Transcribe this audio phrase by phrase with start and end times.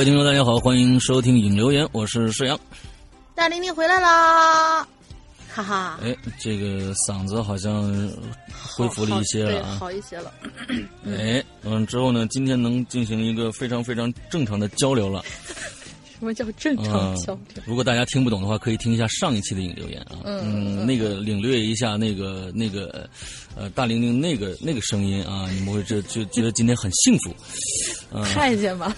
[0.00, 2.58] 位听众，大家好，欢迎收听影留言，我是沈阳。
[3.34, 4.82] 大玲玲回来啦，
[5.46, 8.10] 哈哈，哎，这个嗓子好像
[8.66, 9.72] 恢复了一些了啊。
[9.72, 10.32] 好好一些了。
[11.04, 15.22] 哎，嗯，之后呢，今天能进行一个非常非常正常的交流了。
[16.18, 20.16] 什么叫正常嗯交流？，如果大家听不懂的话，可以听一下上一期的影留言啊。
[20.24, 23.06] 嗯那个领略一下那个那个
[23.54, 27.36] 呃大玲玲那个那个声音啊，你们会就就觉得今天很幸福。
[28.14, 28.96] 嗯、太监吧，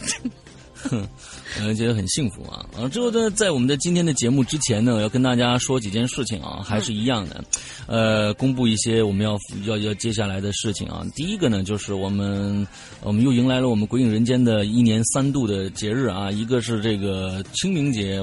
[1.61, 2.65] 呃，觉得很幸福啊！
[2.77, 7.45] 啊，之后呢，在我们的今天的节目之前呢，我要跟大家说几件事情啊，还是一样的，
[7.87, 11.07] 呃，公布一些我们要要要接下来的事情啊。
[11.15, 12.67] 第一个呢，就是我们
[13.03, 18.21] 我们又迎来了我们鬼影人间的一年三度的节日啊，一个是这个清明节，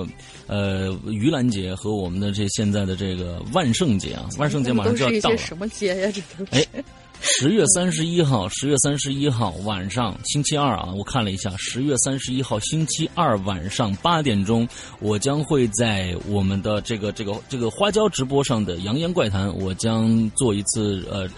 [0.47, 5.37] 呃，盂兰节和我们的这现在的这个万圣节啊，万圣节马上就要到了。
[5.37, 6.11] 什么节呀？
[6.11, 6.83] 这都哎是。
[7.21, 14.67] 十月三十一号，十月三十一号晚上，星期二啊，我看了一下，十月三十一号星期二晚上八点钟，
[14.99, 21.29] 我将会在我们的这个这个这个花椒直播上的《扬言怪谈》，我将做一次呃。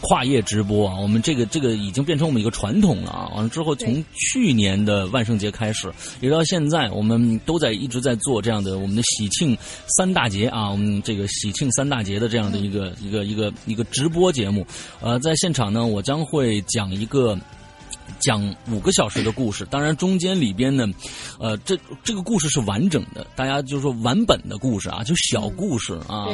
[0.00, 3.28] 跨业直播啊，我们这个这个已经变成我们一个传统了啊。
[3.34, 9.56] 完了之后，从去年的万圣节开始，一直到现在，我们都在一直在做这样的我们的喜庆
[9.98, 14.66] 三大节啊，我们这个喜庆三大节的这样的一个一个一个一个直播节目。
[15.00, 17.38] 呃，在现场呢，我将会讲一个。
[18.20, 20.86] 讲五个小时的故事，当然中间里边呢，
[21.38, 26.28] 呃，这这个故事是完整的，大家就是说完本的故事啊，就小故事啊，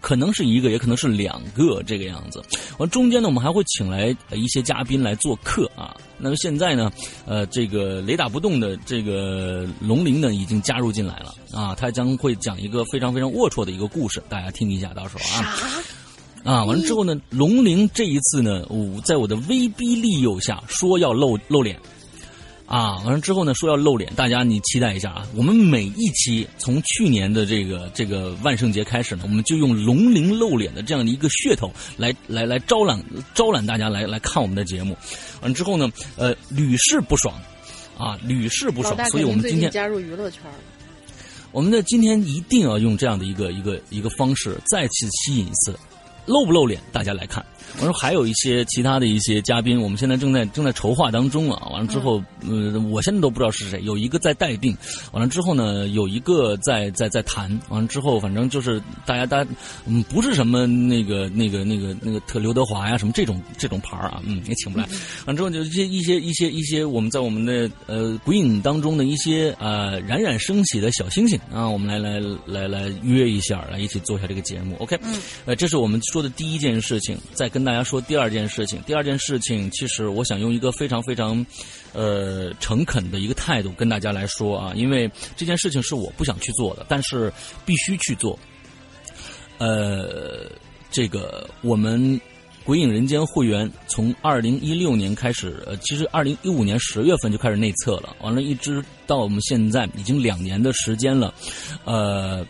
[0.00, 2.42] 可能是一个，也可能是两个这个样子。
[2.78, 5.96] 完中间呢，我们还会请来一些嘉宾来做客啊。
[6.18, 6.90] 那么现在呢，
[7.26, 15.54] 呃，这个雷打不动的这个龙鳞呢，已经加入进来了啊，他将会讲一个非常非常龌龊的一个故事，大家听一下，到时候啊。
[16.44, 21.78] 啊，完了之后呢，龙鳞这一次呢，我在我的威逼利诱下说要露露脸，
[22.64, 25.26] 啊，完了之后呢，说要露脸，大家你期待一下啊！
[25.34, 33.02] 我们每一期从去年的这个这个万圣节开始呢，我们就用龙鳞露脸的这样的一个噱头来来来招揽
[33.34, 34.96] 招揽大家来来看我们的节目，
[35.42, 37.34] 完了之后呢，呃，屡试不爽，
[37.98, 40.54] 啊，屡试不爽，所以我们今天加入娱乐圈了。
[41.50, 45.74] 我们的今天一定要用这样的一个一个一个方式再次吸引一次。
[46.28, 47.44] 露不露脸，大家来看。
[47.80, 51.68] 我说还有一些其他的一些嘉宾，我们现在正在正在筹划当中啊。
[51.70, 54.76] 完了之后，呃，我现在都不知道是谁，有一个在待定。
[55.12, 57.48] 完了之后呢，有一个在在在谈。
[57.68, 59.50] 完了之后，反正就是大家大家，
[59.86, 64.84] 嗯，不是什么那个那个那个那个特刘德华呀什么这种这种牌啊，嗯，也请不来。
[65.26, 74.74] 完了之后就一些一些一些一些我们在我们的呃鬼影当中的一些呃冉冉升起的小星星啊，我们来来来来约一下，来一起做一下这个节目。
[74.80, 75.16] OK，嗯，
[75.46, 78.80] 呃，这是我们说的第一件事情，再跟大家说第二件事情。
[78.86, 81.44] 第二件事情，其实我想用一个非常非常，
[81.92, 85.06] 呃，诚恳的一个态度跟大家来说啊，因为
[85.36, 87.30] 这件事情是我不想去做的，但是
[87.66, 88.38] 必须去做。
[89.58, 90.50] 呃，
[90.90, 92.18] 这个我们
[92.64, 101.34] 鬼影人间会员从二零一六年开始，呃，其实二零一五年十月份就开始内测了，完了，一直到我们现在已经两年的时间了，
[101.84, 102.46] 呃。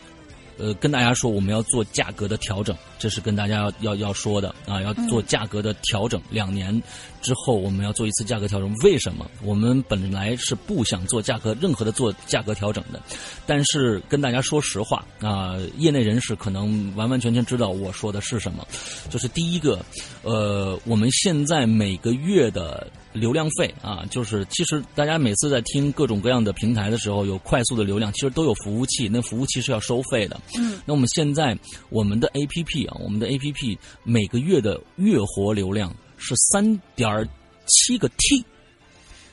[0.59, 6.21] 呃跟大家说我们要做价格的调整，这是跟大家要要要说的啊，要做价格的调整。
[6.31, 6.83] 两年
[7.23, 9.29] 之后我们要做一次价格调整，为什么？
[9.43, 13.01] 我们本来是不想做价格任何的做价格调整的，
[13.47, 18.67] 但是跟大家说实话啊、业内人士可能完完全全知道我说的是什么，
[19.09, 19.85] 就是第一个，
[20.23, 22.87] 呃，我们现在每个月的
[23.19, 30.41] 流量费啊，就是其实大家每次在听各种各样的平台的时候，有快速的流量，其实都有服务器，那服务器是要收费的。
[30.57, 31.57] 嗯，那我们现在
[31.91, 37.29] 我们的 APP 啊，我们的 APP 每个月的月活流量是三点
[37.67, 38.45] 七个 T。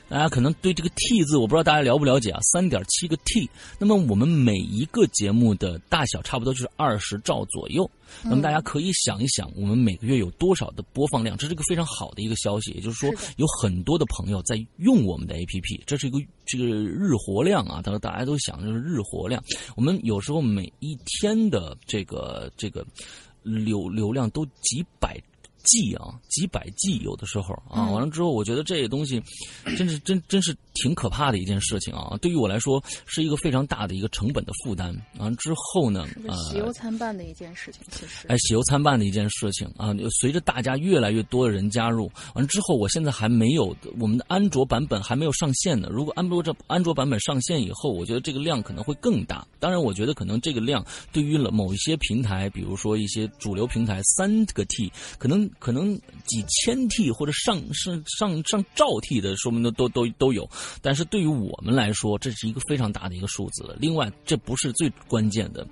[0.08, 3.48] 大家可能对这个 T 字，我不知道大家了不了解啊，三点七个 T。
[3.78, 7.90] 那么我们每一个节目的大小差不多就是二十兆左右。
[8.22, 11.36] 那么大家可以想一想，我们每个月有多少的播放量？
[11.36, 17.82] 这是一个非常好的一个消息，也就是说有很多的朋友在用我们的 APP，这是一个这个日活量啊。
[17.82, 19.42] 他说大家都想就是日活量，
[19.74, 22.86] 我们有时候每一天的这个这个
[23.42, 25.20] 流流量都几百
[25.66, 29.22] G 啊，几百 G 有的时候啊，嗯完了之后，我觉得这些东西
[29.76, 32.16] 真是真真是挺可怕的一件事情啊。
[32.20, 34.94] 对于我来说，是一个非常大的一个成本的负担。
[35.18, 38.26] 完了之后呢，呃，喜忧参半的一件事情，其实。
[38.28, 39.94] 哎，喜忧参半的一件事情啊。
[40.20, 45.88] 随着大家越来越多的人加入，完了之后，我现在还没有我们的安卓版本还没有上线呢。
[45.90, 49.46] 如果安卓这安卓版本上线以后，我觉得这个量可能会更大。
[49.58, 55.94] 当然，我觉得可能这个量对于了某一些平台，比如说一些主流平台，三个 T，可能可能
[56.26, 60.48] 几千 T 或者上上上上兆 T 的，说明都都都都有。
[60.80, 63.76] 但是对于我们来说，这是一个非常大的一个数字。
[63.78, 65.66] 另外，这不是最关键的，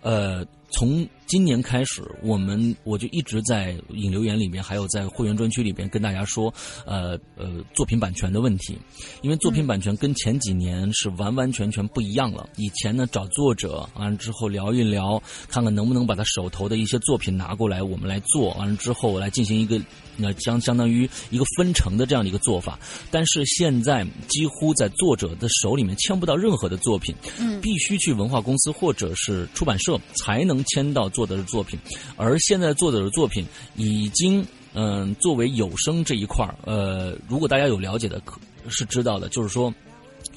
[0.00, 0.44] 呃，
[0.74, 6.52] 从今年开始，我们我就一直在引流言里面，还有在会员专区里边跟大家说，
[6.84, 8.76] 呃呃，作品版权的问题，
[9.22, 12.48] 因为作品版权跟前几年是完完全全不一样了。
[12.56, 19.80] 以前呢，找作者完了之后聊一聊，看看能不能把他手头的一些作品拿过来，我们来做，完了之后来进行一个
[20.16, 22.78] 那相相当于一个分成的这样的一个做法。
[23.10, 31.78] 但是现在几乎在作者的手里面签不到任何的作品，嗯必须去文化公司或者是出版社才能签到作者的作品，
[32.16, 33.46] 而现在作者的作品
[33.76, 34.46] 已经
[34.76, 39.72] 嗯、作为有声这一块儿，呃，如果大家有了解的，可是知道的，就是说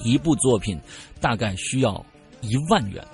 [0.04, 0.78] 一部作品
[1.20, 2.06] 大概需要
[2.40, 3.04] 一万元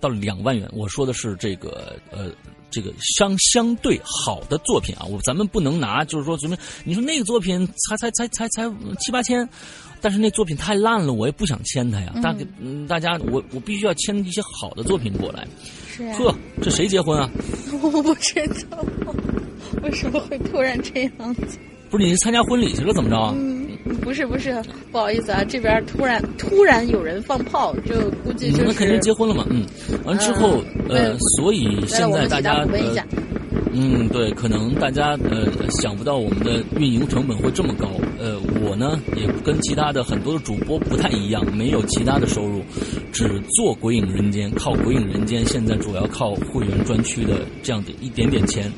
[0.00, 0.68] 到两万元。
[0.72, 2.32] 我说的是这个呃。
[2.72, 9.48] 这个相相对好的作品啊，我咱们不能拿，就是说，什么你说那个作品才才才才才七八千，
[10.00, 12.12] 但是那作品太烂了，我也不想签他呀。
[12.22, 15.46] 大嗯，大家我我必须要签一些好的作品过来。
[15.94, 17.30] 是啊，呵，这谁结婚啊？
[17.82, 18.34] 我不知
[18.70, 18.82] 道
[19.82, 21.58] 为什么会突然这样子。
[21.90, 23.34] 不是你参加婚礼去了怎么着啊？
[23.36, 23.61] 嗯，
[24.02, 24.54] 不是不是，
[24.90, 27.94] 不好意思啊，这边突然突然有人放炮，就
[28.24, 29.46] 估计就是你们肯定结婚了嘛？
[29.50, 29.64] 嗯，
[30.04, 32.68] 完之后呃所以现在大家呃
[33.74, 35.48] 嗯，对，可能大家呃
[35.80, 37.88] 想不到我们的运营成本会这么高。
[38.18, 42.62] 呃，我呢也跟其他的很多的主播不太一样，没有其他的收入，
[43.12, 43.26] 只
[43.56, 48.70] 做《鬼影人间》，靠《鬼影人间》现在主要靠会员专区的这样的一点点钱，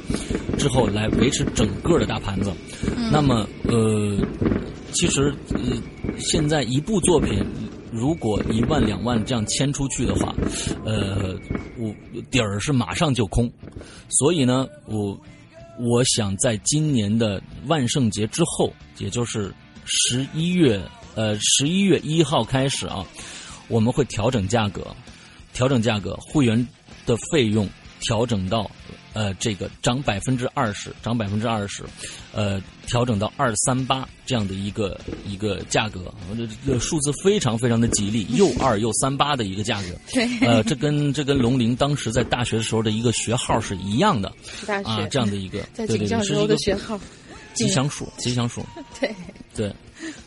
[0.57, 2.53] 之后来维持整个的大盘子。
[3.11, 4.17] 那么呃，
[4.95, 5.61] 其实呃
[6.19, 7.45] 现在一部作品。
[7.97, 10.35] 如果一万两万这样签出去的话，
[10.85, 11.33] 呃，
[11.79, 11.95] 我
[12.29, 13.49] 底儿是马上就空，
[14.09, 15.17] 所以呢，我
[15.79, 19.55] 我想在今年的万圣节之后，也就是
[19.85, 20.83] 十一月
[21.15, 23.07] 呃十一月一号开始啊，
[23.69, 24.85] 我们会调整价格，
[25.53, 26.67] 调整价格，会员
[27.07, 27.69] 的费用
[28.01, 28.69] 调整到
[29.15, 31.83] 呃这个涨百分之二十，涨百分之二十，
[32.33, 39.89] 呃调整到二三八这样的一个一个价格，这这个数字非常非常的吉利，又二又三八的一个价格。
[40.13, 44.31] 对，呃，这跟这跟龙鳞当时在大学的时候的一个学号是一样的。
[44.67, 47.01] 大学、啊，这样的一个，在对对对，是一个的学号，
[47.55, 48.65] 吉祥数，吉祥数，
[49.01, 49.15] 对，
[49.55, 49.73] 对，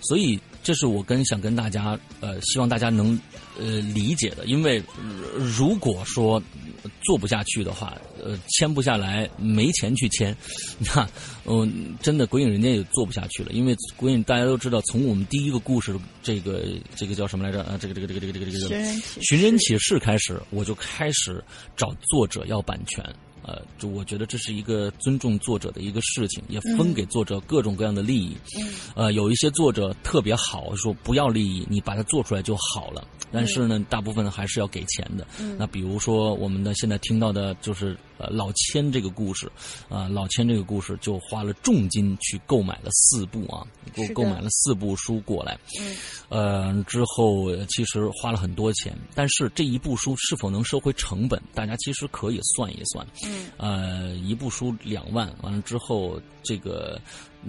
[0.02, 3.20] 所以这是我跟想跟大家呃，希望大家能
[3.58, 5.04] 呃理解的，因为、呃
[5.38, 6.42] 如果说
[6.84, 10.36] 呃做不下去的话，呃，签不下来，没钱去签，
[10.80, 11.08] 那
[11.46, 17.78] 嗯、真的《鬼影人间》也做不下去了，因为《鬼影》大家都知道，从我们第一个故事这个这个叫什么来着啊？
[17.80, 21.44] 这个这个这个这个这个这个寻人启寻人启事开始，我就开始
[21.76, 23.04] 找作者要版权，
[23.44, 28.36] 呃，就我觉得这是一个尊重作者的一个事情，也分给作者各种各样的利益。
[28.60, 33.08] 嗯呃，有一些作者特别好，说不要利益，你把它做出来就好了。
[33.32, 35.26] 但是呢，大部分还是要给钱的。
[35.40, 39.52] 嗯那比如说我们的现在听到的就是呃老千这个故事，
[39.90, 43.66] 啊、老千这个故事就花了重金去购买了四部啊，
[43.96, 45.58] 购购买了四部书过来。
[45.80, 45.96] 嗯
[46.30, 53.06] 呃，之后呃其实花了很多钱，但是这一部书是否能收回成本，大家其实可以算一算。
[53.26, 57.00] 嗯呃，一部书两万，完了之后，这个，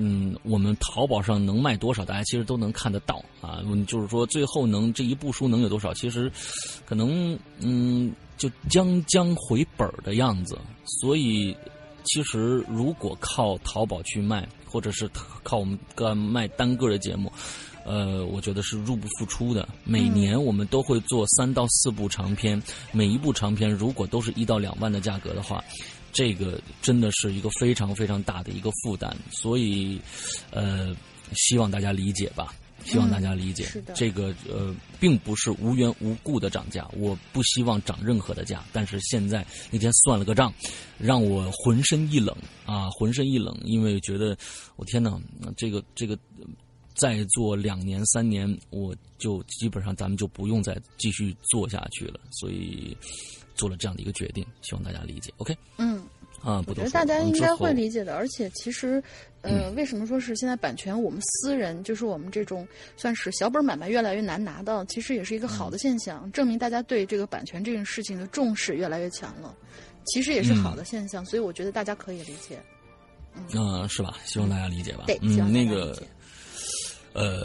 [0.01, 3.61] 嗯，我们淘宝上能卖多少，大家其实都能看得到啊。
[3.65, 6.31] 嗯就是说，最后能这一部书能有多少，其实
[6.87, 10.57] 可能，嗯，就将将回本儿的样子。
[11.01, 11.53] 所以，
[12.05, 15.11] 其实如果靠淘宝去卖，或者是
[15.43, 17.33] 靠我们个卖单个的节目。
[17.85, 19.67] 呃，我觉得是入不敷出的。
[19.83, 22.63] 每年我们都会做三到四部长篇，
[22.93, 25.65] 每一部长篇如果都是一到两万的价格的话，
[26.19, 29.17] 这个真的是一个非常非常大的一个负担。
[29.31, 30.01] 所以，
[30.51, 30.93] 呃，
[31.35, 32.53] 希望大家理解吧。
[32.85, 38.65] 希望大家理解，是的这个呃，并不是无缘无故的涨价，我不希望涨任何的价。
[38.73, 40.53] 但是现在那天算了个账，
[40.97, 42.35] 让我浑身一冷
[42.65, 44.37] 啊，浑身一冷，因为觉得
[44.77, 45.21] 我天哪，
[45.57, 46.17] 这个这个
[46.95, 52.97] 再做两年三年，我就基本上咱们就不用再继续做下去了，所以
[53.59, 55.31] 做了这样的一个决定，希望大家理解。
[55.37, 56.03] OK 嗯，
[56.41, 58.15] 啊，不我觉得大家应该会理解的。
[58.15, 59.03] 而且其实，
[59.43, 69.55] 呃，为什么说是现在版权我们私人，就是我们这种算是小本买卖越来越难拿到，其实也是一个好的现象，证明大家对这个版权这件事情的重视越来越强了。
[70.07, 72.59] 其实也是好的现象，所以我觉得大家可以理解。
[73.35, 74.17] 嗯、是吧？
[74.25, 75.05] 希望大家理解吧。
[75.07, 76.01] 对，嗯，那个。
[77.15, 77.43] 呃，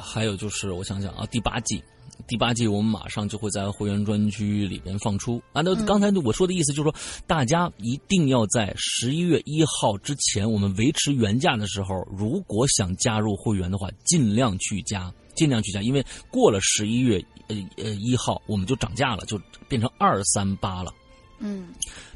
[0.00, 1.80] 还有就是我想想啊，第八季。
[2.26, 5.62] 第八季我们马上就会在会员专区里边放出啊。
[5.62, 6.94] 那刚才我说的意思就是说，
[7.26, 20.92] 大家一定要在十一月一号之前，我们维持原价的时候，如果想加入会员的话，尽量去加，尽量去加，因为过了十一月呃呃一号，我们就涨价了，就变成二三八了。
[21.38, 21.68] 嗯，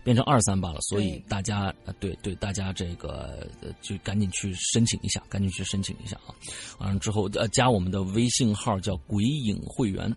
[0.05, 6.35] 变成二三八了，所以大家呃，对对，大家这个呃就赶紧去申请一下，赶紧去申请一下啊！
[6.79, 10.15] 完了之后呃，加我们的微信号叫“鬼影会员”，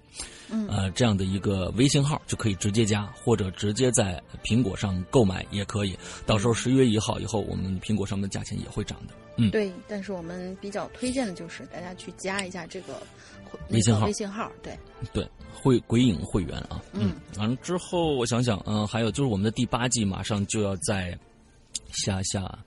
[0.49, 5.97] 嗯呃，这样的一个微信号就可以直接加，或者直接在苹果上购买也可以。
[6.25, 9.13] 到时候十一月一号以后，我们苹果上面的价钱也会涨的。
[9.37, 9.71] 嗯，对。
[9.87, 13.30] 但是我们比较推荐的就是大家去加一下这个那
[13.69, 14.77] 微信号微信号，对，
[15.13, 21.17] 对，会鬼影会员啊，嗯，完了之后我想想，嗯、还有就是我们的第八季马上就要在
[21.91, 22.57] 下下，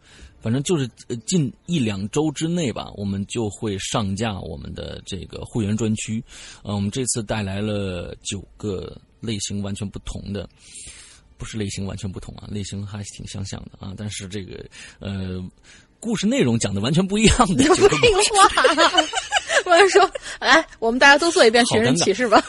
[0.40, 6.22] 反正就是呃近一两周之内吧，我们就会上架我们的这个会员专区，
[6.62, 10.48] 呃，我们这次带来了九个类型完全不同的。
[11.36, 14.64] 不是类型完全不同啊，类型还是挺相像的啊，但是这个
[15.00, 15.44] 呃，
[15.98, 19.02] 故事内容讲的完全不一样的九个废话。
[19.70, 22.42] 我就说，来，我们大家都做一遍寻人启事吧。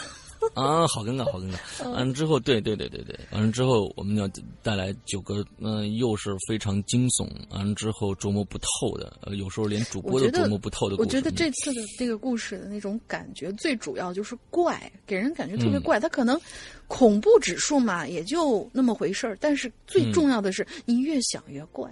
[0.53, 1.89] 啊，好尴尬，好尴尬。
[1.89, 4.29] 完了之后，对对对对对，完了之后我们要
[4.61, 11.07] 带来九个，嗯、又是非常惊悚，完了之后琢磨不透的，呃，有时候连主播都琢磨不透的故事。
[11.07, 15.99] 我觉得嗯这次的这个故事的那种感觉，最主要就是怪，给人感觉特别嗯怪。
[15.99, 16.39] 它可能
[16.87, 21.91] 恐怖指数嘛，也就那么回事儿，但是最重要的是，你越想越怪。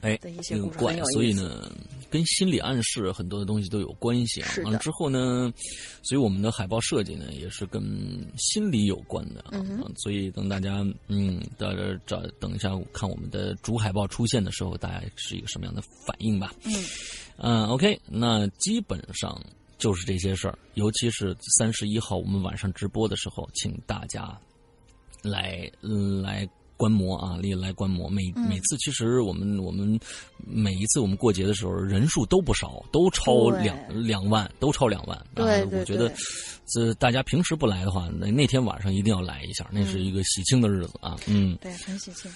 [0.00, 1.70] 哎的一，些那个怪所以呢，
[2.10, 4.50] 跟心理暗示很多的东西都有关系啊。
[4.80, 5.52] 之后呢，
[6.02, 7.82] 所以我们的海报设计呢，也是跟
[8.36, 9.52] 心理有关的啊。
[9.98, 16.52] 所以等大家嗯，到这找等一下看我们的主海报出现的时候，大家是一个什么样的反应吧？
[16.64, 16.72] 嗯
[17.38, 19.38] 嗯，OK，那基本上
[19.78, 24.38] 就是这些事儿，尤其是三十一号我们晚上直播的时候，请大家
[25.22, 28.08] 来、嗯来观摩啊，历来观摩。
[28.08, 29.98] 每嗯每次其实我们我们
[30.38, 35.26] 每一次我们过节的时候人数都不少，都超两两万，都超两万。
[35.34, 36.12] 对对啊我觉得
[36.66, 41.16] 这大家平时不来的话，那那天晚上一定要来一下，那是一个喜庆的日子啊。
[41.26, 42.30] 嗯，对，很喜庆。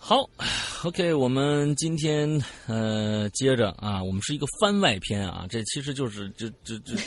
[0.00, 0.30] 好
[0.84, 7.00] ，OK，我们今天呃接着啊，我们是一个番外篇啊，这其实就是这这这这个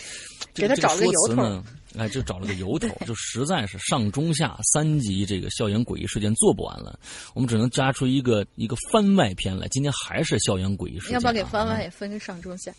[0.54, 1.64] 这给他找了个说辞由头呢，
[1.98, 6.98] 哎，就找了个由头，就实在是上中下三集这个校园诡异事件做不完了，
[7.34, 9.68] 我们只能加出一个一个番外篇来。
[9.68, 12.72] 今天还是校园诡异事件、啊，要不要给番外也分个上中下？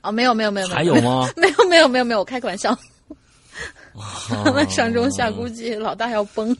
[0.00, 1.28] 啊，没有没有没有，没还有吗？
[1.36, 2.70] 没有没有没有没有，我开个玩笑。
[3.94, 6.56] 啊番外上中下估计老大要崩。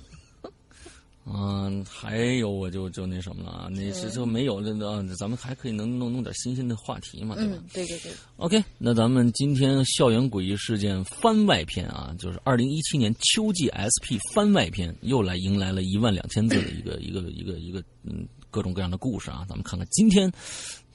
[1.30, 7.54] 嗯，还有我就就那什么了啊，那是就没有那个，咱们还可以能弄弄点新鲜的话题嘛，对吧？
[7.56, 20.32] 嗯，对对对，OK，那咱们今天校园诡异事件番外篇啊，就是二零一七年秋季 SP 番外篇，又来迎来了一万两千字的一个 一个一个一个嗯各种各样的故事啊，咱们看看今天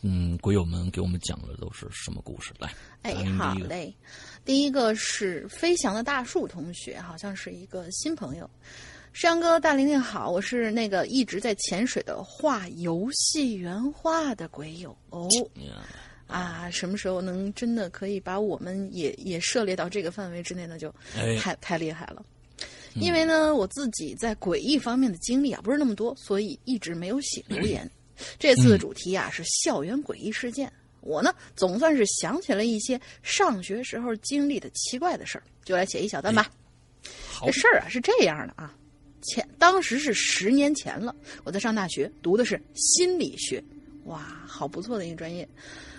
[0.01, 2.51] 嗯鬼友们给我们讲的都是什么故事。
[2.57, 2.73] 来，
[3.03, 3.93] 哎好嘞。
[4.43, 8.49] 第一个是飞翔的大树同学，好像是一个新朋友。
[9.13, 15.29] 山哥，大玲玲好，我是那个一直在潜水的画游戏原画的鬼友哦。
[16.25, 20.79] 啊，什么时候能真的可以把我们也也涉猎到这个范围之内呢？
[20.79, 22.25] 就哎太太厉害了。
[22.95, 27.89] 因为呢，我自己在诡异方面的经历啊不是那么多，所以一直没有写留言。
[28.39, 36.49] 这次的主题啊是校园诡异事件，我呢总算是想起了一些上学时候经历的奇怪的事儿，就来写一小段吧。
[37.31, 38.73] 好这事儿啊是这样的啊，
[39.23, 43.63] 前当时是十年前了，我在上大学，读的是心理学，
[44.05, 45.47] 哇，好不错的一个专业。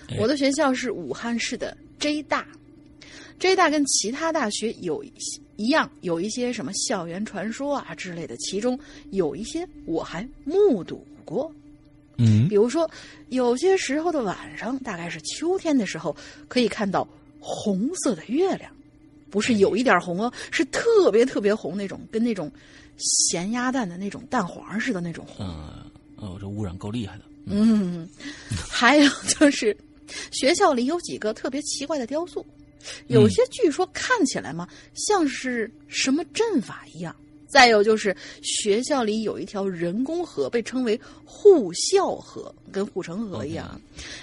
[0.09, 2.47] 哎我的学校是武汉市的 J 大
[3.38, 8.78] ，J 大跟其他大学有一些一样，有一些什么校园传说啊之类的，其中
[9.11, 11.50] 有一些我还目睹过。
[12.19, 12.88] 嗯比如说，
[13.31, 16.14] 有些时候的晚上，大概是秋天的时候，
[16.47, 17.09] 可以看到
[17.40, 18.71] 红色的月亮，
[19.31, 22.52] 不是有一点红哦，是特别特别红那种，跟那种
[22.99, 25.47] 咸鸭蛋的那种蛋黄似的那种红。
[25.47, 27.25] 嗯哦，这污染够厉害的。
[27.47, 28.09] 嗯，
[28.71, 29.77] 还有就是，
[30.31, 32.45] 学校里有几个特别奇怪的雕塑，
[33.09, 37.15] 有些据说看起来嘛，像是什么阵法一样。
[37.47, 43.81] 再有就是学校里有一条人工河，被称为护校河，跟护城河一样。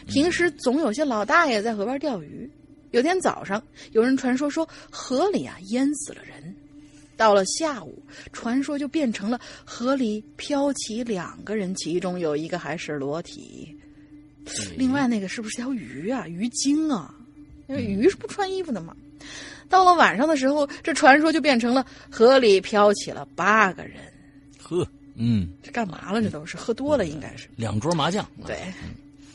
[0.08, 2.50] 平时总有些老大爷在河边钓鱼。
[2.92, 6.54] 有天早上，有人传说说河里啊淹死了人。
[7.22, 8.02] 到了下午，
[8.34, 13.78] 传说就变成了河里飘起两个人，其中有一个还是裸体。
[14.76, 16.28] 另外那个是不是条鱼啊？
[16.28, 17.14] 鱼精啊？
[17.68, 18.96] 因为鱼是不穿衣服的嘛。
[19.70, 23.98] 到了晚上的时候，这传说就变成了河里飘起了八个人。
[24.60, 24.84] 呵，
[25.16, 26.24] 嗯，这干嘛了？
[26.24, 27.48] 这都是喝多了，应该是。
[27.56, 28.28] 两桌麻将。
[28.48, 28.58] 对，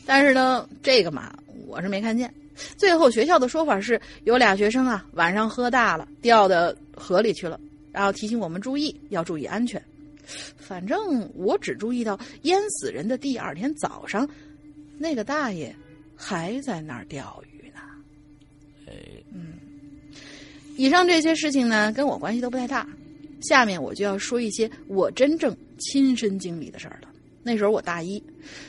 [0.05, 1.33] 但是呢，这个嘛，
[1.65, 2.29] 我是没看见。
[2.75, 7.57] 最后学校的说法是有俩学生啊，晚上喝大了，掉到河里去了，
[7.97, 9.83] 然后提醒我们注意，要注意安全。
[10.55, 14.29] 反正我只注意到淹死人的第二天早上，
[14.99, 15.75] 那个大爷
[16.15, 17.79] 还在那儿钓鱼呢。
[18.85, 18.93] 哎，
[19.33, 19.53] 嗯
[20.75, 22.87] 以上这些事情呢，跟我关系都不太大。
[23.41, 27.09] 下面我就要说一些我真正亲身经历的事儿了。
[27.41, 28.21] 那时候我大一，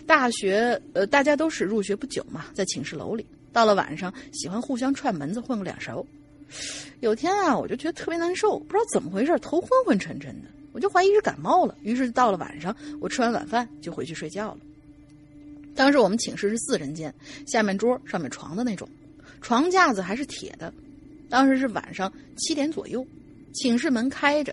[0.07, 6.07] 大学呃，大家都是入学不久嘛，在寝室楼里，到了晚上喜欢互相串门子混个脸熟。
[7.01, 11.77] 有天啊，我就觉得特别难受，不知道怎么回事，头昏昏沉沉的，我就怀疑是感冒了。
[11.83, 14.59] 于是到了晚上，我吃完晚饭就回去睡觉了。
[15.75, 17.15] 当时我们寝室是四人间，
[17.47, 18.89] 下面桌上面床的那种，
[19.41, 20.73] 床架子还是铁的。
[21.29, 23.07] 当时是晚上七点左右，
[23.53, 24.53] 寝室门开着，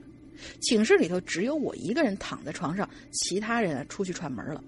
[0.61, 4.63] 寝室里头只有我一个人躺在床上，其他人啊出去串门了。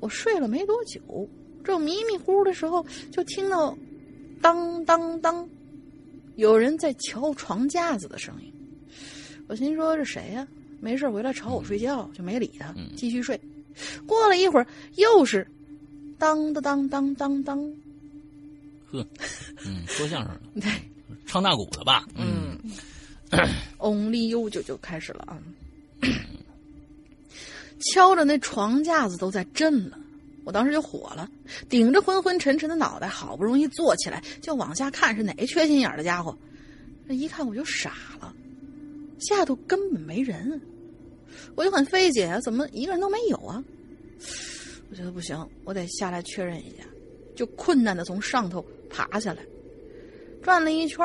[0.00, 1.28] 我睡了没多久，
[1.62, 3.76] 正迷迷糊糊的时候，就听到
[4.40, 5.48] 当当当，
[6.36, 8.52] 有人在敲床架子的声音。
[9.48, 10.46] 我心说这谁呀、
[10.80, 13.38] 没事回来吵我睡觉，就没理他，继续睡。
[14.06, 14.66] 过了一会儿，
[14.96, 15.46] 又是
[16.18, 17.58] 当当当当当当，
[18.90, 19.06] 呵，
[19.66, 20.70] 嗯，说相声的， 对。
[21.26, 22.04] 唱大鼓的吧？
[22.14, 22.58] 嗯
[23.78, 25.38] ，Only You 就就开始了啊，
[27.92, 29.98] 敲着那床架子都在震了，
[30.44, 31.28] 我当时就火了，
[31.68, 36.36] 顶着昏昏沉沉的脑袋，好不容易坐起来，就往下看是哪个缺心眼的家伙，
[37.06, 38.34] 这一看我就傻了，
[39.18, 40.60] 下头根本没人，
[41.54, 43.62] 我就很费解啊，怎么一个人都没有啊？
[44.90, 46.84] 我觉得不行，我得下来确认一下，
[47.34, 49.42] 就困难的从上头爬下来，
[50.42, 50.98] 转了一圈。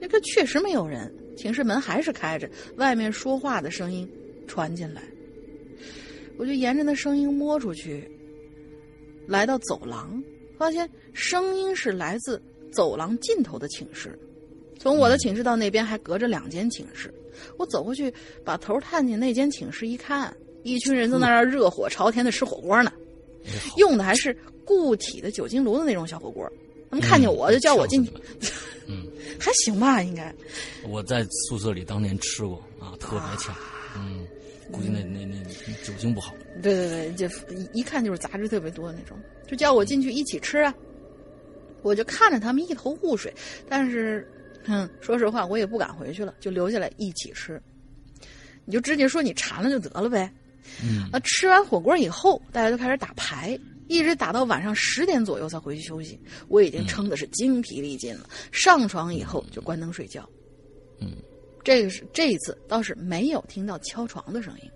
[0.00, 4.10] 那个确实没有人，寝室门还是开着，外面说话的声音
[4.48, 5.00] 传进来。
[6.36, 8.10] 我就沿着那声音摸出去，
[9.26, 10.22] 来到走廊，
[10.58, 14.18] 发现声音是来自走廊尽头的寝室。
[14.78, 17.12] 从我的寝室到那边还隔着两间寝室。
[17.56, 18.12] 我走过去，
[18.44, 22.92] 把头探进那间寝室一看，一群人在那儿热火朝天的吃火锅呢，
[23.78, 26.46] 用的还是固体的酒精炉的那种小火锅。
[26.90, 28.12] 他们看见我就叫我进去，
[28.86, 29.06] 嗯，
[29.40, 30.32] 还行吧，应该。
[30.86, 33.56] 我在宿舍里当年吃过啊，特别呛，
[33.96, 34.21] 嗯，
[34.72, 35.36] 估计那那那
[35.84, 36.34] 酒精不好。
[36.62, 40.74] 对对对，就一一看就是杂质特别多的那种，就叫我进去一起吃啊。
[41.82, 43.32] 我就看着他们一头雾水，
[43.68, 44.26] 但是，
[44.64, 47.60] 嗯，说实话，我也不敢回去了，就留下来一起吃。
[48.64, 50.32] 你就直接说你馋了就得了呗。
[50.80, 53.58] 嗯啊，吃完火锅以后，大家就开始打牌，
[53.88, 56.16] 一直打到晚上十点左右才回去休息。
[56.46, 60.26] 我已经撑的是精疲力尽了，上床以后就关灯睡觉。
[61.00, 61.16] 嗯，
[61.64, 64.70] 这个是这一次倒是没有听到敲床的声音。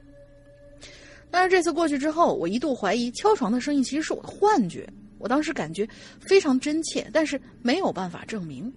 [1.30, 4.88] 但是这次过去之后，我一度怀疑敲床的声音其实是我的幻觉。
[5.18, 5.88] 我当时感觉
[6.20, 8.72] 非常真切，但是没有办法证明。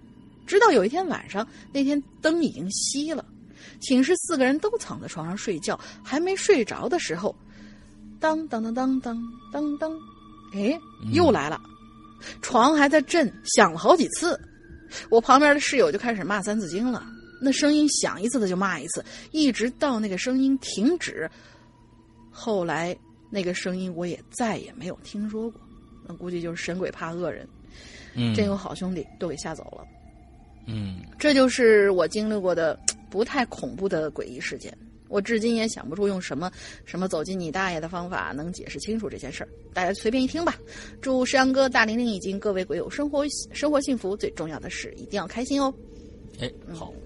[0.46, 3.24] 直到有一天晚上，那天灯已经熄了，
[3.80, 7.34] 寝室四个人都躺在床上睡觉，还没睡着的时候，
[8.18, 9.92] 当当当当当当当，
[10.54, 10.76] 哎，
[11.12, 11.60] 又来了，
[12.42, 14.38] 床还在震，响了好几次。
[15.08, 17.06] 我旁边的室友就开始骂《三字经》了，
[17.40, 21.30] 那声音响一次他就骂一次，一直到那个声音停止。
[22.30, 22.96] 后来
[23.30, 25.60] 那个声音我也再也没有听说过，
[26.06, 27.46] 那估计就是神鬼怕恶人，
[28.14, 29.84] 嗯，真有好兄弟都给吓走了。
[30.66, 32.78] 嗯这就是我经历过的
[33.10, 34.76] 不太恐怖的诡异事件。
[35.08, 36.48] 我至今也想不出用什么
[36.84, 39.48] 什么走进你大爷的方法能解释清楚这件事儿。
[39.74, 40.56] 大家随便一听吧。
[41.00, 45.74] 祝石阳哥、大玲玲以及各位鬼友生活生活幸福，最重要的是一定要开心哦。
[46.38, 46.92] 哎好。
[46.94, 47.00] 嗯，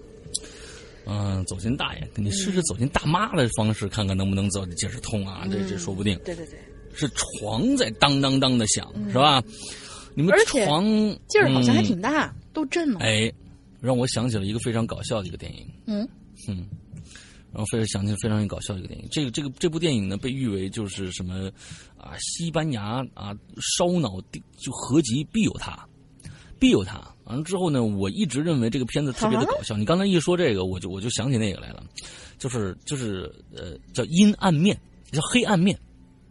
[1.45, 5.47] 走进大爷，你试试走进大妈的方式，看看能不能走解释通啊？
[5.51, 6.19] 这这说不定。
[6.25, 6.59] 对对对，
[6.93, 9.43] 是床在当当当的响，是吧？
[10.15, 10.83] 你们床
[11.27, 12.99] 劲儿好像还嗯挺大，都震了。
[13.01, 13.31] 哎，
[13.81, 16.07] 让我想起了一个非常搞笑的一个电影，嗯
[16.47, 16.65] 嗯，
[17.51, 19.07] 然后非常想起非常搞笑的一个电影。
[19.11, 21.51] 这个这个这部电影呢，被誉为就是什么
[21.97, 23.35] 啊，西班牙啊
[23.77, 24.21] 烧脑
[24.57, 25.87] 就合集必有它，
[26.57, 27.14] 必有它。
[27.25, 29.75] 完了之后呢，我一直认为这个片子特别的搞笑。
[29.75, 31.83] 你刚才一说这个，我就我就想起那个来了，
[32.37, 34.79] 就是就是呃叫阴暗面，
[35.11, 35.77] 叫黑暗面。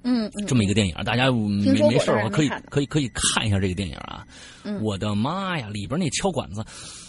[0.07, 4.27] 嗯嗯，这么一个电影，大家没没事儿啊，可以可以可以看一下这个电影啊。
[4.63, 6.63] 嗯我的妈呀，里边那敲管子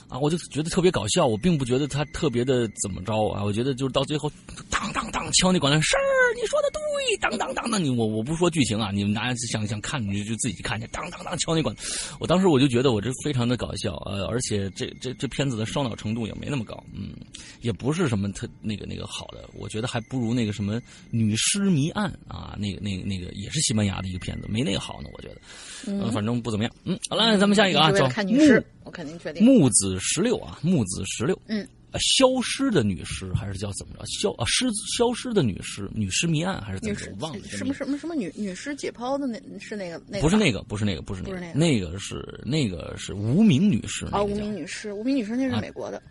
[0.07, 4.31] 啊，我就觉得特别搞笑，我并不觉得他特别的怎么着啊，我觉得就是到最后
[4.69, 5.95] 当当当敲那管子，是
[6.35, 11.75] 你说的对，当当当当，你我我不说剧情啊，你们大家想想看，你就自己去看去，当当当敲那管，
[12.19, 17.13] 我当时我就觉得我这非常的搞笑，呃，而且这这这片子的烧脑程度也没那么高，嗯，
[17.61, 25.41] 也不是什么特那个那个好的，我觉得还不如那个什么女尸谜案啊，那个那个那个也是西班牙的一个片子，没那个好呢，我觉得，
[25.87, 29.43] 嗯、反正不怎么样，嗯，好了，咱们下一个啊，叫看女尸，我肯定确定。
[29.43, 31.67] 木子十六啊，木子十六，嗯，呃，
[31.99, 34.05] 消失的女尸还是叫怎么着？
[34.05, 34.65] 消啊失
[34.97, 37.11] 消失的女尸，女尸谜案还是怎么着？
[37.11, 46.03] 我忘了什么什么什么女女尸解剖的那是那个那个不是那个，不是那个，不是那个，那个是那个是无名女尸，啊，无名女尸，无名女尸那是啊美国的，呃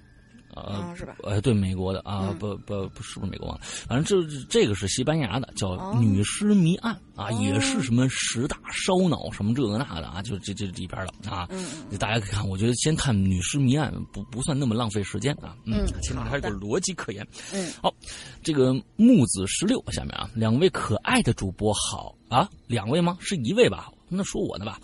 [0.62, 3.62] 啊是吧呃，对，美国的啊，嗯不不不，是不是美国忘了？
[3.88, 11.46] 反正这这个是西班牙的，叫哦《女尸谜案》啊，哦也是什么十大烧脑什么这个那的啊，就这这里边的啊。
[11.50, 11.64] 嗯
[11.98, 17.26] 大家可以看，我觉得先看《女尸谜案》不不算那么浪费时间啊，嗯嗯，起码还有个逻辑可言。
[17.52, 17.94] 嗯，好，
[18.42, 23.16] 这个木子十六下面啊，两位可爱的主播好啊，两位吗？
[23.20, 23.90] 是一位吧？
[24.08, 24.78] 那说我的吧，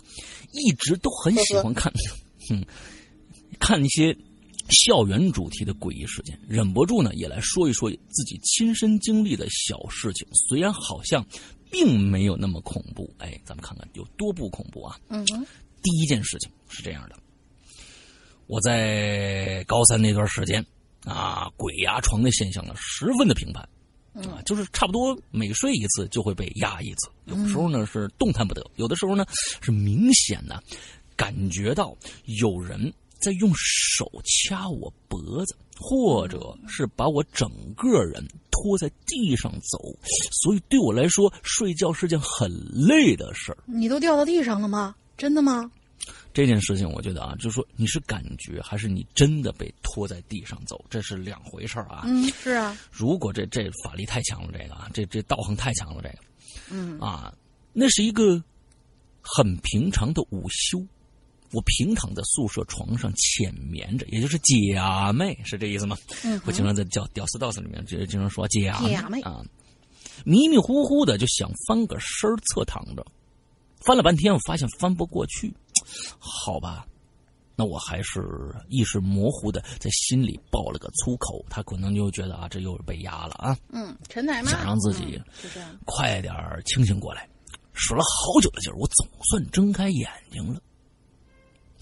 [0.53, 1.91] 一直都很喜欢看，
[2.49, 2.65] 嗯，
[3.59, 4.15] 看一些
[4.71, 11.25] 校园主题的诡异事件，忍不住呢也来说一说自己亲身经历的小事情，虽然好像
[11.69, 14.99] 并没有那么恐怖，哎，咱们看看有多不恐怖啊！
[15.09, 15.25] 嗯，
[15.81, 17.15] 第一件事情是这样的，
[18.47, 20.65] 我在高三那段时间
[21.05, 23.67] 啊，鬼压床的现象呢十分的频繁。
[24.13, 29.25] 啊，就是差不多每睡一次就会被压一次，有的时候呢是动弹不得，有的时候呢
[29.61, 30.61] 是明显的
[31.15, 39.77] 感觉到有人在用手掐我脖子，或者是把我整个人拖在地上走，
[40.41, 43.57] 所以对我来说，睡觉是件很累的事儿。
[43.65, 44.95] 你都掉到地上了吗？
[45.17, 45.71] 真的吗？
[46.33, 52.03] 这件事情，我觉得啊，就是说你是感觉还是你真的被拖在地上走，这是两回事儿啊。
[52.05, 56.15] 嗯，是啊，如果这这法力太强了，这个啊，这这道行太强了，这个
[56.71, 57.31] 嗯啊，
[57.73, 58.41] 那是一个
[59.21, 60.83] 很平常的午休。
[61.53, 65.97] 我平躺在宿舍床上浅眠着，也就是假寐，是这意思吗？
[66.23, 69.43] 嗯我经常在屌屌丝道士里面就经常说假假寐啊，
[70.23, 73.05] 迷迷糊糊的就想翻个身儿侧躺着，
[73.85, 75.53] 翻了半天，我发现翻不过去，
[76.19, 76.85] 好吧，
[77.55, 78.23] 那我还是
[78.69, 84.51] 意识模糊的在心里爆了个粗口，他可能就觉得啊，这又是被压了啊，嗯，陈奶妈。
[84.51, 85.21] 想让自己
[85.85, 86.33] 快点
[86.65, 87.27] 清醒过来，
[87.73, 90.61] 使了好久的劲儿，我总算睁开眼睛了。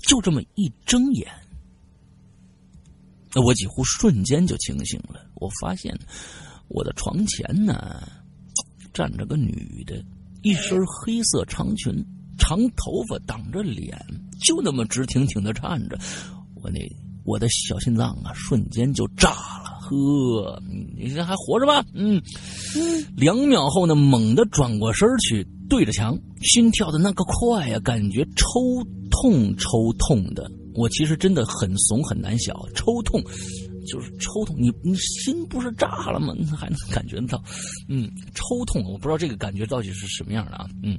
[0.04, 1.28] 就这么一睁眼，
[3.46, 5.26] 我几乎瞬间就清醒了。
[5.36, 5.98] 我发现
[6.68, 8.02] 我的床前呢
[8.94, 10.04] 站着个女的，
[10.42, 11.94] 一身黑色长裙，
[12.38, 13.98] 长头发挡着脸，
[14.42, 15.98] 就那么直挺挺的站着。
[16.56, 16.80] 我那
[17.24, 20.62] 我的小心脏啊，瞬间就炸了，呵，
[20.98, 21.86] 你这还活着吧？
[21.94, 22.22] 嗯，
[23.16, 28.84] 两秒后呢，猛地转过身去，对着墙，心跳的那个快呀，感觉抽
[29.22, 30.50] 痛抽痛的。
[30.76, 33.22] 我其实真的很怂很胆小，抽痛
[33.88, 36.34] 就是抽痛，你你心不是炸了吗？
[36.58, 37.42] 还能感觉到，
[37.88, 40.98] 嗯，抽痛，我不知道这个感觉到底是什么样的啊，嗯。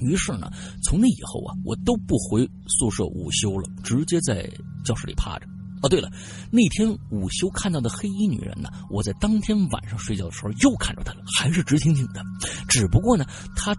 [0.00, 0.50] 于是呢，
[0.82, 4.46] 从那以后啊，我都不回宿舍午休了，直接在
[4.84, 5.46] 教室里趴着。
[5.82, 6.10] 哦，对了，
[6.50, 12.22] 那天午休看到的黑衣女人呢，我在当天晚上睡觉的时候又看着她了，还是直挺挺的，
[12.68, 13.24] 只不过呢，
[13.54, 13.74] 她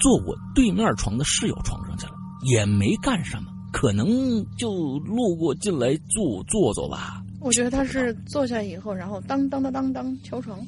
[0.00, 4.08] 坐我对面床的室友床上去了，也没干什么，可能
[4.56, 7.22] 就路过进来坐坐坐吧。
[7.40, 10.58] 我觉得他是坐下以后，然后当当当当当敲床。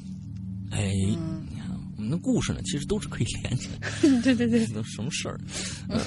[0.71, 0.91] 哎。
[1.97, 3.77] 我们的故事呢，其实都是可以连起来。
[4.23, 5.39] 对对对，都什么事儿？
[5.87, 5.99] 呃，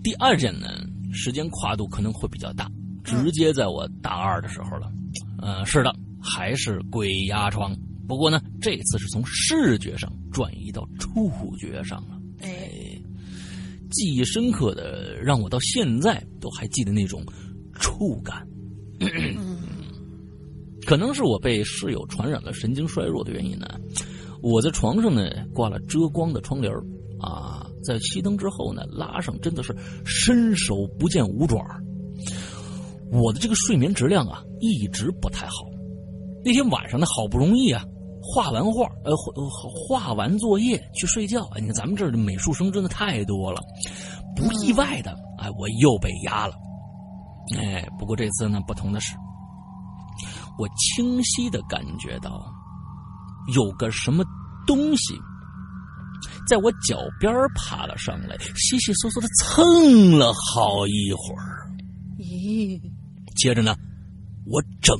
[0.00, 0.68] 第二件呢，
[1.12, 2.70] 时间跨度可能会比较大，
[3.02, 4.88] 直接在我大二的时候了。
[5.38, 12.16] 呃，是的，还是鬼压床，不过呢，这次是从视觉上转移到触觉上了。
[13.92, 17.22] 哎，记忆深刻的，让我到现在都还记得那种
[17.74, 18.46] 触感。
[20.86, 23.66] 可能是我被室友传染了神经衰弱的原因呢。
[24.42, 26.72] 我在床上呢，挂了遮光的窗帘
[27.20, 31.58] 啊，在熄灯之后呢，拉上真的是伸手不见五爪
[33.12, 35.52] 我的这个睡眠质量啊，一直不太好。
[36.44, 37.84] 那天晚上呢，好不容易啊，
[38.22, 39.12] 画完画，呃，
[39.88, 41.48] 画完作业去睡觉。
[41.56, 43.60] 你看咱们这儿的美术生真的太多了，
[44.36, 46.54] 不意外的，哎，我又被压了。
[47.58, 49.16] 哎，不过这次呢，不同的是，
[50.58, 52.40] 我清晰的感觉到。
[53.56, 54.24] 有个什么
[54.68, 55.18] 东西
[56.46, 61.68] 在我脚边爬了上来，稀稀嗦嗦的蹭了好一会儿。
[62.18, 62.80] 咦？
[63.34, 63.74] 接着呢，
[64.46, 64.96] 我整，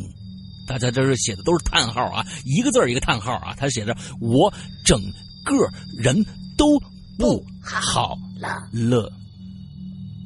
[0.72, 3.54] 大家这是写的都是叹号啊，一个字一个叹号啊。
[3.58, 4.50] 他写着我
[4.86, 4.98] 整
[5.44, 5.54] 个
[5.98, 6.16] 人
[6.56, 6.80] 都
[7.18, 9.06] 不好了，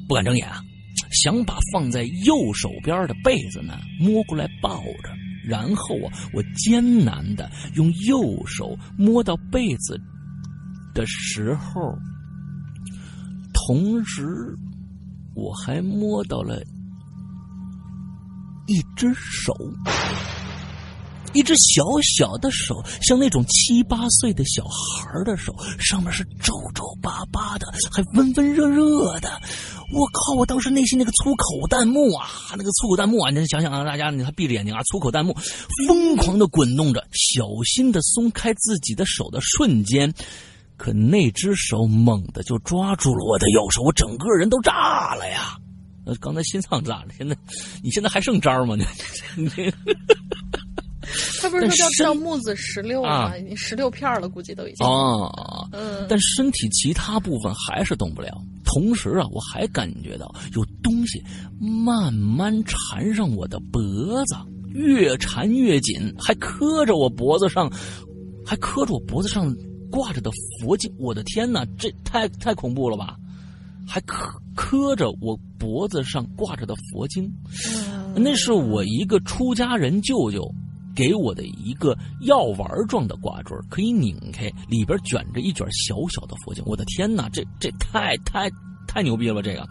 [0.07, 0.61] 不敢睁眼啊，
[1.11, 5.09] 想把放在右手边的被子呢摸过来抱着。
[5.43, 9.99] 然后啊，我艰难的用右手摸到被子
[10.93, 11.93] 的时候，
[13.53, 14.25] 同时
[15.35, 16.63] 我还摸到了
[18.67, 19.53] 一只手，
[21.33, 29.29] 一只小小的手，像那种七八岁的小孩的手，上面是皱皱巴巴的，还温温热热的。
[29.93, 30.33] 我靠！
[30.35, 35.33] 我当时内心那个粗口弹幕啊，那个粗口弹幕啊，你想想啊，大家，你还闭着眼睛啊，粗口弹幕
[35.87, 40.13] 疯狂的滚动着，小心的松开自己的手的瞬间，
[40.75, 45.57] 可那只手猛地就抓住了我的右手，我整个人都炸了呀！
[46.19, 47.37] 刚才心脏炸了，现在
[47.81, 48.75] 你现在还剩渣吗？
[48.75, 48.85] 你
[51.41, 53.33] 他不是说叫叫木子十六吗？
[53.35, 55.67] 你十六片了，估计都已经啊。
[55.71, 58.41] 嗯，但身体其他部分还是动不了。
[58.63, 61.23] 同时啊，我还感觉到有东西
[61.59, 63.81] 慢慢缠上我的脖
[64.25, 64.35] 子，
[64.73, 67.71] 越缠越紧，还磕着我脖子上，
[68.45, 69.55] 还磕着我脖子上
[69.89, 70.91] 挂着的佛经。
[70.99, 73.15] 我的天哪，这太太恐怖了吧！
[73.89, 77.33] 还磕磕着我脖子上挂着的佛经，
[78.17, 80.43] 那是我一个出家人舅舅。
[80.97, 86.63] 给我的一个药丸状的挂坠，可以拧开，里边卷着一卷小小的佛经。
[86.65, 88.49] 我的天哪，这这太太
[88.87, 89.43] 太牛逼了！
[89.43, 89.63] 这个，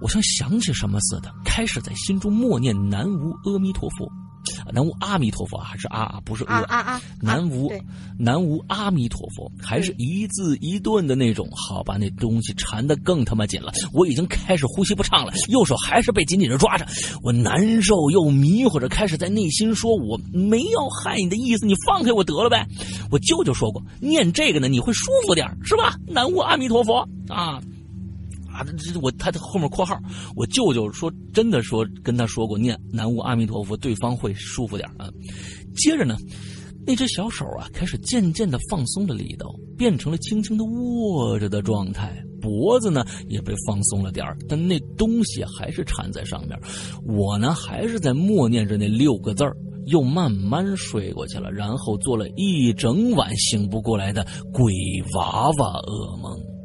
[0.00, 4.08] 我像想起什么似的，开始在心中默念南无阿弥陀佛。
[4.72, 7.72] 南无阿弥陀佛还是啊啊不是啊啊啊南无
[8.18, 16.86] 南无阿弥陀佛还是一字一顿的那种，好把，那东西缠得更他妈紧了，我已经开始呼吸不畅了，右手还是被紧紧的抓着，
[17.22, 22.66] 我难受又迷糊着，开始在内心说我没要害你的意思，你放开我得了呗。
[23.10, 25.94] 我舅舅说过，念这个呢你会舒服点是吧？
[26.06, 27.60] 南无阿弥陀佛啊。
[28.56, 29.98] 啊，这我他的后面括号，
[30.34, 35.10] 我舅舅说真的说跟他说过念南无阿弥陀佛，对方会舒服点啊。
[35.76, 36.16] 接着呢，
[36.86, 46.58] 那只小手啊开始渐渐的放松了力道，变成了轻轻的握着的状态，脖子呢也被放松了点但那东西还是缠在上面。
[47.06, 49.44] 我呢还是在默念着那六个字
[49.86, 54.72] 又慢慢睡过去了，然后做了一整晚醒不过来的鬼
[55.14, 56.55] 娃娃噩梦。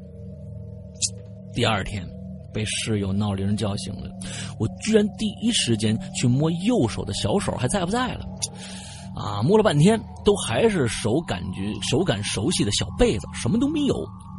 [1.54, 2.08] 第二天，
[2.54, 4.10] 被室友闹铃叫醒了，
[4.58, 8.26] 我居然第一时间去摸右手的小手还在不在了，
[9.16, 13.96] 啊，摸了半天都还是手感觉手感熟悉的小被子，什么都没有。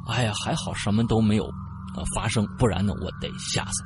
[0.09, 3.83] 哎呀，还好什么都没有啊发生，不然呢我得吓死。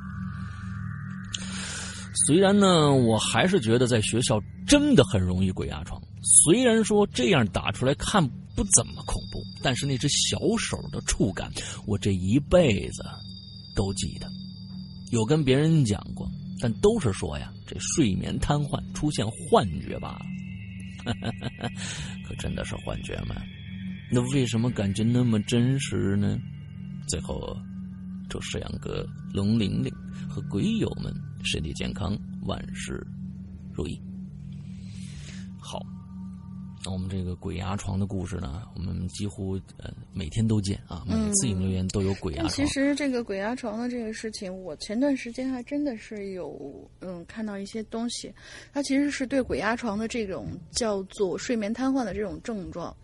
[2.27, 6.01] 虽然呢，我还是觉得在学校真的很容易鬼压床。
[6.29, 11.51] 虽然说这样打出来看不怎么恐怖，但是那只小手的触感，
[11.87, 13.05] 我这一辈子
[13.77, 14.29] 都记得。
[15.13, 16.29] 有跟别人讲过，
[16.61, 20.21] 但都是说呀，这睡眠瘫痪出现幻觉吧？
[22.27, 23.37] 可真的是幻觉吗？
[24.11, 26.37] 那为什么感觉那么真实呢？
[27.09, 27.57] 最后，
[28.29, 29.93] 祝石阳哥、龙玲玲
[30.29, 33.01] 和鬼友们身体健康，万事
[33.73, 34.01] 如意。
[35.61, 35.81] 好，
[36.93, 42.51] 我们这个鬼压床的故事呢，我们几乎呃每天都见啊，每次影留言都有鬼压床。
[42.51, 48.33] 其实这个鬼压床的这个事情，我前段时间还真的是有嗯看到一些东西，
[48.73, 52.95] 它其实是对鬼压床的这种叫做睡眠瘫痪的这种症状。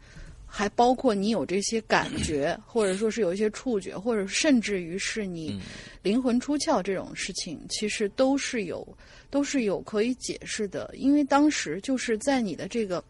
[0.55, 5.59] 还包括你有这些感觉， 或者说是有一些触觉，或者甚至于是你
[6.03, 8.87] 灵魂出窍这种事情，其实都是有
[9.31, 10.91] 都是有可以解释的。
[10.95, 13.03] 因为当时就是在你的这个，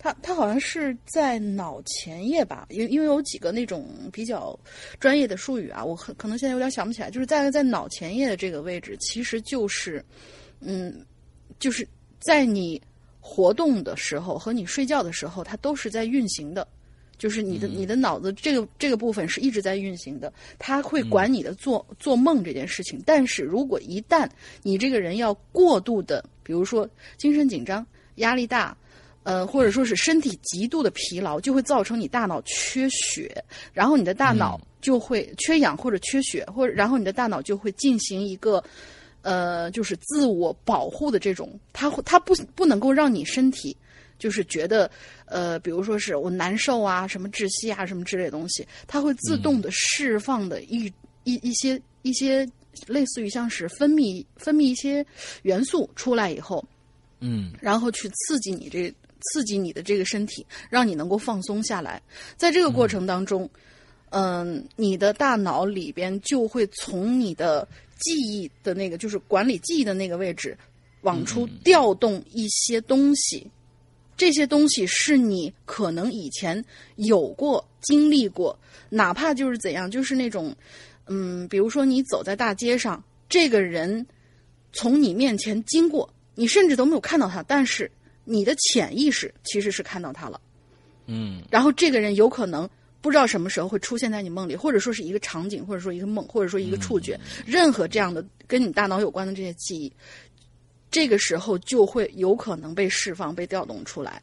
[0.00, 4.58] 他他好像是在脑前叶吧，因因为有几个那种比较
[4.98, 10.04] 专业的术语啊，我可可能现在有点想不起来，就是在在脑前叶的这个位置，其实就是
[10.58, 11.06] 嗯，
[11.60, 11.86] 就是
[12.18, 12.82] 在你
[13.20, 16.66] 活动的时候和你睡觉的时候，它都是在运行的。
[17.20, 22.98] 就是你的你的脑子这个这个部分是一直在运行的，它会管你的做做梦这件事情。
[23.04, 24.26] 但是如果一旦
[24.62, 28.74] 你这个人要过度的，比如说精神紧张、压力大，
[29.22, 33.30] 呃，或者说是身体极度的疲劳，就会造成你大脑缺血，
[33.74, 38.64] 然后你的大脑就会缺氧或者缺血，或者然后你的大脑就会进行一个
[39.20, 43.76] 呃，就是自我保护的这种，它会它不不能够让你身体。
[44.20, 44.88] 就是觉得，
[45.24, 50.84] 呃，比如说是我难受啊，什么窒息啊，什么之类的东西，它会自动的释放的一
[51.24, 52.48] 一一些一些
[52.86, 55.04] 类似于像是分泌分泌一些
[55.42, 56.64] 元素出来以后，
[57.18, 58.88] 嗯，然后去刺激你这
[59.32, 62.00] 刺激你的这个身体，让你能够放松下来。
[62.36, 63.48] 在这个过程当中，
[64.10, 67.66] 嗯，你的大脑里边就会从你的
[67.98, 70.56] 记忆的那个，就是管理记忆的那个位置，
[71.02, 73.46] 往出调动一些东西。
[74.20, 76.62] 这些东西是你可能以前
[76.96, 78.54] 有过、经历过，
[78.90, 80.54] 哪怕就是怎样，就是那种，
[81.06, 84.06] 嗯，比如说你走在大街上，这个人
[84.74, 87.90] 从你面前经过，你甚至都没有看到他，但是
[88.24, 90.38] 你的潜意识其实是看到他了，
[91.06, 92.68] 嗯，然后这个人有可能
[93.00, 99.90] 不知道什么时候会出现在你梦里，或者说是一个场景，或者说一个梦，或者说一个触觉，任何这样的跟你大脑有关的这些记忆。
[100.90, 104.20] 这个时候就会有可能被释放、被调动出来，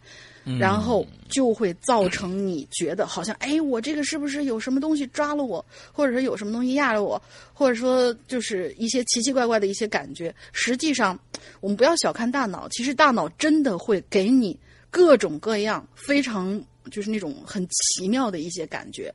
[0.60, 7.22] 然后就会造成你觉得好像，哎，我这个是不是有什么东西抓了我，或者说有什么东西压着我，
[7.54, 10.34] 或者说就是一些奇奇怪怪的一些感觉。
[10.52, 11.18] 实际上，
[11.62, 14.58] 我们不要小看大脑，其实大脑真的会给你
[14.90, 19.14] 各种各样非常就是那种很奇妙的一些感觉。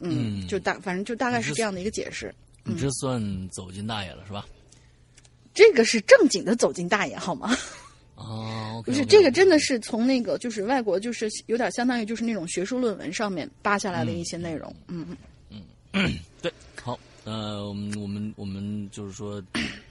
[0.00, 2.32] 嗯，就大反正就大概是这样的一个解释。
[2.62, 4.46] 你这算走进大爷了是吧？
[5.58, 7.50] 这个是正经的走进大爷，好吗？
[8.14, 14.72] 哦， 不是这个，真的是从那个就是外国，就是有点相当于就是那种学术论文上面扒下来的一些内容。
[14.86, 15.04] 嗯
[15.50, 15.60] 嗯
[15.94, 19.42] 嗯，对，好，呃，我们我们我们就是说，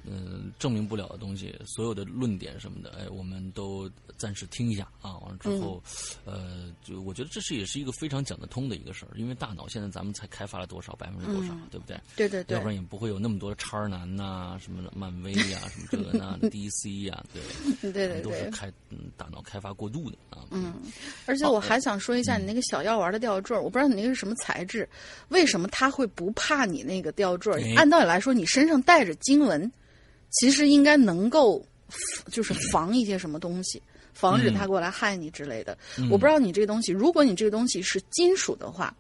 [0.10, 5.18] 嗯，证明不了的东西，所有的论点什么的，哎，我们都暂时听一下啊。
[5.20, 5.84] 完了之后，
[6.26, 12.00] 呃，就我觉得这是也是一个非常讲得通的一个事儿，因为大脑现在咱们才开发了多少百分之多少，对不对？
[12.16, 17.24] 对对对，要不然也不会有那么多叉男呐、什么漫威呀、什么这个那 DC 呀，
[17.82, 20.46] 对对对对，都是开嗯大脑开发过度的啊。
[20.52, 20.74] 嗯，
[21.26, 24.88] 而且我还想说一下，你那个小药丸的吊坠，我不知道你那个是什么材质，
[25.30, 27.74] 为什么它会不怕你那个吊坠？
[27.76, 29.72] 按道理来说，你身上带着经文，
[30.32, 31.66] 其实应该能够
[32.32, 33.82] 就是防一些什么东西，
[34.14, 35.78] 防止它过来害你之类的。
[36.12, 38.96] 我不知道你这个东西，如果你这个东西是金属的话，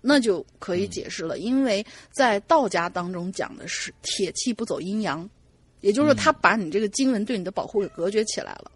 [0.00, 5.28] 那就可以解释了，因为在道家当中讲的是铁器不走阴阳，
[5.80, 8.70] 也就是说，它把你这个经文对你的保护给隔绝起来了。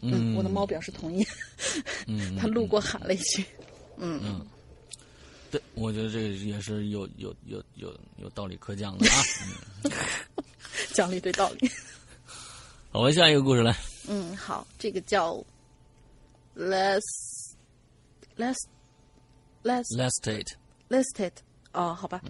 [0.00, 1.26] 嗯，我的猫表示同意。
[2.06, 3.44] 嗯， 它路过喊了一句
[3.98, 4.20] ：“嗯。
[4.24, 4.46] 嗯。”
[5.52, 9.22] 对，我觉得这个也是有有有有有道理可讲的啊。
[10.94, 11.70] 讲了一堆道理。
[12.90, 13.76] 好，我下一个故事来。
[14.08, 15.34] 嗯，好，这个叫
[16.56, 17.02] less
[18.38, 18.56] less
[19.62, 20.52] less lestate
[20.88, 21.36] lestate
[21.72, 22.22] 哦，好吧，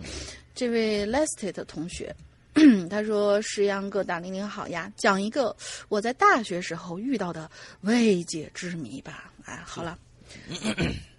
[0.54, 2.14] 这位 lestate 同学。
[2.90, 5.56] 他说：“石阳哥，大玲玲好呀，讲一个
[5.88, 9.32] 我在大学时候遇到的未解之谜吧。
[9.44, 9.98] 哎，好了，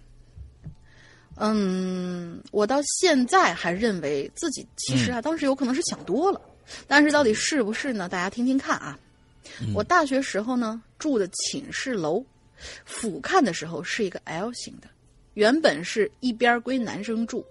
[1.36, 6.40] 嗯，我到现在还认为自己其实啊，当时有可能是想多了，
[6.86, 8.08] 但是到底是不是呢？
[8.08, 8.98] 大家听听看啊。
[9.74, 12.24] 我大学时候呢住的寝室楼，
[12.84, 14.88] 俯瞰的时候是一个 L 型的，
[15.34, 17.44] 原本是一边归男生住，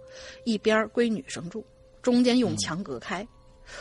[0.44, 1.64] 一边归女生住，
[2.02, 3.26] 中间用墙隔开。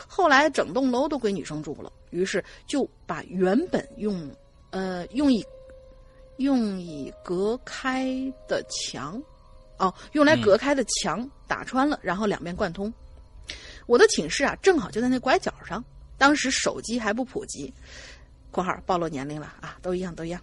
[0.07, 4.29] 后来整栋楼都归女生住了，于是就把原本用
[4.69, 5.43] 呃用以
[6.37, 8.07] 用以隔开
[8.47, 9.21] 的墙，
[9.83, 12.91] 哦，用来隔开的墙打穿了，然后两边贯通。
[13.85, 15.83] 我的寝室啊，正好就在那拐角上，
[16.17, 17.73] 当时手机还不普及
[18.49, 20.41] （括号暴露年龄了啊，都一样都一样）。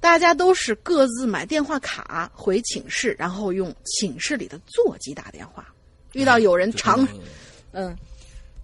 [0.00, 5.72] 大家都是各自买电话卡回寝室，然后用寝室里的座机打电话。
[6.12, 7.08] 遇到有人这长，
[7.72, 7.96] 嗯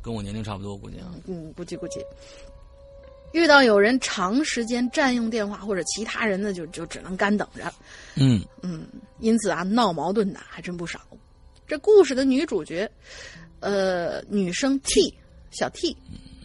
[0.02, 1.14] 跟我年龄差不多，估计啊。
[1.26, 2.04] 嗯，估计估计，
[3.32, 7.72] 遇到有人长时间占用电话或者其他人呢，就就只能干等着。
[8.16, 8.86] 嗯嗯，
[9.18, 11.00] 因此啊，闹矛盾的还真不少。
[11.66, 12.90] 这故事的女主角，
[13.60, 15.14] 呃，女生 T
[15.52, 15.96] 小 T，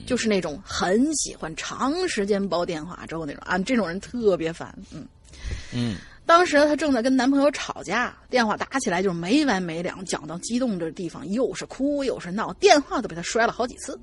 [0.06, 4.78] 就是那种很喜欢长时间煲电话粥那种啊，这种人特别烦。
[4.92, 5.08] 嗯，
[5.74, 5.96] 嗯
[6.28, 14.00] 当时她正在跟男朋友吵架，电话打起来就是没完没了，讲到激动的地方，又是哭又是闹，电话都被她摔了好几次。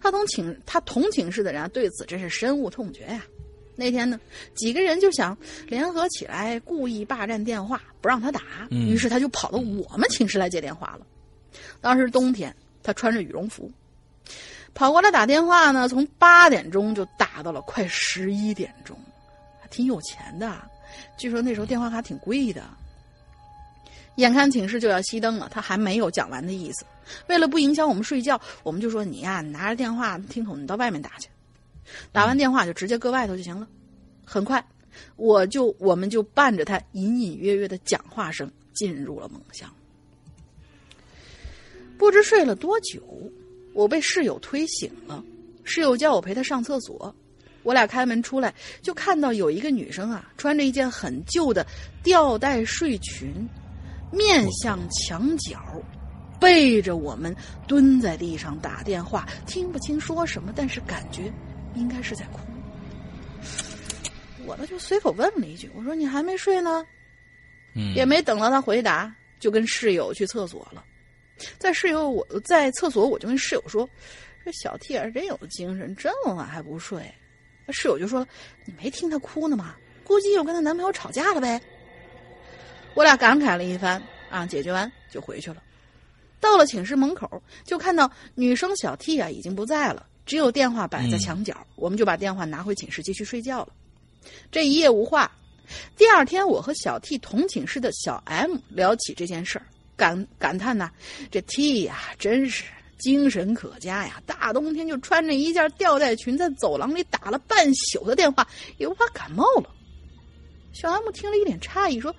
[0.00, 3.22] 她同寝他同寝室的人啊，对此真是深恶痛绝呀、
[3.74, 4.20] 那天呢，
[4.54, 8.40] 几个人就想联合起来，故意霸占电话，不让他打。
[8.70, 11.06] 嗯于是他就跑到我们寝室来接电话了。
[11.80, 13.70] 当时冬天，他穿着羽绒服，
[14.74, 18.96] 跑过来打电话呢，从八点钟就打到了快十一点钟，
[19.60, 20.62] 还挺有钱的。
[21.16, 22.62] 据说那时候电话卡挺贵的。
[24.16, 26.84] 眼看寝室就要熄灯了，他还没有讲完的意思。
[27.28, 31.28] 为了不影响我们睡觉，我们就说你呀，拿着电话听筒，你到外面打去。
[32.12, 33.66] 打完电话就直接搁外头就行了。
[34.24, 34.64] 很快，
[35.16, 39.68] 我就我们就伴着他隐隐约约的讲话声进入了梦乡。
[41.98, 43.02] 不知睡了多久，
[43.74, 45.22] 我被室友推醒了。
[45.64, 47.14] 室友叫我陪他上厕所，
[47.62, 51.66] 我俩开门出来，就看到有一个女生啊，穿着一件很旧的
[52.02, 53.32] 吊带睡裙，
[54.12, 55.60] 面向墙角，
[56.38, 57.34] 背着我们
[57.66, 61.32] 蹲在地上打电话，听不清说什么，但是感觉
[61.74, 62.40] 应该是在哭。
[64.44, 66.84] 我呢就随口问了一句：“我说你还没睡呢？”
[67.74, 70.84] 嗯，也没等到他回答，就跟室友去厕所了。
[71.58, 73.88] 在室友我在厕所，我就跟室友说
[74.44, 77.02] ：“这小 T 儿真有精神，这么晚还不睡。”
[77.70, 78.26] 室友就说
[78.66, 79.76] ：“你没听她哭呢吗？
[80.04, 81.60] 估计又跟她男朋友吵架了呗。”
[82.94, 85.62] 我俩感慨了一番，啊，解决完就回去了。
[86.40, 91.56] 到了寝室门口，就看到女生小 T 啊已经不在了，只有电话摆在墙角。
[91.76, 93.68] 我们就把电话拿回寝室继续睡觉了。
[94.50, 95.30] 这一夜无话。
[95.96, 99.64] 第二天，我和小 T 同寝室的小 M 聊起这件事儿，
[99.96, 100.90] 感感叹呐、
[101.30, 102.64] 这 T 呀、真是
[102.98, 104.20] 精神可嘉呀！
[104.26, 109.70] 大冬天就穿着一件吊带裙，在走廊里打了半宿的电话，也不怕感冒了。
[110.72, 112.14] 小 M 听了一脸诧异，说：“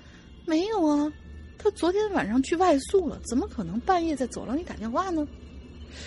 [0.45, 1.11] 没有啊，
[1.57, 5.27] 他昨天晚上去外宿了，怎么可能半夜在走廊里打电话呢？”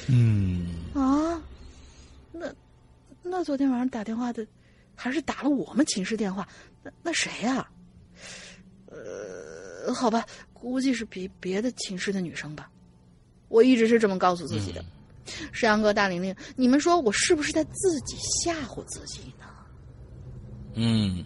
[0.09, 1.41] 嗯啊，
[2.33, 2.53] 那
[3.23, 4.47] 那昨天晚上打电话的，
[4.95, 6.47] 还是打了我们寝室电话？
[6.83, 7.69] 那那谁呀、
[8.87, 12.71] 呃，好吧，估计是别别的寝室的女生吧。
[13.49, 14.85] 我一直是这么告诉自己的。
[15.53, 19.47] 石阳哥、大玲玲，你们说我是不是在自己吓唬自己呢？
[20.75, 21.25] 嗯，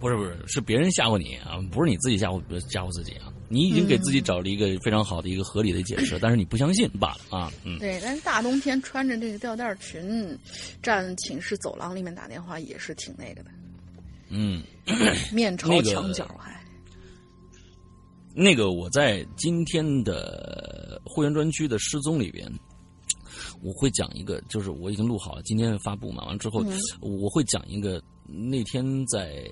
[0.00, 3.32] 不是不是，是别人吓唬你啊，不是你自己吓唬吓唬自己啊。
[3.50, 7.50] 你已经给自己找了一个非常好的一个合理的解释，但是你不相信罢了啊。
[7.64, 10.38] 嗯，对，但是大冬天穿着这个吊带裙，
[10.82, 13.50] 站寝室走廊里面打电话也是挺那个的，
[14.28, 14.62] 嗯，
[15.32, 16.58] 面朝墙角还。
[18.34, 22.46] 那个我在今天的会员专区的失踪里边，
[23.62, 29.48] 我会讲一个，就是我已经录好了，今天发布嘛，完了之后、嗯我会讲一个那天在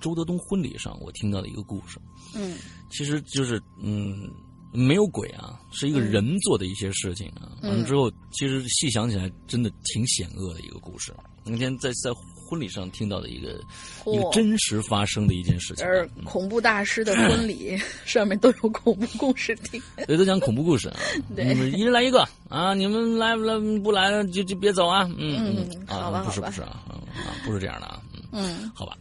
[0.00, 1.98] 周德东婚礼上我听到的一个故事。
[2.34, 2.58] 嗯
[2.90, 4.30] 其实就是嗯，
[4.72, 7.56] 没有鬼啊，是一个人做的一些事情啊。
[7.62, 11.14] 嗯完了之后，其实细想起来，真的挺险恶的一个故事。
[11.44, 12.10] 那天在在
[12.46, 13.60] 婚礼上听到的一个
[14.06, 17.76] 一个真实发生的一件事情啊，而恐怖大师的婚礼
[18.06, 19.80] 上面都有恐怖故事听。
[20.06, 20.96] 所以都讲恐怖故事啊。
[21.34, 22.72] 对你们一人来一个啊！
[22.74, 25.10] 你们来不来不来了就就别走啊！
[25.18, 26.94] 嗯嗯好吧啊，不是不是啊，嗯
[27.24, 28.00] 啊不是这样的啊。
[28.32, 28.96] 嗯，嗯好吧，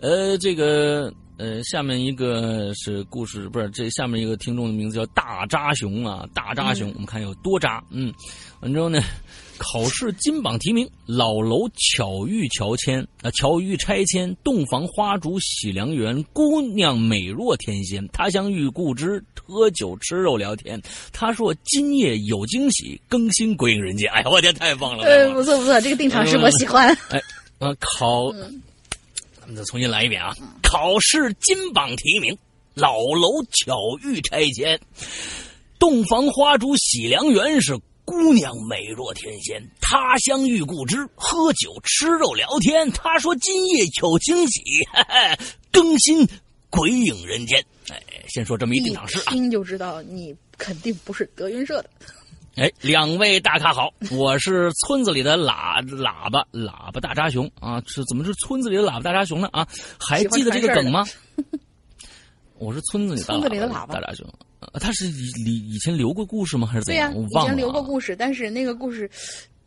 [0.00, 8.12] 呃，这个呃，下面一个是故事，不是这下面一个听众的名字叫大扎熊啊，大扎熊，我们看有多扎，嗯，
[8.60, 9.00] 完之后呢，
[9.60, 20.80] 考试金榜题名，老楼巧遇乔迁啊，巧遇拆迁，洞房花烛喜良缘，姑娘美若天仙，他乡遇故知，喝酒吃肉聊天。
[21.12, 24.10] 他说今夜有惊喜，更新鬼影人间。
[24.10, 25.34] 哎呀，我天，太棒了！
[25.34, 26.88] 不错不错，这个定场诗我喜欢。
[27.10, 27.20] 哎，
[27.58, 30.34] 啊，考，咱们再重新来一遍啊！
[30.62, 32.34] 考试金榜题名，
[32.72, 34.80] 老楼巧遇拆迁，
[35.78, 37.78] 洞房花烛喜良缘是
[38.10, 42.90] 姑娘美若天仙，他乡遇故知，喝酒吃肉聊天。
[42.90, 44.60] 他说今夜有惊喜，
[44.92, 45.38] 哈哈，
[45.70, 46.28] 更新
[46.70, 47.64] 鬼影人间。
[47.88, 49.30] 哎，先说这么一一定场诗啊。
[49.30, 51.90] 听就知道你肯定不是德云社的。
[52.56, 59.64] 哎，两位大咖好，我是村子里的喇喇叭喇叭大扎熊啊，是怎么是村子里的喇叭大扎熊呢啊？
[60.00, 61.06] 还记得这个梗吗？
[62.58, 66.66] 我是村子里的村子里的喇叭大扎熊，啊他是以以以前留过故事吗？
[66.66, 67.14] 还是怎对呀、样？
[67.14, 69.10] 我忘了、以前留过，故事，但是那个故事，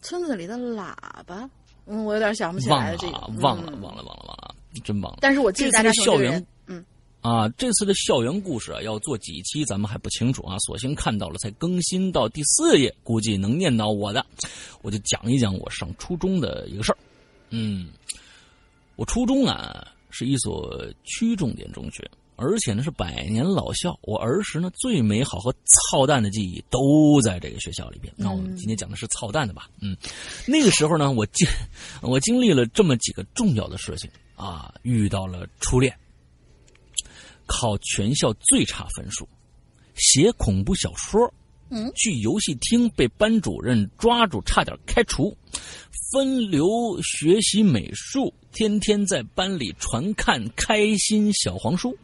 [0.02, 0.94] 村子里的喇
[1.26, 1.50] 叭，
[1.86, 5.18] 嗯，我有点想不起来了这个啊，忘了，嗯忘了，忘了，忘了，真忘了。
[5.22, 6.84] 但是我记得大家校园，嗯，
[7.22, 14.26] 啊，这次的校园故事啊，要做几期咱们还不清楚啊，索性看到了才更新到第四页，估计能念到我的，
[14.82, 16.98] 我就讲一讲我上初中的一个事儿。
[17.50, 17.90] 嗯，
[18.96, 23.98] 我初中啊是一所区重点中学，而且呢是百年老校。
[24.04, 25.54] 我儿时呢最美好和
[25.92, 28.14] 操蛋的记忆都在这个学校里边。
[28.18, 29.70] 那我们今天讲的是操蛋的吧？
[29.82, 29.96] 嗯，
[30.48, 31.48] 那个时候呢，我经
[32.02, 35.96] 我经历了这么几个重要的事情啊，遇到了初恋。
[37.46, 39.28] 考全校最差分数，
[39.96, 41.32] 写恐怖小说，
[41.74, 45.36] 嗯，去游戏厅被班主任抓住，差点开除，
[46.12, 46.68] 分流
[47.02, 51.98] 学习美术，天天在班里传看开心小黄书。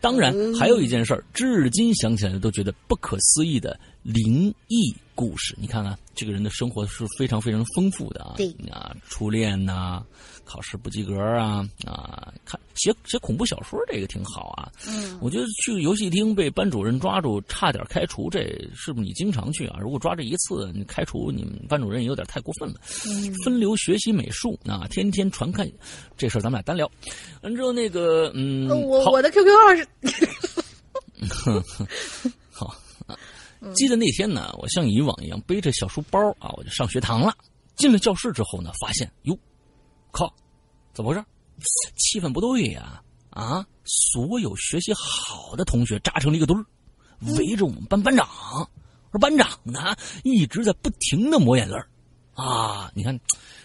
[0.00, 5.54] 当然，还有一件事儿，至今想起来都觉得不可思议的灵异故事。
[5.58, 8.34] 你看看，这个人的生活是非常非常丰富的啊！
[8.36, 10.02] 对啊，初恋呐、
[10.44, 14.70] 考试不及格啊啊，看写写恐怖小说这个挺好啊。
[14.86, 18.40] 嗯，我觉得去游戏厅被班主任抓住，差点开除，这
[18.74, 19.78] 是不是你经常去啊？
[19.80, 22.80] 如果抓这一次，你开除你们班主任也有点太过分了。
[23.06, 25.70] 嗯分流学习美术啊，天天传看，
[26.16, 26.90] 这事儿咱们俩单聊。
[27.42, 29.88] 完之后那个嗯，呃我我的 QQ 号是，
[32.50, 32.74] 好
[33.06, 33.16] 啊，
[33.74, 37.34] 记得那天呢，我像以往一样背着小书包啊，我就上学堂了。
[37.76, 39.38] 进了教室之后呢，发现哟，
[40.10, 40.32] 靠，
[40.92, 41.24] 怎么回事？
[41.96, 43.02] 气氛不对呀！
[43.30, 46.64] 啊所有学习好的同学扎成了一个堆儿，
[47.36, 48.26] 围着我们班班长。
[49.10, 51.88] 而班长呢，一直在不停的抹眼泪儿
[52.34, 52.92] 啊！
[52.94, 53.18] 你看，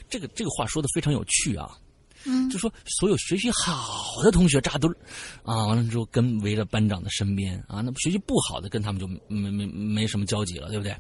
[0.10, 1.78] 这个这个话说的非常有趣啊。
[2.26, 4.96] 嗯就说所有学习好的同学扎堆儿，
[5.44, 10.96] 啊，完了之后跟围着班长的身边啊，那学习不好的跟他们就没没没什么交集了，对不对？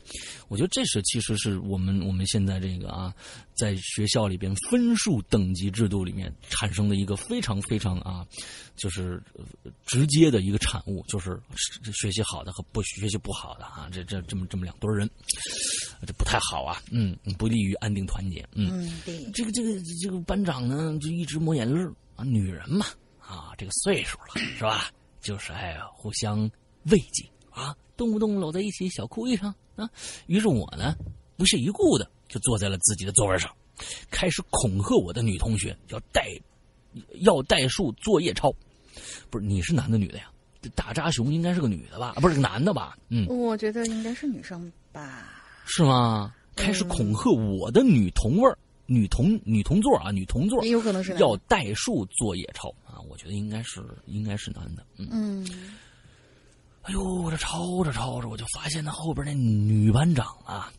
[0.47, 3.13] 我觉得这是其实是我们我们现在这个啊，
[3.55, 8.25] 在学校里边分数等级制度里面产生的一个非常非常啊，
[8.75, 11.39] 就是呃直接的一个产物，就是
[11.93, 15.09] 学习好的和不学习不好的啊，这这这么这么两堆人，
[16.05, 18.69] 这不太好啊，嗯，不利于安定团结，嗯。
[18.71, 22.85] 嗯，对，这个这个这个班长呢，就一直抹眼泪儿啊，女人嘛，
[23.19, 24.91] 啊，这个岁数了是吧？
[25.21, 26.49] 就是哎，互相
[26.85, 29.89] 慰藉啊，动不动搂在一起小哭一场啊。
[30.27, 30.95] 于是我呢，
[31.37, 33.51] 不屑一顾的就坐在了自己的座位上，
[34.09, 36.27] 开始恐吓我的女同学要代
[37.21, 38.51] 要代数作业抄。
[39.29, 40.31] 不是你是男的女的呀？
[40.73, 42.13] 大扎熊应该是个女的吧？
[42.15, 42.97] 啊不是个男的吧？
[43.09, 45.29] 嗯，我觉得应该是女生吧。
[45.65, 46.33] 是吗？
[46.55, 48.57] 开始恐吓我的女同位儿、
[48.87, 54.83] 女同女同座啊，女同座也有可能是要代数作业抄啊，我觉得应该是应该是男的。
[54.97, 55.47] 嗯，嗯，
[56.83, 60.71] 哎呦，我这抄着抄着，我就发现那后边那女班长啊，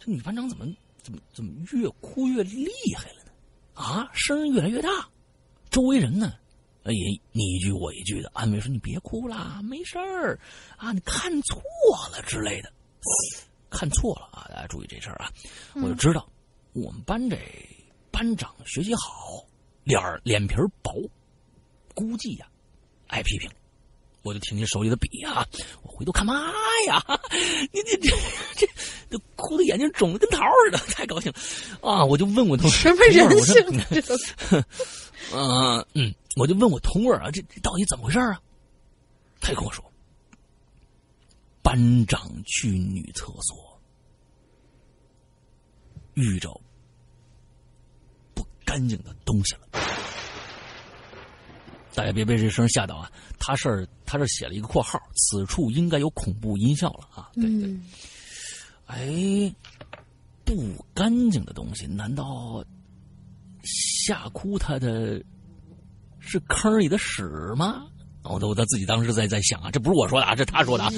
[0.00, 0.66] 这女班长怎么
[1.02, 3.30] 怎么怎么越哭越厉害了呢？
[3.74, 5.08] 啊，声音越来越大，
[5.70, 6.32] 周围人呢，
[6.84, 10.40] 哎也你一句我一句的安慰说：“你别哭啦，没事儿
[10.76, 11.60] 啊，你看错
[12.10, 12.72] 了之类的。”
[13.70, 14.48] 看错了啊！
[14.48, 15.30] 大家注意这事儿啊！
[15.76, 16.28] 我就知道
[16.72, 17.38] 我们班这
[18.10, 19.46] 班长学习好，
[19.84, 21.08] 脸儿脸皮薄，
[21.94, 22.48] 估计呀、
[23.06, 23.48] 挨批评。
[24.22, 25.46] 我就挺起手里的笔啊，
[25.82, 26.52] 我回头看，妈
[26.88, 27.00] 呀！
[27.72, 28.10] 你你 这
[28.56, 28.66] 这
[29.10, 32.04] 这哭的眼睛肿的跟桃儿似的， 太高兴了啊！
[32.04, 33.54] 我就问我同什么人性？
[33.90, 34.14] 这都
[35.32, 38.40] 嗯 嗯，我就问我同位儿啊，这这到底怎么回事啊？
[39.40, 39.84] 他就跟我说，
[41.62, 43.80] 班长去女厕所
[46.14, 46.48] 遇着
[48.34, 49.60] 不干净的东西了。
[51.92, 53.10] 大家别被这声吓到啊！
[53.38, 57.30] 他是他这写了一个括号，此处应该有恐怖音效了啊！
[57.34, 57.84] 对对，嗯
[58.90, 59.54] 哎，
[60.44, 62.64] 不干净的东西，难道
[63.62, 65.22] 吓哭他的
[66.18, 67.22] 是坑里的屎
[67.56, 67.86] 吗？
[68.22, 70.90] 我都我他自己当时在在想啊，这不是我说的啊，这他说的啊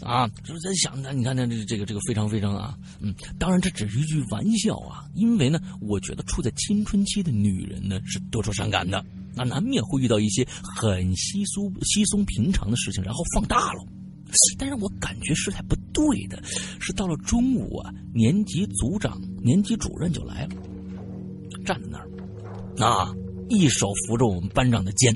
[0.00, 13.84] 啊，就是在想那，你看，那这这个这个非常非常啊，嗯，当然这只是一句玩笑啊，因为呢，我觉得处在青春期的女人呢是多愁善感的，那难免会遇到一些很稀疏稀松平常的事情，然后放大了。
[14.58, 16.42] 但是我感觉事态不对的，
[16.80, 20.50] 是到了中午啊，年级组长、年级主任就来了，
[21.64, 23.14] 站在那儿，啊，
[23.48, 25.14] 一手扶着我们班长的肩，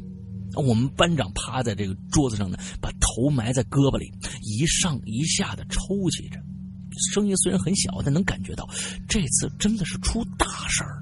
[0.55, 4.11] 我们班长趴在这个桌子上呢，把头埋在胳膊里，
[4.43, 6.39] 一上一下的抽泣着，
[7.13, 8.69] 声音虽然很小，但能感觉到
[9.09, 11.02] 这次真的是出大事儿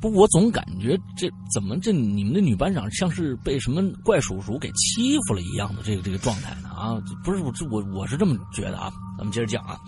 [0.00, 6.70] 不，我总感觉这怎么这你们的女班长像是被什么怪叔叔给欺负了一样的这个这个状态呢？
[6.70, 8.90] 啊，不是我这我我是这么觉得啊。
[9.18, 9.78] 咱们接着讲啊，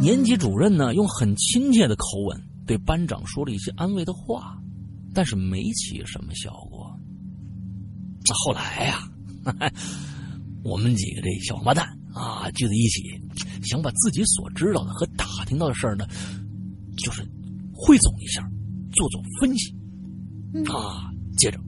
[0.00, 4.58] 年级主任呢用很亲切的口吻对班长说了一些安慰的话，
[5.14, 6.92] 但是没起什么效果。
[8.44, 9.08] 后来呀、
[10.64, 13.20] 我们几个这小王八蛋啊聚在一起，
[13.62, 16.04] 想把自己所知道的和打听到的事儿呢，
[16.96, 17.22] 就是
[17.72, 18.42] 汇总一下。
[18.92, 19.74] 做做分析，
[20.70, 21.58] 啊，接着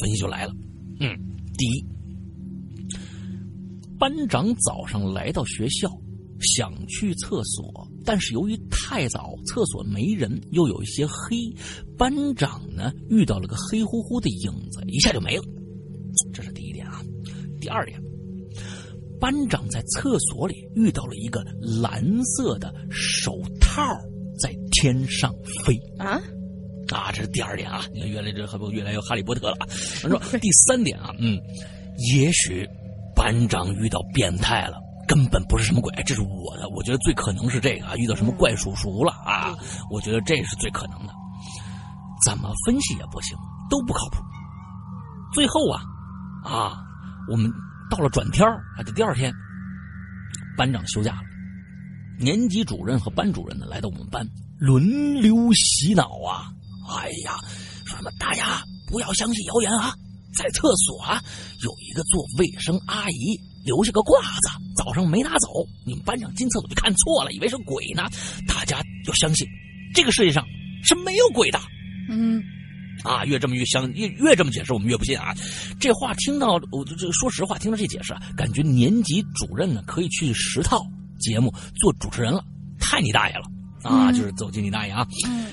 [0.00, 0.52] 分析就来了。
[1.00, 1.08] 嗯，
[1.56, 1.84] 第一，
[3.98, 5.88] 班长早上来到学校，
[6.40, 11.36] 想去厕所，但是由于太早，厕所没人，又有一些黑，
[11.96, 15.44] 班长呢遇到了个黑乎乎的影子，一下就没了。
[16.32, 17.02] 这是第一点啊。
[17.60, 17.98] 第二点，
[19.18, 21.42] 班长在厕所里遇到了一个
[21.82, 23.82] 蓝色的手套
[24.38, 25.32] 在天上
[25.64, 25.76] 飞。
[25.98, 26.20] 啊，
[26.94, 29.66] 啊，这是第二点啊，你看越来这还不越来越哈利波特了啊。
[30.02, 31.38] 咱说第三点啊，嗯，
[32.12, 32.66] 也许
[33.14, 34.78] 班长遇到变态了，
[35.08, 39.54] 根本不是什么鬼，这是我的，我觉得最可能是这个啊，遇到什么怪叔叔了啊，
[39.90, 41.12] 我觉得这是最可能的。
[42.24, 43.36] 怎么分析也不行，
[43.68, 44.22] 都不靠谱。
[45.32, 45.82] 最后啊，
[46.44, 46.84] 啊，
[47.30, 47.52] 我们
[47.90, 49.32] 到了转天啊，这第二天，
[50.56, 51.22] 班长休假了，
[52.18, 54.26] 年级主任和班主任呢来到我们班，
[54.58, 56.50] 轮流洗脑啊。
[56.88, 57.36] 哎呀，
[57.84, 59.94] 说什么大家不要相信谣言啊，
[60.36, 61.22] 在厕所啊
[61.62, 65.48] 有一个做卫生阿姨留下个褂子，早上没拿走，
[65.86, 68.02] 你们班长进厕所就看错了，以为是鬼呢。
[68.46, 69.46] 大家要相信，
[69.94, 70.44] 这个世界上
[70.82, 71.58] 是没有鬼的。
[72.10, 72.42] 嗯
[73.02, 75.34] 啊，越这么越相越越这么解释，我们越不信啊。
[75.80, 80.80] 这话听到我这说实话，听到这解释啊，感觉年级主任呢可以去十套
[81.18, 82.44] 节目做主持人了，
[82.78, 83.44] 太你大爷了
[83.82, 84.12] 啊！
[84.12, 85.06] 就是走进你大爷啊。
[85.26, 85.46] 嗯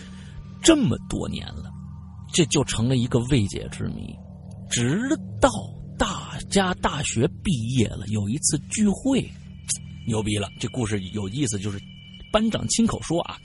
[0.62, 1.72] 这么多年了，
[2.34, 4.16] 这就成了一个未解之谜。
[4.70, 5.10] 直
[5.42, 5.50] 到
[5.98, 9.30] 大家大学毕业了，有一次聚会，
[10.08, 10.48] 牛逼了！
[10.60, 11.80] 这故事有意思，就是
[12.32, 13.38] 班长亲口说啊，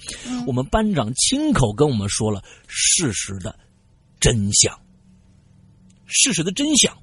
[0.46, 3.58] 我们班长亲口跟我们说了事实的
[4.20, 4.78] 真相。
[6.06, 6.96] 事实的真相，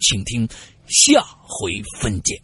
[0.00, 0.48] 请听
[0.88, 2.42] 下回分解。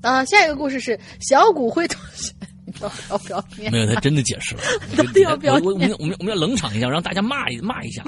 [0.00, 2.34] 啊，下一个故事是小骨灰同学，
[2.74, 3.80] 你要要不要念没？
[3.80, 4.62] 有，他真的解释了。
[4.96, 8.04] 到底要不要我我我们我们我们要冷场一下，让大家骂一骂一下，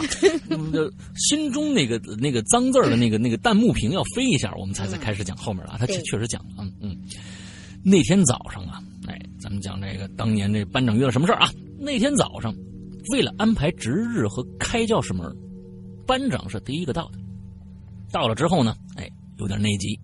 [1.17, 5.77] 心中那个那个脏字儿的那个那个弹幕屏要飞一下，我们才才开始讲后面了啊。
[5.79, 6.97] 他确对确实讲了，嗯嗯。
[7.85, 11.51] 那天早上啊，哎，咱们讲这个当年这班长遇到什么事儿啊？
[11.79, 12.55] 那天早上，
[13.12, 15.31] 为了安排值日和开教室门，
[16.07, 17.19] 班长是第一个到的。
[18.11, 19.07] 到了之后呢，哎，
[19.39, 19.99] 有点内急，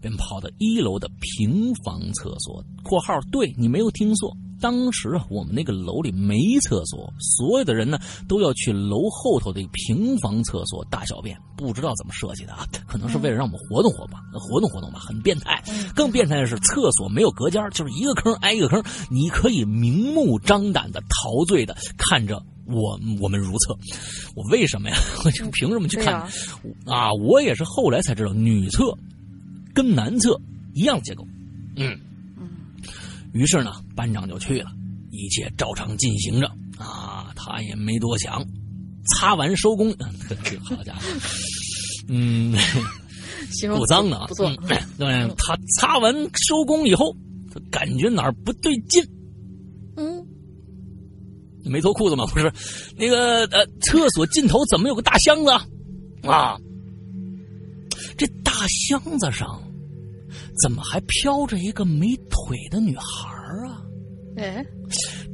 [0.00, 7.98] 便跑到一楼的平房厕所（括号对你没有听错，当时啊我们那个楼里没厕所，所有的人呢
[8.28, 15.62] 都要去楼后头的平房厕所大小便，不知道怎么设计的啊，可能是为了让我们活动活吧，活动活动吧，很变态。
[15.94, 23.76] 更变态的是，厕所没有隔间，就是一个坑挨一个坑，你可以明目张胆的陶醉的看着我我们如厕。
[24.34, 24.96] 我为什么呀？
[25.24, 26.14] 我就凭什么去看？
[26.86, 28.96] 啊，我也是后来才知道，女厕
[29.74, 30.40] 跟南侧
[30.72, 31.26] 一样结构。
[31.76, 31.98] 嗯，
[33.32, 34.70] 于是呢，班长就去了，
[35.10, 36.46] 一切照常进行着。
[36.78, 38.44] 啊，他也没多想，
[39.08, 39.94] 擦完收工，
[40.64, 41.00] 好家伙，
[42.08, 42.54] 嗯，
[43.52, 44.48] 形容够脏的啊，不错。
[44.50, 44.56] 嗯
[44.98, 47.16] 对他擦完收工以后，
[47.52, 49.04] 他感觉哪儿不对劲，
[49.96, 50.26] 嗯，
[51.64, 52.26] 没脱裤子吗？
[52.26, 52.52] 不是，
[52.96, 55.66] 那个呃，厕所尽头怎么有个大箱子啊？
[56.24, 56.56] 啊，
[58.18, 59.62] 这大箱子上
[60.62, 63.28] 怎么还飘着一个没腿的女孩
[63.68, 63.82] 啊？
[64.36, 64.64] 哎，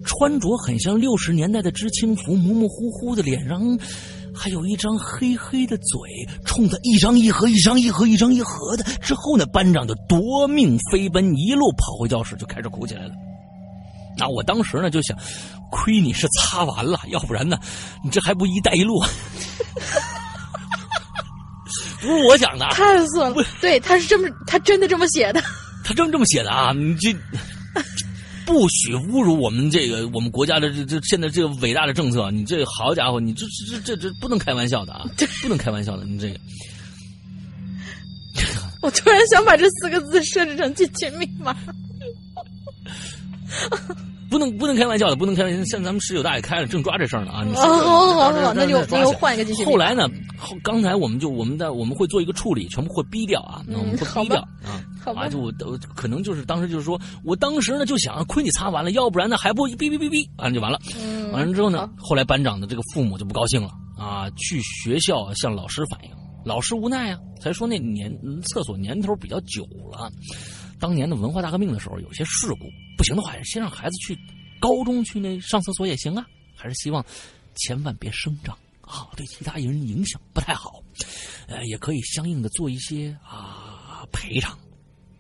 [0.05, 3.79] 穿着很像六十年代的知青服，模模糊糊的脸上
[4.35, 5.99] 还有一张黑黑的嘴，
[6.45, 8.85] 冲他一张一合，一张一合，一张一合的。
[9.01, 13.15] 之后呢，班长就夺命飞奔，一路跑回教室就开始哭起来了。
[14.19, 15.17] 那我当时呢就想，
[15.71, 17.59] 亏你是擦完了，要不然呢，
[18.05, 19.03] 你这还不一带一路？
[22.01, 23.45] 不是我讲的，太损了。
[23.61, 25.43] 对，他是这么，他真的这么写的。
[25.85, 26.73] 他真这么写的啊！
[26.73, 27.13] 你这
[28.47, 32.31] 不许侮辱我们这个我们国家的这这现在这个伟大的政策！
[32.31, 35.05] 你这好家伙，你这这这这不能开玩笑的啊！
[35.43, 36.39] 不能开玩笑的，你这个。
[38.83, 41.55] 我突然想把这四个字设置成进群密码。
[44.31, 45.57] 不能不能开玩笑的，不能开玩笑。
[45.65, 47.45] 现在咱们十九大也开了，正抓这事儿呢啊！
[47.45, 49.65] 你好好好好，那就那就换一个继续。
[49.65, 50.09] 后来呢？
[50.39, 54.81] 后刚才我们就我们在我们会做一个处理，全部会逼掉啊，那我们会逼掉啊。
[55.17, 55.53] 啊，就我
[55.97, 60.79] 可能就是当时就是说，我当时呢就想，亏你擦完了，要不然呢还不哔哔哔哔，完了就完了。
[61.33, 66.11] 完了之后呢，后来班长的这个父母就不高兴了啊，去学校向老师反映，
[66.45, 68.11] 老师无奈啊，才说那年
[68.45, 70.11] 厕所年头比较久了。
[70.81, 74.19] 当年的文化大革命的时候，有些事故，不行的话，先让孩子去
[74.59, 76.27] 高中去那上厕所也行啊。
[76.57, 77.05] 还是希望
[77.55, 80.83] 千万别声张啊，对其他人影响不太好。
[81.47, 84.59] 呃，也可以相应的做一些啊赔偿，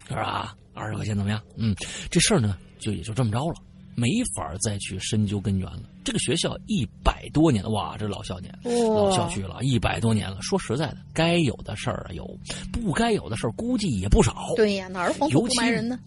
[0.08, 0.56] 是吧？
[0.74, 1.42] 二十块钱怎么样？
[1.56, 1.74] 嗯，
[2.10, 3.54] 这事儿呢，就也就这么着了，
[3.96, 5.82] 没法再去深究根源了。
[6.02, 10.38] 这个学校一百多年了，哇，这老校年老校区了，一百多年了。
[10.40, 12.24] 说实在的，该有的事儿有，
[12.72, 14.52] 不该有的事儿估计也不少。
[14.56, 15.98] 对呀，哪儿黄土不埋人呢？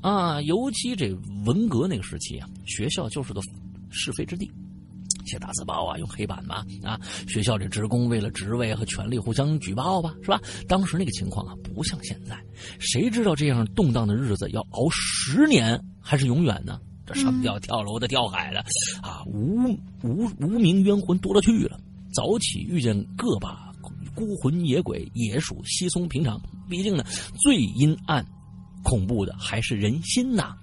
[0.00, 1.12] 啊，尤其这
[1.44, 3.40] 文革那个时期啊，学校就是个
[3.90, 4.50] 是非之地。
[5.24, 6.98] 写大字报啊，用黑板嘛啊！
[7.28, 10.40] 学校这职工为了职位和权力互相举报吧，是吧？
[10.66, 12.36] 当时那个情况啊，不像现在，
[12.80, 16.80] 谁知道这样动荡的日子要熬十年还是永远呢？
[17.06, 18.60] 这上吊、跳楼的、跳海的，
[19.02, 19.68] 啊，无
[20.02, 21.78] 无无名冤魂多了去了。
[22.14, 23.72] 早起遇见个把
[24.14, 26.40] 孤魂野鬼，也属稀松平常。
[26.68, 27.04] 毕竟呢，
[27.42, 28.24] 最阴暗、
[28.84, 30.54] 恐怖的还是人心呐。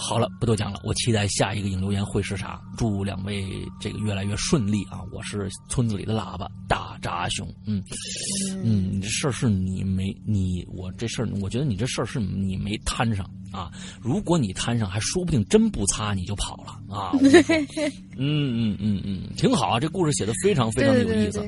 [0.00, 0.80] 好了，不多讲了。
[0.84, 2.60] 我期待下一个影留言会是啥？
[2.76, 3.44] 祝两位
[3.80, 5.02] 这个越来越顺利啊！
[5.12, 7.82] 我是村子里的喇叭大扎熊，嗯
[8.62, 13.72] 嗯，你这事儿是你没你我这事儿，我觉得你这事儿是你没摊上啊。
[14.00, 17.10] 如果你摊上，还说不定真不擦你就跑了啊。
[18.16, 21.40] 嗯嗯嗯嗯，挺好啊，这故事写的非常非常的有意思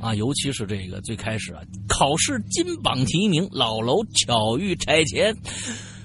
[0.00, 5.36] 啊，尤其是这个最开始啊，考试金榜题名，老楼巧遇拆迁。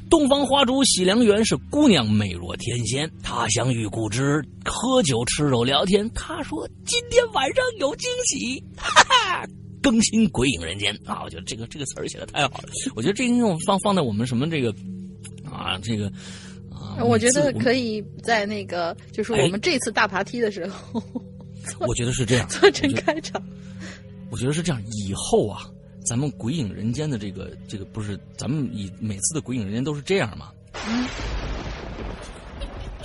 [0.09, 3.09] 洞房花烛喜良缘，是姑娘美若天仙。
[3.23, 6.09] 他乡遇故知，喝酒吃肉聊天。
[6.13, 9.47] 他说今天晚上有惊喜， 哈哈！
[9.81, 11.21] 更新鬼影人间啊！
[11.23, 12.69] 我觉得这个这个词儿写的太好了。
[12.95, 14.73] 我觉得这应用放放在我们什么这个
[15.43, 16.07] 啊这个
[16.71, 21.03] 啊，我觉得可以在那个就是我们这次大爬梯的时候，
[21.87, 23.41] 我觉得是这样做成开场。
[24.31, 25.61] 我觉得是这样，以后啊。
[26.05, 30.51] 咱们鬼影人间的这个这个不是，咱们以每次的鬼影人间都是这样吗？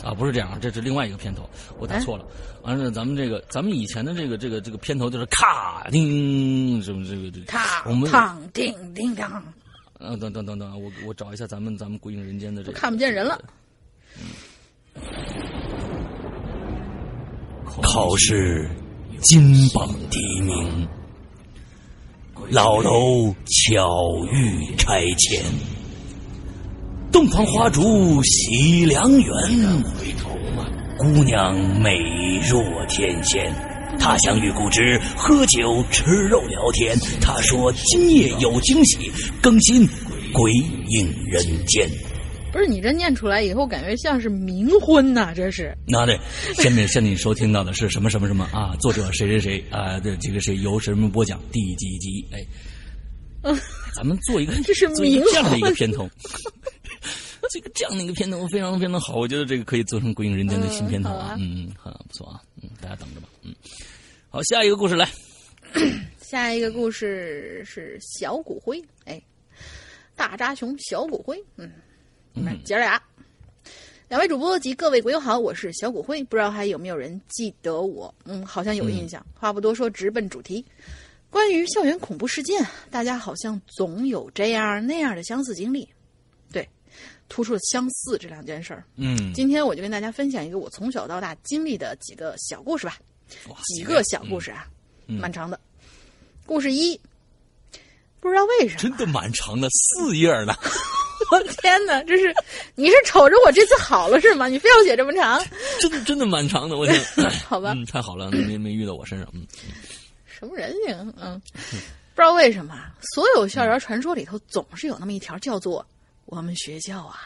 [0.05, 1.49] 啊，不是这样，这是另外一个片头，
[1.79, 2.25] 我打错了。
[2.63, 9.43] 完了，咱们这个，咱们以前的这个这个这个片头就是咔叮什么这个这咔我们嘡叮叮当。
[9.99, 12.79] 嗯，等等等等，我我找一下咱们咱们鬼影人间的这个。
[12.79, 13.39] 看不见人了。
[17.83, 18.71] 考试
[19.21, 20.89] 金榜题名。
[22.53, 25.41] 老楼巧遇拆迁，
[27.13, 29.33] 洞房花烛喜良缘。
[30.99, 31.95] 姑娘美
[32.51, 33.55] 若天仙，
[34.01, 36.99] 他乡遇故知，喝酒吃肉聊天。
[37.21, 39.89] 他说今夜有惊喜，更新
[40.33, 40.51] 鬼
[40.89, 41.89] 影人间。
[42.53, 45.77] 不是你这念出来以后，感觉像是冥婚呐，这是。
[45.87, 46.19] 那对，
[46.63, 48.75] 下面向你收听到的是什么什么什么啊？
[48.81, 49.99] 作者谁谁谁啊？
[50.01, 52.27] 这，这个谁由什么播讲第几集？
[52.33, 52.45] 哎，
[53.43, 53.57] 嗯，
[53.95, 56.09] 咱们做一个这是冥这样的一个片头，
[57.51, 63.55] 这个这样的一个片头非常非常好，我觉得这个可以做成《鬼影人间》的新片头啊，嗯嗯，很不错啊，嗯，大家等着吧，嗯，
[64.29, 65.09] 好，下一个故事来，
[66.21, 69.21] 下一个故事是小骨灰，哎，
[70.17, 71.71] 大扎熊小骨灰，嗯。
[72.35, 73.01] 们姐俩，
[74.09, 78.13] 两位主播及各位鬼友好，我是小骨灰，不知道还有没有人记得我？
[78.25, 79.25] 嗯，好像有印象。
[79.35, 80.65] 话不多说，直奔主题。
[81.29, 85.89] 关于校园恐怖事件，大家好像总有这样那样的相似经历。
[86.51, 86.69] 对，
[87.29, 88.85] 突出了相似这两件事儿。
[88.97, 92.99] 嗯，今天我就跟大家分享一个我从小到大经历的几个小故事吧。
[93.67, 94.67] 几个小故事啊，
[95.07, 95.59] 蛮长的。
[96.47, 97.01] 故事一，
[98.19, 100.53] 不知道为什么真的蛮长的，四页呢。
[101.31, 102.35] 我 天哪，这是
[102.75, 104.49] 你是瞅着我这次好了是吗？
[104.49, 105.43] 你非要写这么长？
[105.81, 107.01] 真的真的蛮长的，我天
[107.47, 109.47] 好吧，嗯，太好了，没没遇到我身上，嗯，
[110.27, 111.15] 什么人性？
[111.21, 111.41] 嗯，
[112.15, 112.75] 不知道为什么，
[113.15, 115.85] 所有校园传说里头总是有那么一条叫做
[116.27, 117.17] “我们学校啊，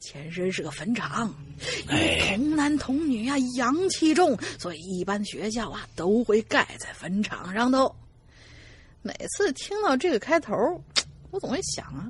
[0.00, 1.34] 前身是个坟场，
[1.88, 7.94] 因为童男童女啊，阳气重，所以一般学校啊都会盖在坟场上头。”
[9.02, 10.54] 每次听到这个开头，
[11.30, 12.04] 我总会想啊，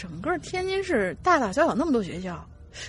[0.00, 2.42] 整个天津市大大小小那么多学校，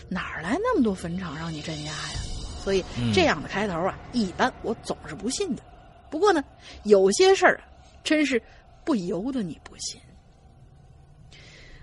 [0.08, 2.20] 哪儿来那么多坟场让你镇压呀？
[2.64, 2.82] 所以
[3.14, 5.62] 这样的开头啊，一般我总是不信的。
[6.10, 6.42] 不过呢，
[6.84, 7.68] 有些事儿啊，
[8.02, 8.42] 真是
[8.86, 10.00] 不由得你不信。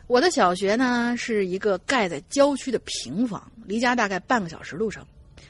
[0.07, 5.05] 我的小学呢是一个盖在郊区的平房，离家大概半个小时路程。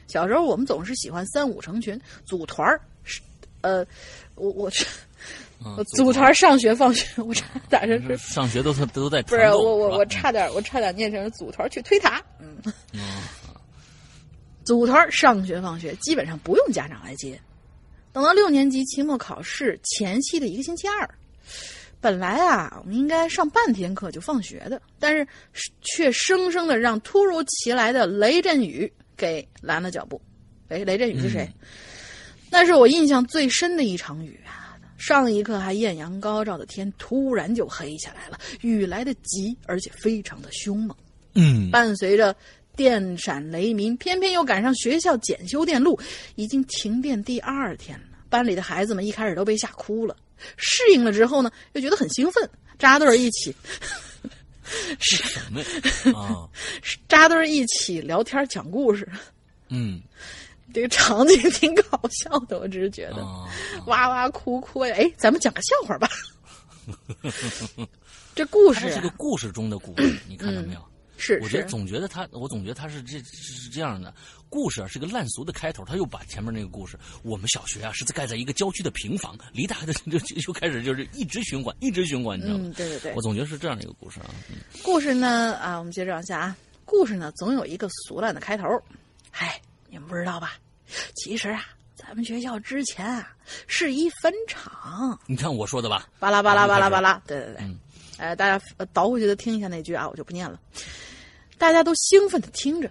[0.07, 2.81] 小时候我们总是喜欢三五成群组团儿，
[3.61, 3.85] 呃，
[4.35, 4.69] 我我
[5.95, 12.57] 组团上学放学，我差点是嗯上学都都在不是我我我差点我差点念成组团去推塔，嗯，
[14.63, 17.39] 组团上学放学基本上不用家长来接，
[18.13, 21.09] 等到六年级期末考试前夕的一个星期二，
[21.99, 25.27] 本来啊我们应该上半天课就放学的，但是
[25.81, 30.21] 却生生的让突如其来的雷阵雨给拦了脚步。
[30.69, 31.49] 雷雷阵雨是谁？
[31.61, 31.67] 嗯、
[32.51, 34.58] 那是我印象最深的一场雨啊！
[34.99, 40.95] 上一刻还艳阳高照的天，突然就黑下来了，雨来得急，而且非常的凶猛。
[41.33, 42.35] 嗯，伴随着
[42.75, 45.97] 电闪雷鸣，偏偏又赶上学校检修电路，
[46.35, 48.05] 已经停电第二天了。
[48.29, 50.15] 班里的孩子们一开始都被吓哭了，
[50.57, 52.47] 适应了之后呢，又觉得很兴奋，
[52.77, 53.55] 扎堆儿一起。
[54.99, 55.61] 是 什么
[56.15, 56.47] 啊？
[57.07, 59.09] 扎堆儿一起聊天讲故事。
[59.69, 60.01] 嗯。
[60.73, 63.47] 这个场景 挺搞笑的，我只是觉得，啊、
[63.87, 64.95] 哇哇哭哭呀！
[64.97, 66.09] 哎，咱们讲个笑话吧。
[68.35, 70.79] 这故事、啊、是个故事中的故事，你看到没有？
[70.79, 70.85] 嗯、
[71.17, 74.13] 是，我觉得总觉得他，我总觉得他是这是这样的
[74.49, 82.63] 故事啊，是个烂俗的开头，他又把前面那个故事，我们小学啊是在盖在一个郊区的平房，离大的 就就开始就是一直循环，一直循环，你知道吗？
[82.65, 84.27] 嗯，对对对，我总觉得是这样的一个故事啊。
[84.49, 88.65] 嗯、故事呢啊，我们接着往下啊，故事呢总有一个俗烂的开头，
[89.29, 89.59] 嗨。
[89.89, 90.53] 你们不知道吧？
[91.15, 91.65] 其实啊，
[91.95, 93.31] 咱们学校之前啊
[93.67, 95.19] 是一坟场。
[95.25, 97.57] 你看我说的吧，巴拉巴拉巴拉巴拉，对对对。
[97.61, 97.79] 嗯，
[98.17, 98.63] 呃，大家
[98.93, 100.59] 倒回去的听一下那句啊，我就不念了。
[101.57, 102.89] 大家都兴奋的听着，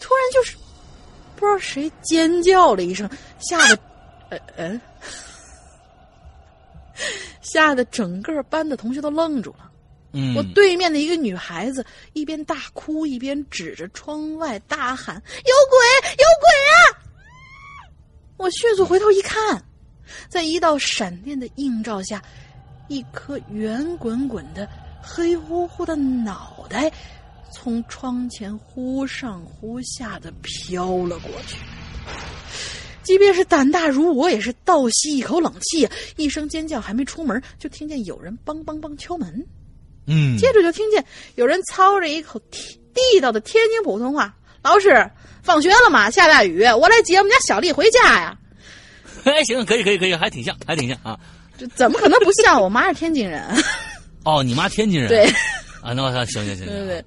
[0.00, 0.56] 突然就是
[1.36, 3.08] 不知道谁尖叫了一声，
[3.38, 3.78] 吓得
[4.30, 4.80] 呃呃，
[7.40, 9.71] 吓得整个班的同学都愣住了。
[10.36, 15.78] 我对面的一个女孩子一边大哭一边指着窗外大喊：“有鬼，
[16.18, 16.76] 有鬼啊！”
[18.36, 19.64] 我迅速回头一看，
[20.28, 22.22] 在一道闪电的映照下，
[22.88, 24.68] 一颗圆滚滚的、
[25.00, 26.92] 黑乎乎的脑袋
[27.52, 31.56] 从窗前忽上忽下的飘了过去。
[33.02, 39.46] 即便是胆大如我，也是倒吸一口冷气，一声尖叫还没出门，就听见有人梆梆梆敲门。
[40.06, 41.04] 嗯，接着就听见
[41.36, 42.40] 有人操着一口
[42.94, 45.10] 地道的天津普通话：“老师，
[45.42, 46.10] 放学了吗？
[46.10, 48.36] 下大雨，我来接我们家小丽回家呀。
[49.24, 51.18] ”哎，行，可以，可以，可以，还挺像，还挺像啊。
[51.56, 52.60] 这怎么可能不像？
[52.60, 53.46] 我妈是天津人。
[54.24, 55.08] 哦，你妈天津人。
[55.08, 55.24] 对。
[55.80, 56.66] 啊，那我行行行行。
[56.66, 57.04] 对对对。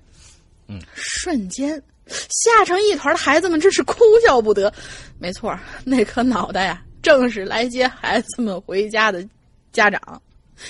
[0.68, 0.80] 嗯。
[0.96, 4.72] 瞬间吓成一团的孩子们真是哭笑不得。
[5.20, 9.28] 没错，那颗脑袋呀、啊，正是来接孩子们回家的
[9.74, 10.22] 家长。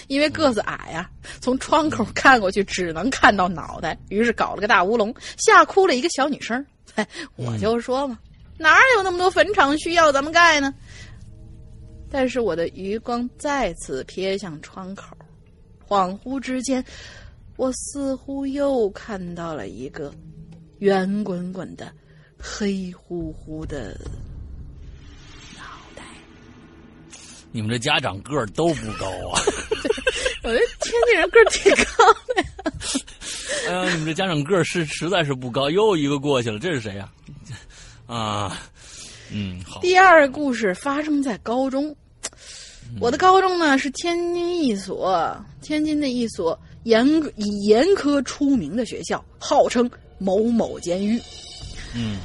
[0.08, 1.10] 因为个子矮呀、啊，
[1.42, 6.66] 从窗口看过去只能看到脑袋，于是搞了个大乌龙，吓哭了一个小女生。
[6.96, 8.18] 哎，我就说嘛，
[8.58, 10.74] 哪有那么多坟场需要咱们盖呢？
[12.10, 15.18] 但是我的余光再次瞥向窗口，
[15.86, 16.84] 恍惚之间，
[17.58, 20.14] 我似乎又看到了一个
[20.80, 21.92] 圆滚滚的、
[22.40, 24.00] 黑乎乎的。
[27.56, 29.40] 你们这家长个儿都不高啊！
[30.44, 32.50] 我觉得天津人个儿挺高的呀。
[33.70, 37.10] 哎呀，你们这家长个儿是实在是不高，又一个过去了，这是谁呀、
[38.08, 38.14] 啊？
[38.14, 38.62] 啊，
[39.32, 39.80] 嗯，好。
[39.80, 41.96] 第二个故事发生在高中，
[43.00, 51.18] 我的高中呢是天津一所天津的一所严以严苛出名的学校，号称某某监狱。
[51.96, 52.18] 嗯，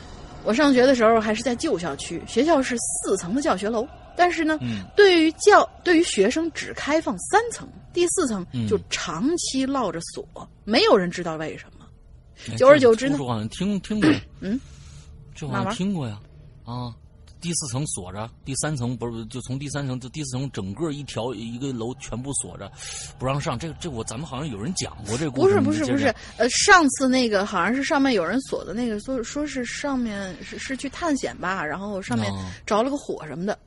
[0.42, 3.86] 我上学的时候还是在旧校区，学校是四层的教学楼。
[4.20, 8.68] 但是呢，嗯、对于教对于学生只开放三层，第四层嗯。
[8.68, 10.28] 就长期落着锁，
[10.64, 11.86] 没有人知道为什么。
[12.58, 14.10] 久而久之呢，我好像听听过，
[14.40, 14.60] 嗯，
[15.34, 16.20] 这好像听过呀，
[16.64, 16.94] 啊，
[17.40, 22.70] 第四层锁着，第三层不是就从第三层就第四层整个一条一个楼全部锁着，
[23.18, 23.58] 不让上。
[23.58, 25.60] 这个这我咱们好像有人讲过这个故事。
[25.60, 32.44] 不是不是不是，呃，上次那个好像是上面有人锁的那个，说说是上面是是去探险吧，然后上面哦。
[32.66, 33.58] 着了个火什么的，哦，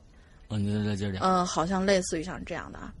[0.50, 1.22] 你再接着讲。
[1.22, 2.92] 呃，好像类似于像这样的啊。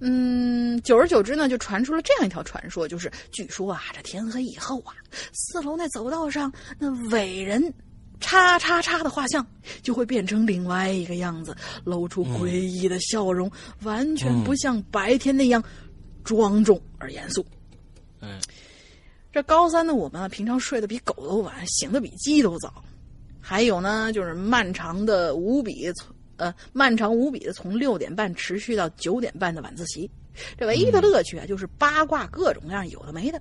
[0.00, 4.94] 嗯，久而久之呢，就传出了这样一条传说，就是据说啊，这天黑以后啊，
[5.32, 7.62] 四楼那走道上那伟人
[8.18, 9.46] 叉叉叉的画像
[9.82, 11.54] 就会变成另外一个样子，
[11.84, 13.50] 露出诡异的笑容，
[13.82, 15.62] 完全不像白天那样
[16.24, 17.44] 庄重而严肃。
[18.20, 18.40] 嗯
[19.32, 22.82] 这高三的我们啊，平常睡得比狗都晚，醒得比鸡都早。
[23.38, 26.08] 还有呢，就是漫长的无比从
[26.40, 30.10] 呃漫长无比的从六点半持续到九点半的晚自习。
[30.58, 33.40] 这唯一的乐趣啊，就是八卦各种各样有的没的。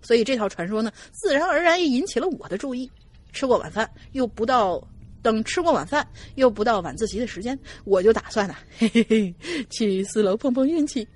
[0.00, 2.90] 所以这套传说呢，自然而然也引起了我的注意。
[3.32, 4.82] 吃过晚饭，又不到
[5.22, 6.04] 等吃过晚饭，
[6.36, 9.34] 又不到晚自习的时间，我就打算呢、嘿嘿嘿，
[9.68, 11.06] 去四楼碰碰运气。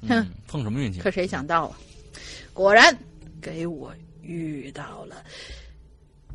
[0.00, 1.00] 嗯，碰什么运气？
[1.00, 1.78] 可谁想到啊，
[2.54, 2.96] 果然
[3.40, 3.92] 给我
[4.22, 5.22] 遇到了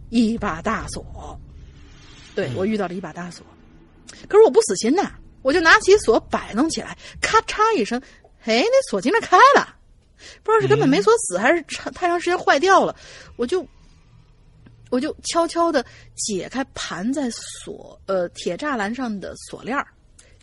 [0.10, 1.40] 一把大锁。
[2.36, 3.46] 对我遇到了一把大锁，
[4.28, 5.12] 可是我不死心呐，
[5.42, 8.02] 我就拿起锁摆弄起来，咔嚓一声，
[8.46, 9.76] 哎，那锁竟然开了，
[10.44, 11.62] 不知道是根本没锁死，还是
[11.94, 12.96] 太长时间坏掉了，
[13.36, 13.68] 我就。
[14.90, 15.84] 我就悄悄的
[16.14, 19.88] 解开盘在锁呃铁栅栏上的锁链儿，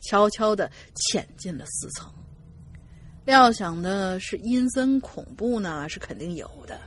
[0.02, 2.12] 悄悄的潜进了四层。
[3.24, 6.80] 料想的是阴森恐怖呢，是肯定有的。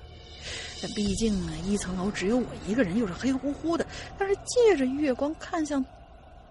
[0.82, 3.88] 但毕竟呢，一层楼只有我一个人，又是黑乎乎的。
[4.18, 5.82] 但是借着月光看向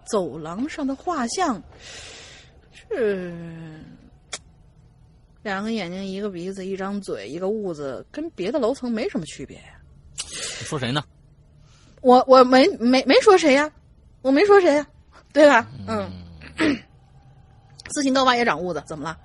[0.04, 1.62] 走廊上的画像，
[2.72, 3.32] 是
[5.42, 9.80] 两个眼睛，一个鼻子，一张嘴，一个痦子，跟别的楼层没什么区别呀。
[10.16, 11.02] 你说谁呢？
[12.00, 13.70] 我我没没没说谁呀，
[14.22, 14.86] 我没说谁呀，
[15.32, 15.68] 对吧？
[15.86, 16.10] 嗯，
[17.90, 19.18] 自信高娃也长痦子，怎么了？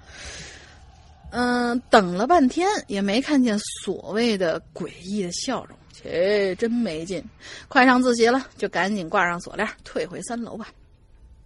[1.32, 7.23] 嗯，等了半天也没看见所谓的诡异的笑容，切，真没劲。
[7.67, 10.67] 快上自习了，就赶紧挂上锁链，退回三楼吧。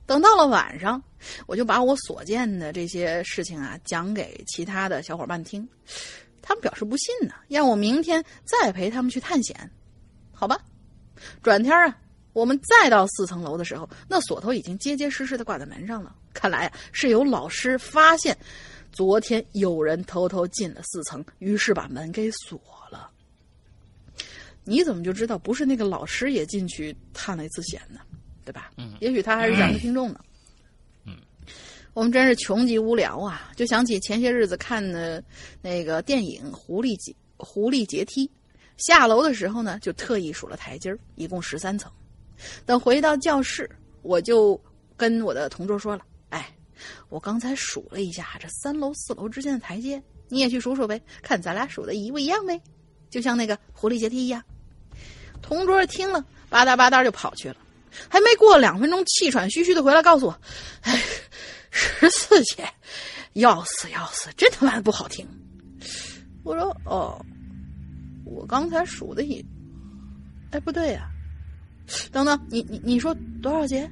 [0.06, 1.02] 等到了晚上，
[1.46, 5.66] 我就把我所见的这些事情啊讲给其他的小伙伴听，
[6.42, 9.72] 他们表示不信呢，让我明天再陪他们去探险。
[10.34, 10.60] 好吧，
[11.42, 11.98] 转天啊，
[12.34, 16.14] 我们再到四层楼的时候，那锁头已经结结实实的挂在门上了。
[16.34, 18.36] 看来啊，是有老师发现
[18.92, 23.11] 昨天有人偷偷进了四层，于是把门给锁了。
[24.64, 28.00] 你怎么就知道不是那个老师也进去探了一次险呢？
[28.44, 28.72] 对吧？
[28.78, 30.20] 嗯也许他还是咱们听众呢。
[31.06, 31.16] 嗯，
[31.94, 33.52] 我们真是穷极无聊啊！
[33.56, 35.24] 就想起前些日子看的
[35.62, 38.28] 那个电影《狐狸阶狐狸阶梯》，
[38.78, 41.92] 下楼的时候呢，就特意数了台阶儿，一共十三层。
[42.66, 43.70] 等回到教室，
[44.02, 44.60] 我就
[44.98, 46.52] 跟我的同桌说了：“哎，
[47.10, 52.60] 我刚才数了一下这三楼四楼之间的台阶，你也去数数呗，看咱俩数的一不一样呗，
[53.12, 54.42] 就像那个狐狸阶梯一样。”
[55.44, 57.58] 同桌听了，吧嗒吧嗒就跑去了。
[58.08, 60.40] 还没过两分钟，气喘吁吁的回来告诉我
[60.82, 61.00] ：“哎，
[61.72, 62.66] 十四节，
[63.34, 65.28] 要死要死，真他妈不好听。”
[66.44, 67.24] 我说：“哦，
[68.26, 69.44] 我刚才数的也……
[70.52, 71.10] 哎，不对呀、
[72.12, 73.90] 等等，你你你说多少节？”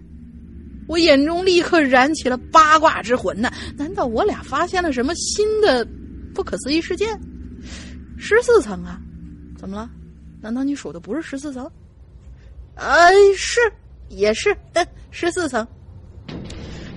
[0.87, 3.51] 我眼中立刻燃起了八卦之魂呐！
[3.77, 5.85] 难道我俩发现了什么新的
[6.33, 7.19] 不可思议事件？
[8.17, 8.99] 十四层啊？
[9.59, 9.89] 怎么了？
[10.41, 11.69] 难道你数的不是十四层？
[12.75, 13.59] 哎，是，
[14.07, 14.55] 也是，
[15.11, 15.67] 十四层。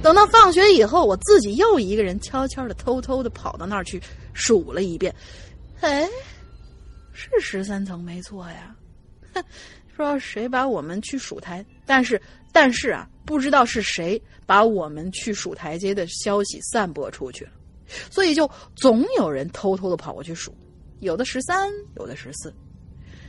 [0.00, 4.00] 等到放学以后，我自己又一个人悄悄的、偷偷的跑到那儿去
[4.32, 5.12] 数了一遍。
[5.80, 6.08] 哎，
[7.12, 8.76] 是十三层没错呀。
[9.34, 9.42] 哼，
[9.96, 17.50] 不知道谁把我们去数台，但是但是啊，不知道是谁把我们去数台阶的消息散播出去了，
[18.08, 20.54] 所以就总有人偷偷的跑过去数，
[21.02, 22.54] 有的十三，有的十四。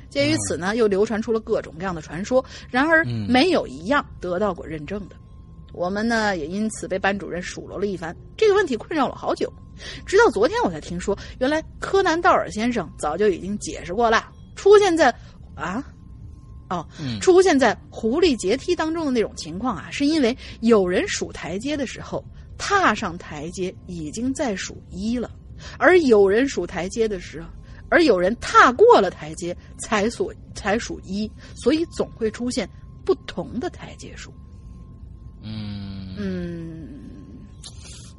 [0.09, 5.15] 鉴于此呢，又流传出了各种各样的传说，然而嗯没有一样得到过认证的。
[5.73, 8.15] 我们呢，也因此被班主任数落了一番。
[8.37, 9.51] 这个问题困扰了好久，
[10.05, 14.29] 直到昨天我才听说，原来柯南道尔先生早就已经解释过了。
[14.55, 15.09] 出现在
[15.55, 15.83] 啊，
[16.69, 22.23] 哦，嗯出现在狐狸阶梯当中的那种情况啊，是因为有人数台阶的时候，
[22.55, 25.31] 踏上台阶已经在数一了，
[25.79, 27.47] 而有人数台阶的时候，
[27.93, 32.67] 而有人踏过了台阶才数才数一，所以总会出现
[33.05, 34.33] 不同的台阶数。
[35.43, 36.89] 嗯，嗯，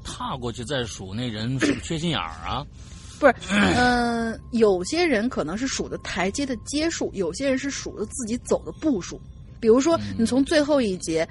[0.04, 2.64] 踏过去再数，那人是不是缺心眼儿啊？
[3.18, 9.20] 不是，嗯、有些人可能是数的台阶的阶数，有些人是数的自己走的步数。
[9.58, 11.26] 比如说，你从最后一节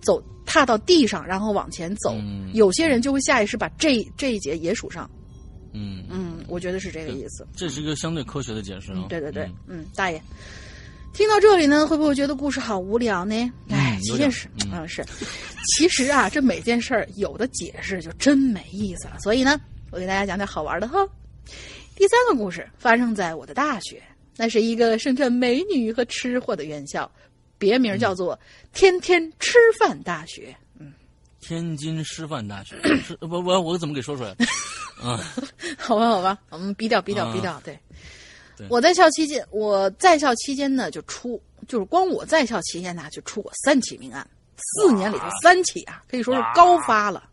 [0.00, 5.10] 走踏到地上，然后往前走，嗯有些人就会下意识把这这一节也数上。
[5.72, 7.46] 嗯，嗯，我觉得是这个意思。
[7.56, 9.06] 这是一个相对科学的解释啊。
[9.08, 10.20] 对对对嗯，嗯，大爷，
[11.12, 13.34] 听到这里呢，会不会觉得故事好无聊呢？
[13.68, 15.04] 哎，嗯有点其实嗯啊是，
[15.76, 19.18] 其实啊，这每件事儿有的解释就真没意思了。
[19.20, 19.60] 所以呢，
[19.90, 21.06] 我给大家讲点好玩的哈。
[21.96, 24.02] 第三个故事发生在我的大学，
[24.36, 27.10] 那是一个盛产美女和吃货的院校，
[27.58, 28.38] 别名叫做
[28.72, 30.54] “天天吃饭大学”。
[31.40, 32.76] 天津师范大学。
[33.02, 34.30] 是不不，我怎么给说出来？
[34.30, 34.36] 了？
[35.02, 35.20] 啊，
[35.78, 37.32] 好吧，好吧，我们逼掉，逼掉，啊。
[37.32, 37.60] 逼掉。
[37.64, 37.78] 对，
[38.56, 38.66] 对。
[38.68, 47.28] 我在校期间，我在校期间呢，就出，就是光我在校期间呢，就出过三起命案，四年里头三起啊，可以说是高发了。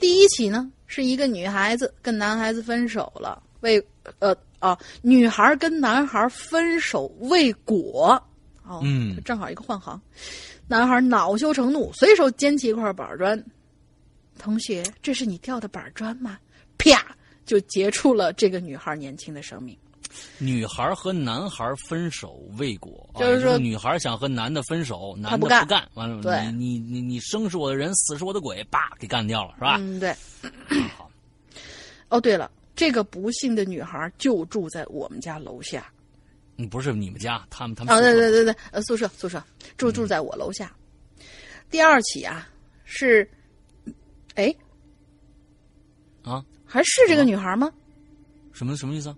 [0.00, 0.48] 第一起。
[0.48, 3.84] 呢，是一个女孩子跟男孩子分手了，为
[4.20, 8.14] 呃啊，女孩跟男孩分手未果，
[8.64, 9.22] 哦，嗯。
[9.22, 10.00] 正好一个换行，
[10.68, 13.42] 男孩恼羞成怒，随手捡起一块板砖，
[14.38, 16.38] 同学，这是你掉的板砖吗？
[16.76, 17.04] 啪，
[17.46, 19.76] 就结束了这个女孩年轻的生命。
[20.38, 29.76] 女孩和男孩分手未果，啊就是说也女孩想和男的分手，男的不干干，完了，对你你你你生是我的人，死是我的鬼，叭给干掉了，是吧？
[29.78, 30.14] 嗯，对。
[30.96, 31.10] 好，
[32.08, 35.90] 哦，对了，这个不幸的女孩就住在我们家楼下。
[36.58, 39.42] 嗯不是你们家，他们他们啊，对对对对，呃，宿舍宿舍
[39.76, 40.70] 住住在我楼下。
[41.70, 42.48] 第二起啊，
[42.84, 43.28] 是，
[44.34, 44.54] 哎，
[46.22, 47.72] 啊，还是这个女孩吗？
[48.52, 49.16] 什么什么意思啊？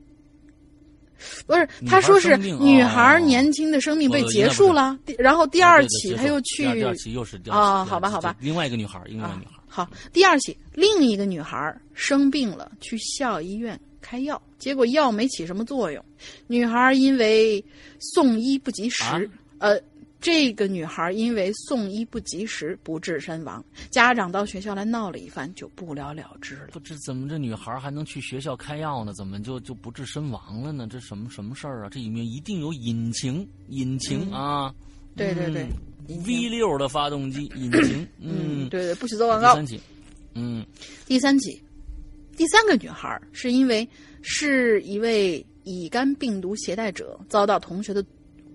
[1.47, 16.05] 不是，他说是女孩哦年轻的生命被结束了，第然后第啊二起他又去第二第二期又是啊好吧好吧另外一个女孩，另外一个啊女孩，，好，第二起另一个女孩生病了，去校医院开药，结果药没起什么作用，
[16.47, 17.65] 女孩因为
[17.99, 19.21] 送医不及时，啊
[19.59, 19.81] 呃，
[20.21, 26.69] 这个女孩因为送医不及时不治身亡，家长到学校来闹了一番，就不了了之了。
[26.73, 29.13] 不知怎么这女孩还能去学校开药呢？
[29.15, 30.87] 怎么就就不治身亡了呢？
[30.91, 31.89] 这什么什么事儿啊？
[31.91, 34.75] 这里面一定有隐情，隐情啊！
[35.17, 35.67] 对对对
[36.09, 39.67] 嗯，V 六的发动机引擎， 嗯，对对，不许做广告第三。
[39.67, 39.81] 起，
[40.35, 40.65] 嗯
[41.07, 41.61] 第三起，
[42.37, 43.87] 第三个女孩是因为
[44.23, 48.03] 是一位乙肝病毒携带者，遭到同学的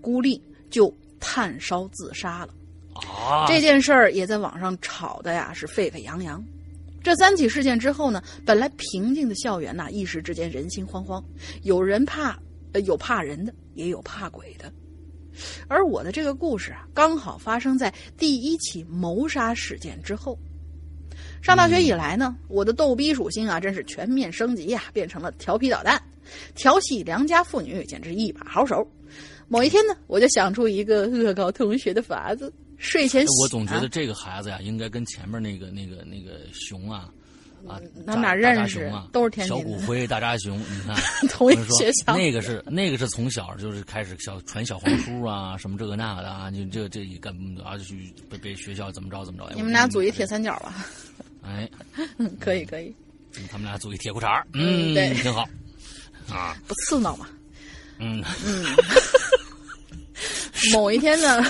[0.00, 2.54] 孤立，就炭烧自杀了。
[2.94, 6.44] 啊，这件事儿也在网上炒的呀是沸沸扬扬。
[7.02, 11.22] 这三起事件之后呢，本来平静的校园呐、一时之间人心惶惶，
[11.62, 12.36] 有人怕，
[12.72, 14.72] 呃，有怕人的，也有怕鬼的。
[15.68, 20.36] 而我的这个故事啊，刚好发生在第一起谋杀事件之后。
[21.46, 26.02] 上大学以来呢，我的逗逼属性啊，真是全面升级呀、变成了调皮捣蛋，
[26.56, 28.84] 调戏良家妇女，简直一把好手。
[29.46, 37.08] 某一天呢，我就想出一个恶搞同学的法子，睡前我总觉得啊这个孩子呀，应该跟前面那个那个那个熊啊。
[37.66, 40.96] 啊，他们俩认识啊，都是天津小骨灰大扎熊，你看，
[41.30, 47.32] 同一我说学校那个是那个是从小就是开始小传小黄书啊，什么这个那个的啊，就这这一干
[47.64, 49.46] 啊，就去被被学校怎么着怎么着。
[49.46, 50.74] 哎你们俩组一铁，三角吧？
[51.46, 51.68] 哎，
[52.18, 52.94] 嗯，可以可以，
[53.50, 55.48] 他们俩组一铁裤衩儿嗯，对挺好
[56.30, 57.28] 啊，不刺挠嘛。
[57.98, 58.64] 嗯嗯
[60.72, 61.42] 某一天呢，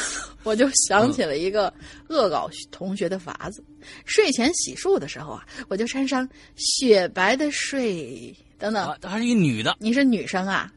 [0.42, 1.72] 我就想起了一个
[2.09, 3.62] 恶搞同学的法子。
[4.05, 8.84] 睡前洗漱的时候啊，我就穿上雪白的睡等等。
[8.88, 10.70] 啊，还是一女的，你是女生啊？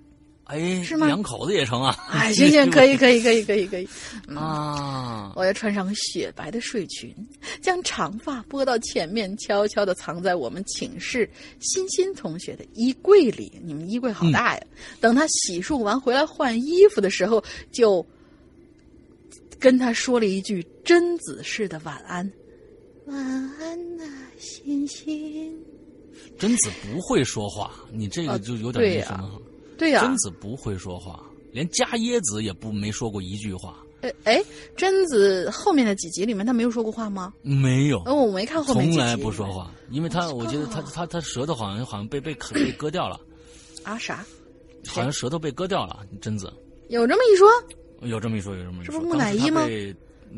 [0.50, 3.88] 哎，是吗两口子也成啊，哎，行行， 可以可以可以可以可以。
[4.36, 7.16] 啊，我要穿上雪白的睡裙，
[7.62, 11.30] 将长发拨到前面，悄悄的藏在我们寝室
[11.60, 13.52] 欣欣同学的衣柜里。
[13.64, 14.62] 你们衣柜好大呀！
[15.00, 18.04] 等他洗漱完回来换衣服的时候，就
[19.60, 22.28] 跟他说了一句贞子式的晚安
[23.06, 23.16] ：“晚
[23.60, 24.04] 安呐、
[24.40, 25.56] 欣欣。
[26.40, 29.40] 贞子不会说话，你这个啊就有点那什么。”
[29.80, 34.44] 对呀、贞子不会说话，连伽椰子也不没说过一句话，哎，哎，
[34.76, 37.34] 贞子后面的几集里面他没有说过话吗？
[37.42, 38.92] 没有，哦，我没看后面。
[38.92, 43.20] 从来不说话，因为他我觉得他他他舌头好像好像被被啃被割掉了，
[43.84, 43.98] 啊？
[43.98, 44.26] 啥？
[44.88, 46.06] 好像舌头被割掉了。
[46.22, 46.54] 贞子
[46.90, 47.48] 有这么一说？
[48.08, 48.94] 有这么一说，有这么一说。
[48.94, 49.66] 这不是木乃伊吗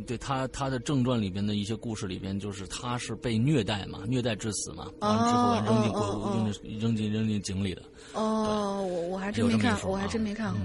[0.08, 7.82] 对他他的正传里边的一些故事里边，就是他是被虐待嘛，虐待致死嘛，完了之后哦扔进扔进扔进扔进井里的，
[8.14, 10.56] 哦，我我还真没看，我还真啊没看。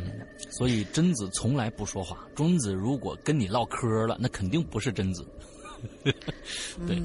[0.50, 2.26] 所以贞子从来不说话。
[2.34, 5.26] 贞子如果跟你唠嗑了，那肯定不是贞子。
[6.86, 7.02] 对，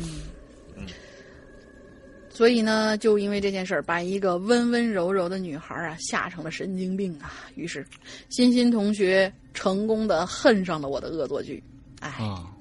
[2.30, 7.34] 所以呢，就因为这件事儿，把一个温温柔柔的女孩啊吓成了神经病啊。
[7.56, 7.86] 于是，
[8.30, 11.62] 欣欣同学成功的恨上了我的恶作剧。
[12.02, 12.52] 哎，啊，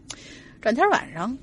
[0.61, 1.37] 转天晚上，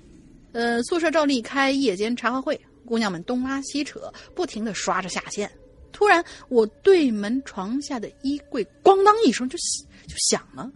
[0.54, 5.52] 呃，宿舍照例开夜间茶话会，姑娘们东拉西扯，不停的刷着下线。
[5.92, 9.58] 突然，我对门床下的衣柜咣当一声就
[10.08, 10.72] 就响了，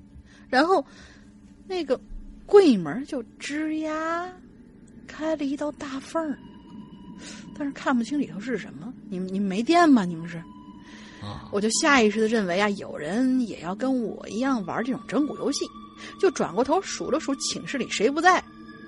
[0.49, 0.83] 然后
[1.67, 1.99] 那个
[2.45, 4.33] 柜门就吱呀
[5.07, 6.37] 开了一道大缝儿，
[7.55, 8.91] 但是看不清里头是什么。
[9.09, 10.05] 你们你们没电吗？
[10.05, 10.37] 你们是？
[11.21, 15.65] 啊，我就下意识的认为啊，有人也要跟我一样玩这种整蛊游戏，
[16.19, 18.43] 就转过头数了数寝室里谁不在，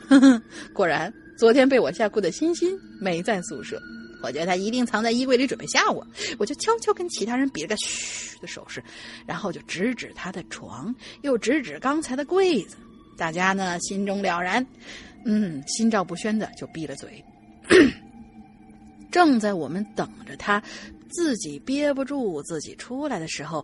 [0.08, 0.42] 呵呵，
[0.74, 3.82] 果然昨天被我吓哭的欣欣没在宿舍，
[4.22, 6.06] 我觉得他一定藏在衣柜里准备吓我，
[6.38, 8.84] 我就悄悄跟其他人比了个嘘的手势，
[9.26, 12.76] 然后就指指他的床，又指指刚才的柜子，
[13.18, 14.66] 大家呢心中了然，
[15.26, 17.24] 嗯，心照不宣的就闭了嘴。
[19.12, 20.62] 正在我们等着他
[21.10, 23.64] 自己憋不住自己出来的时候，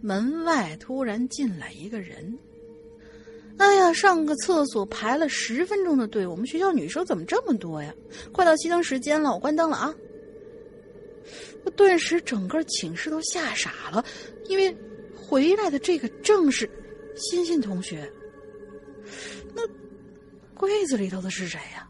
[0.00, 2.38] 门外突然进来一个人。
[3.58, 7.94] 哎呀，上个厕所排了十分钟的队，我们学校女生怎么这么多呀？
[8.32, 9.94] 快到熄灯时间了，我关灯了啊！
[11.64, 14.04] 我顿时整个寝室都吓傻了，
[14.48, 14.76] 因为
[15.16, 16.68] 回来的这个正是
[17.16, 18.10] 欣欣同学。
[19.54, 19.62] 那
[20.54, 21.88] 柜子里头的是谁呀？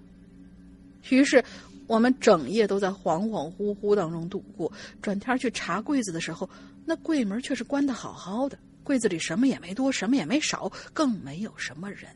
[1.11, 1.43] 于是。
[1.87, 4.73] 我们整夜都在恍恍惚惚当中度过。
[5.03, 6.49] 转天去查柜子的时候，
[6.87, 12.09] 那柜门却是关的好好的，柜子里什么也没多，什么也没少，更没有什么人，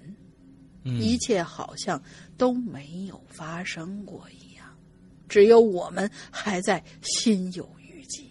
[0.85, 2.01] 嗯一切好像
[2.37, 4.67] 都没有发生过一样，
[5.29, 8.23] 只有我们还在心有余悸。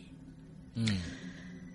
[0.75, 1.01] 嗯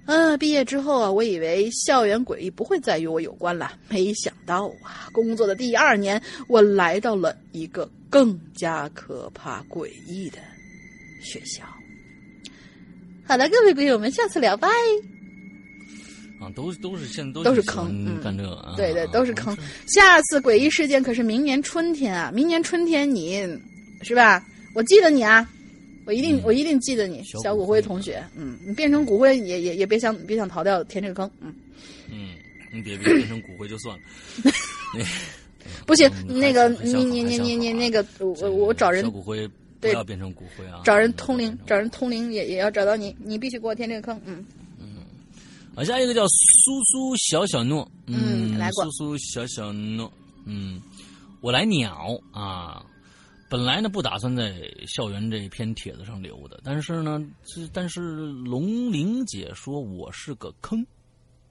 [0.05, 10.39] 啊，毕业之后啊，我以为校园诡异不会再与我有关了，没想到啊，工作的第二年，我来到了一个更加可怕诡异的
[11.21, 11.65] 学校。
[13.25, 14.69] 好了，各位鬼友们，下次聊，拜。
[16.43, 19.59] 啊，都都是现在都都是坑嗯干这个啊，对对，都是坑啊。
[19.87, 22.33] 下次诡异事件可是明年春天啊！
[22.35, 23.47] 明年春天你
[24.03, 24.45] 是吧？
[24.75, 25.49] 我记得你啊，
[26.05, 28.21] 我一定、嗯我一定记得你，小小骨骨灰灰同学。
[28.37, 31.31] 嗯，你变成骨灰也也也别想别想逃掉填这个坑。
[31.41, 31.55] 嗯，
[32.11, 32.31] 嗯，
[32.73, 34.03] 你别别变成骨灰就算了。
[35.87, 44.21] 不行，嗯那个你你你你你那个我我我找人小骨灰不对要变成骨灰啊，找人嗯通灵，找人通灵也也要找到你，你必须给我填这个坑。
[44.25, 44.45] 嗯，
[45.75, 50.13] 啊，下一个叫苏苏小小诺，嗯来过苏苏小小诺，
[50.45, 50.81] 嗯，
[51.41, 52.85] 我来鸟啊。
[53.49, 54.55] 本来呢不打算在
[54.87, 60.87] 校园这篇帖子上留的，但是呢，这但是龙玲姐说我是个坑，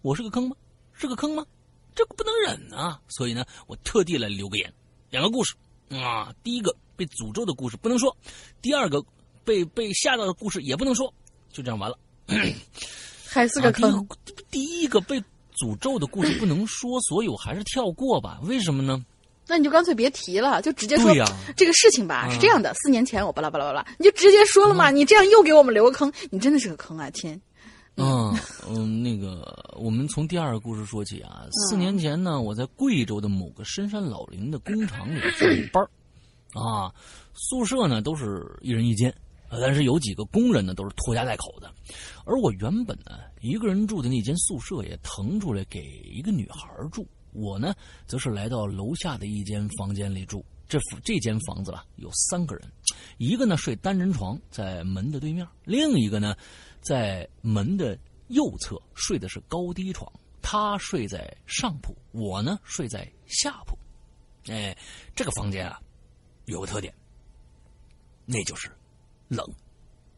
[0.02, 0.56] 我是个坑吗？
[0.94, 1.46] 是个坑吗？
[1.94, 3.00] 这个不能忍啊！
[3.08, 4.74] 所以呢，我特地来留个言，
[5.12, 5.54] 两个故事
[5.90, 6.34] 啊。
[6.42, 8.16] 第一个被诅咒的故事不能说，
[8.62, 9.04] 第二个
[9.44, 11.14] 被被吓到的故事也不能说，
[11.52, 11.98] 就这样完了。
[13.32, 14.08] 还是个啊、坑。
[14.26, 15.24] 第一个第一个被
[15.58, 18.40] 诅咒的故事不能说，所以我还是跳过吧。
[18.44, 19.04] 为什么呢？
[19.48, 21.14] 那你就干脆别提了，就直接说
[21.58, 27.10] 这个事情吧，嗯是这样的，四年前我巴拉巴拉巴拉，你就直接说了嘛，你这样又给我们留个坑，你真的是个坑啊！
[27.10, 27.42] 亲，
[27.98, 28.34] 嗯
[28.70, 31.46] 嗯，那个，我们从第二个故事说起啊。
[31.52, 35.90] 四年前呢，我在贵州的某个深山老林的工厂里上班儿
[36.54, 36.94] 啊，
[37.34, 39.16] 宿舍呢都是一人一间，呃
[39.60, 41.70] 但是有几个工人呢都是拖家带口的，
[42.26, 47.74] 而我原本呢一个人住的那间宿舍也腾出来给一个女孩住，我呢
[48.08, 50.46] 则是来到楼下的一间房间里住。
[50.68, 52.72] 这这间房子吧有三个人，
[53.18, 56.34] 一个呢睡单人床在门的对面，另一个呢
[56.80, 57.98] 在门的
[58.30, 60.10] 右侧睡的是高低床，
[60.42, 63.78] 他睡在上铺，我呢睡在下铺。
[64.50, 64.74] 哎，
[65.14, 65.78] 这个房间啊
[66.46, 66.94] 有个特点，
[68.26, 68.72] 那就是
[69.32, 69.50] 冷。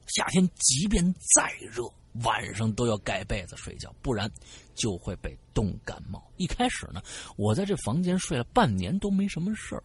[0.07, 1.01] 夏天即便
[1.35, 1.83] 再热，
[2.23, 4.29] 晚上都要盖被子睡觉，不然
[4.75, 6.21] 就会被冻感冒。
[6.35, 7.01] 一开始呢，
[7.37, 9.83] 我在这房间睡了半年都没什么事儿，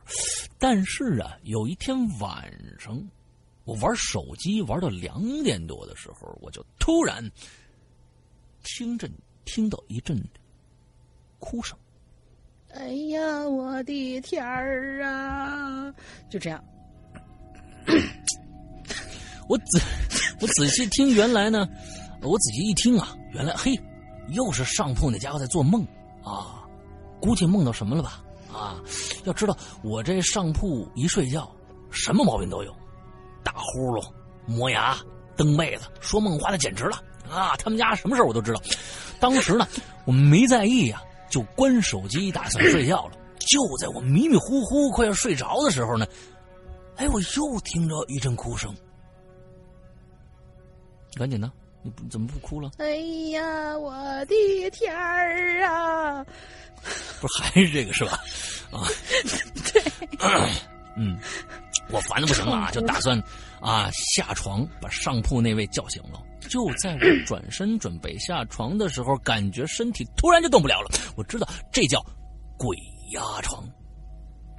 [0.58, 3.00] 但是啊，有一天晚上，
[3.64, 7.22] 我玩手机玩到两点多的时候，我就突然
[8.64, 9.08] 听着
[9.44, 10.20] 听到一阵
[11.38, 11.78] 哭声。
[12.70, 15.94] 哎呀，我的天儿啊！
[16.28, 16.62] 就这样，
[19.48, 19.80] 我仔
[20.40, 21.66] 我仔细听，原来呢，
[22.22, 23.78] 我仔细一听啊，原来嘿，
[24.28, 25.82] 又是上铺那家伙在做梦
[26.22, 26.62] 啊，
[27.20, 28.22] 估计梦到什么了吧？
[28.52, 28.76] 啊，
[29.24, 31.50] 要知道我这上铺一睡觉，
[31.90, 32.74] 什么毛病都有，
[33.42, 34.04] 打呼噜、
[34.46, 34.96] 磨牙、
[35.36, 37.56] 蹬被子、说梦话的简直了啊！
[37.56, 38.60] 他们家什么事我都知道。
[39.20, 39.66] 当时呢，
[40.04, 43.12] 我没在意呀、就关手机打算睡觉了。
[43.38, 46.06] 就在我迷迷糊糊快要睡着的时候呢，
[46.96, 48.74] 哎，我又听着一阵哭声，
[51.14, 51.50] 赶紧的，
[51.82, 52.70] 你不怎么不哭了？
[52.78, 52.96] 哎
[53.30, 53.92] 呀，我
[54.26, 56.24] 的天儿啊！
[57.20, 58.12] 不是还是这个是吧？
[58.70, 58.86] 啊，
[59.72, 59.82] 对，
[60.96, 61.18] 嗯，
[61.90, 63.20] 我烦的不行了啊，就打算
[63.60, 66.22] 啊下床把上铺那位叫醒了。
[66.48, 70.90] 就在我转身准备下床的时候，感觉身体突然就动不了了。
[71.16, 72.00] 我知道这叫
[72.56, 72.76] 鬼
[73.12, 73.62] 压床。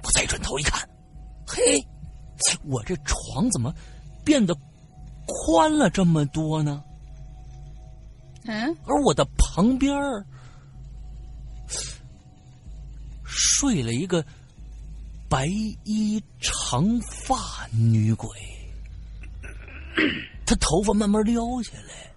[0.02, 0.88] 我再转头一看，
[1.46, 1.82] 嘿，
[2.64, 3.74] 我这床怎么
[4.24, 4.54] 变得
[5.26, 6.82] 宽了这么多呢？
[8.46, 10.24] 嗯，而我的旁边儿
[13.22, 14.24] 睡了一个
[15.28, 15.46] 白
[15.84, 18.28] 衣长发女鬼，
[20.46, 22.10] 她头发慢慢撩下来。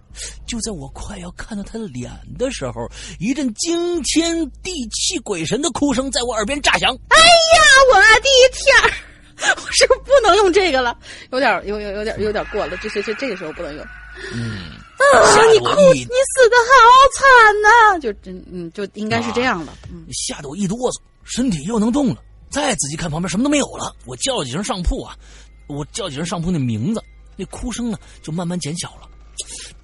[0.46, 6.90] 就在我快要看到她的脸的时候，一阵惊天地泣鬼神的哭声在我耳边炸响。
[7.08, 7.62] 哎呀，
[7.92, 9.13] 我的天儿！
[9.56, 10.96] 我是不是不能用这个了？
[11.30, 13.84] 有点有有有点有点过了，这这这这个时候不能用。
[14.32, 16.74] 嗯，啊，吓你哭，你死的好
[17.14, 19.76] 惨呐、就真嗯，就应该是这样了。
[19.90, 22.22] 嗯，吓得我一哆嗦，身体又能动了。
[22.48, 23.92] 再仔细看旁边，什么都没有了。
[24.06, 25.16] 我叫了几声上铺啊，
[25.66, 27.02] 我叫几声上铺那名字，
[27.36, 29.08] 那哭声呢就慢慢减小了。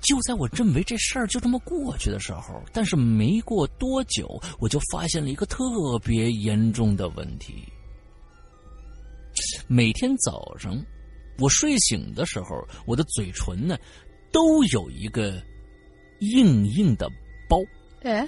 [0.00, 5.64] 就在我认为这事儿就这么过去的时候，但是没过多久，我就发现了一个特
[6.04, 7.64] 别严重的问题。
[9.66, 10.80] 每天早上
[11.38, 13.78] 我睡醒的时候，我的嘴唇呢
[14.32, 15.42] 都有一个
[16.20, 17.08] 硬硬的
[17.48, 17.56] 包。
[18.02, 18.20] 哎，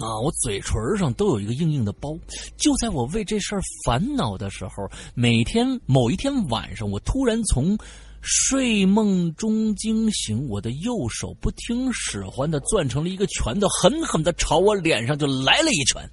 [0.00, 2.16] 啊，我嘴唇上都有一个硬硬的包。
[2.56, 7.76] 就在我为这事儿烦恼的时候，每天某一天晚上，我突然从
[8.20, 16.08] 睡梦中惊醒，我的右手不听使唤的攥成了一个拳头，狠狠的朝我脸上就来了一拳。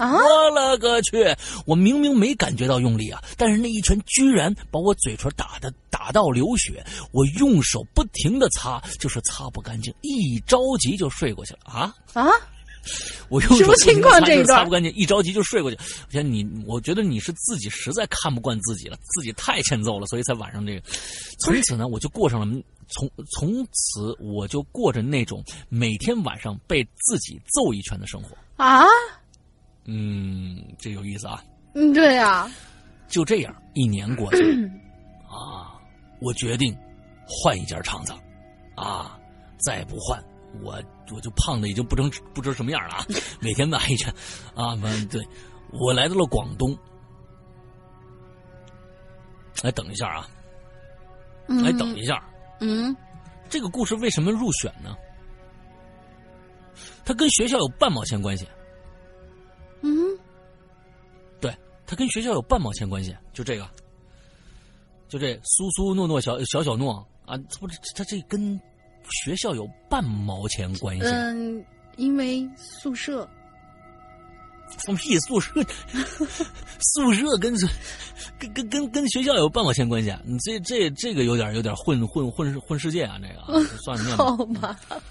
[0.00, 1.24] 啊，我勒个去！
[1.66, 6.82] 我明明没感觉到用力啊，但是那一拳居然把我嘴唇打的打到流血。
[7.12, 11.94] 我用手不停的擦，就是擦不干净，一着急就睡过去了啊！
[12.14, 12.30] 啊，
[13.28, 15.76] 我用什么情况这一段擦不干净，一着急就睡过去。
[15.76, 20.82] 我觉得你，我觉得你是自己实在看不惯自己了，自己太欠揍了，所以才晚上这个。
[21.40, 22.46] 从此呢，我就过上了
[22.88, 28.34] 从从此我就过着那种每天晚上被自己揍一拳的生活。
[28.56, 28.84] 啊，
[29.92, 31.42] 嗯，这有意思啊。
[31.74, 32.48] 嗯，对呀、
[33.08, 34.68] 就这样，一年过去了，
[35.28, 35.74] 啊，
[36.20, 36.76] 我决定
[37.26, 38.12] 换一家厂子，
[38.76, 39.18] 啊，
[39.58, 40.22] 再不换，
[40.62, 40.80] 我
[41.12, 43.06] 我就胖的已经不成不知什么样了啊！
[43.42, 44.12] 每天买一拳，
[44.54, 45.20] 啊，完对，
[45.72, 46.76] 我来到了广东。
[49.62, 50.28] 哎，等一下啊！
[51.48, 52.22] 嗯，哎，等一下，
[52.60, 52.96] 嗯，
[53.48, 54.96] 这个故事为什么入选呢？
[57.04, 58.46] 它跟学校有半毛钱关系。
[61.90, 63.68] 对，它跟学校有半毛钱关系，就这个，
[65.08, 68.60] 就这苏苏诺诺小小小诺啊，他不是他这跟
[69.24, 71.02] 学校有半毛钱关系？
[71.04, 71.64] 嗯，
[71.96, 73.28] 因为宿舍，
[74.86, 75.18] 放屁！
[75.18, 75.52] 宿舍，
[76.94, 77.52] 宿舍跟
[78.38, 80.22] 跟跟跟跟学校有半毛钱关系啊？
[80.24, 83.18] 你这这这个有点有点混混混混世界啊！
[83.20, 84.16] 这个啊算了，念
[84.60, 85.02] 吧好吧，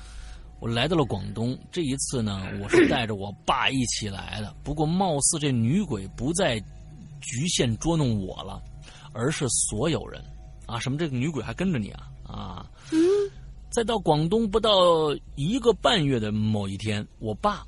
[0.60, 4.54] 我来到了广东，这一次呢，我是带着我爸一起来的。
[4.64, 6.60] 不过，貌似这女鬼不再
[7.22, 8.62] 局限捉弄我了，
[9.14, 10.22] 而是所有人
[10.66, 10.78] 啊！
[10.80, 12.12] 什么这个女鬼还跟着你啊？
[12.24, 12.72] 啊！
[12.92, 13.00] 嗯。
[13.72, 14.72] 再到广东不到
[15.36, 17.64] 一个半月的某一天，我爸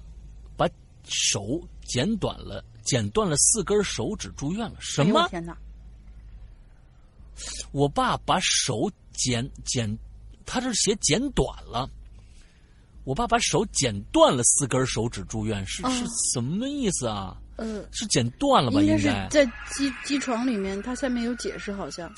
[0.57, 0.68] 把
[1.05, 4.76] 手剪短了，剪断了四根手指，住院了。
[4.80, 5.30] 什么哎呦我？
[5.30, 5.57] 天哪！
[7.72, 9.97] 我爸把手剪剪，
[10.45, 11.89] 他这写剪短了。
[13.03, 17.36] 我爸把手剪断了四根手指住院，是、哦是什么意思啊？
[17.57, 18.82] 呃，是剪断了吧？
[18.82, 19.07] 应该是。
[19.30, 22.11] 在机机床里面，它下面有解释，好像。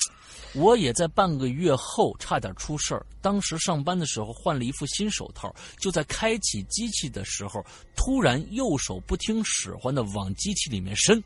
[0.54, 3.04] 我也在半个月后差点出事儿。
[3.20, 7.64] 当时上班的时候换了一副新手套，就在开启机器的时候，
[7.96, 11.22] 突然右手不听使唤的往机器里面伸。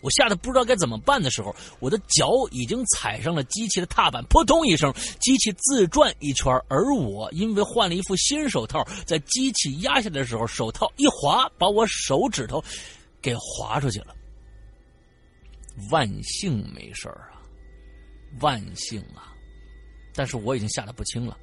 [0.00, 12.62] 我吓得不知道该怎么办的时候，我的脚已经踩上了机器的踏板，扑通一声，机器自转一圈，而我因为换了一副新手套，在机器压下来的时候，手套一滑，把我手指头
[13.20, 14.14] 给划出去了。
[15.90, 17.40] 万幸没事儿啊，
[18.40, 19.32] 万幸啊！
[20.14, 21.38] 但是我已经吓得不轻了。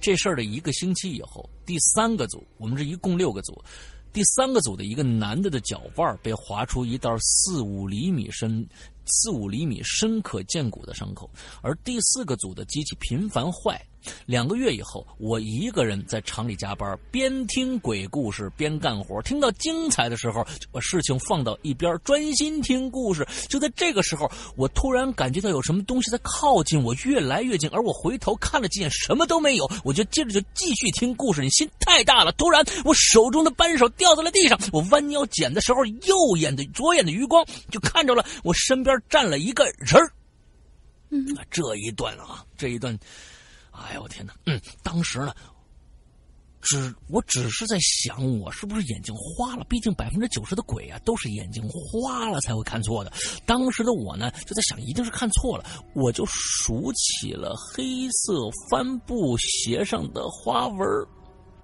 [0.00, 3.64] 这事儿的一个星期以后，第三个组，我们这一共六个组，
[4.12, 8.66] 第三个组的一个男的的脚腕被划出一道四五厘米深、
[9.06, 11.30] 四五厘米深可见骨的伤口，
[11.62, 13.82] 而第四个组的机器频繁坏，
[14.26, 19.20] 两个月以后，我一个人在厂里加班，边听鬼故事边干活。
[19.22, 23.26] 听到精彩的时候，就把事情放到一边，专心听故事。
[23.48, 27.68] 就在这个时候，我突然感觉到有什么东西在靠近我，越来越近。
[27.70, 29.70] 而我回头看了几眼，什么都没有。
[29.84, 31.40] 我就接着就继续听故事。
[31.40, 32.32] 你心太大了。
[32.32, 34.58] 突然，我手中的扳手掉在了地上。
[34.72, 40.12] 我弯腰捡的时候，右眼的左眼的余光就看着了我身边站了一个人儿。
[41.10, 42.98] 嗯，这一段啊，这一段，
[43.88, 44.34] 哎呦我天哪！
[44.46, 45.32] 嗯，当时呢，
[46.60, 49.64] 只我只是在想，我是不是眼睛花了？
[49.68, 53.12] 毕竟百分之九十的鬼啊，都是眼睛花了才会看错的。
[53.44, 55.64] 当时的我呢，就在想，一定是看错了。
[55.94, 60.78] 我就数起了黑色帆布鞋上的花纹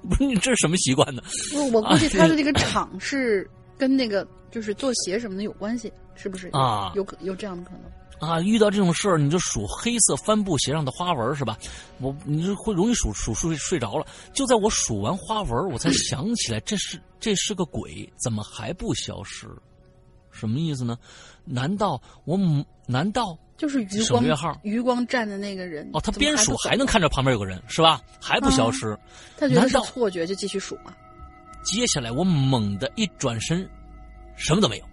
[0.08, 1.22] 不是 你这是什么习惯呢？
[1.54, 6.48] 我我估计他的这个厂是跟那个就是做鞋什么的有关系，是不是？
[6.48, 7.82] 啊，有可有这样的可能。
[8.20, 11.56] 啊，遇到这种事儿你就数黑色帆布鞋上的花纹是吧？
[12.00, 14.06] 我你就会容易数数睡睡着了。
[14.32, 19.46] 就在我数完花纹，我才想起来这是这是个鬼，怎么还不消失？
[20.30, 20.96] 什么意思呢？
[21.44, 22.38] 难道我
[22.86, 24.24] 难道就是余光
[24.62, 25.88] 余光站的那个人？
[25.92, 28.00] 哦，他边数还能看着旁边有个人是吧？
[28.20, 28.96] 还不消失？
[29.36, 30.92] 他觉得是错觉，就继续数嘛。
[31.64, 33.68] 接下来我猛地一转身，
[34.36, 34.84] 什么都没有。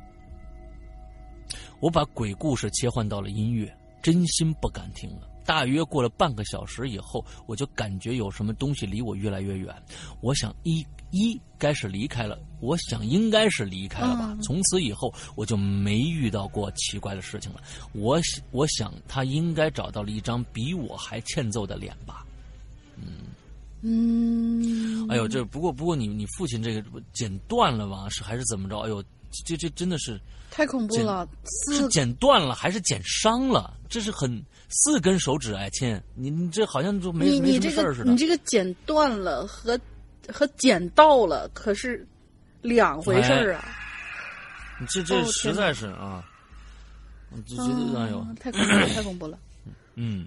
[1.85, 3.71] 我把鬼故事切换到了音乐，
[4.01, 5.29] 真心不敢听了。
[5.45, 9.71] 大约过了半个小时以后，我就感觉有什么东西离我越来越远。
[10.19, 14.29] 我想一一该是离开了，我想应该是离开了吧。
[14.31, 17.61] 嗯、从此以后，我就没遇到过奇怪的事情了。
[17.93, 22.25] 我我想他应该找到了一张比我还欠揍的脸吧。
[22.97, 23.27] 嗯
[23.83, 26.83] 嗯，哎呦，这不过不过你你父亲这个
[27.13, 28.09] 剪断了吧？
[28.09, 28.79] 是还是怎么着？
[28.79, 29.03] 哎呦。
[29.43, 30.17] 这这真的是
[30.55, 31.27] 太恐怖了！
[31.69, 33.77] 是剪断了还是剪伤了？
[33.89, 38.09] 这是很四根手指哎，亲，你你这好像就没你你这个事儿似的。
[38.09, 39.77] 你这个剪断了和
[40.29, 42.07] 和剪到了可是
[42.61, 43.65] 两回事儿啊！
[44.79, 46.23] 你这这实在是啊，
[47.31, 49.37] 我就觉得哎呦，太恐怖了，太恐怖了。
[49.95, 50.25] 嗯。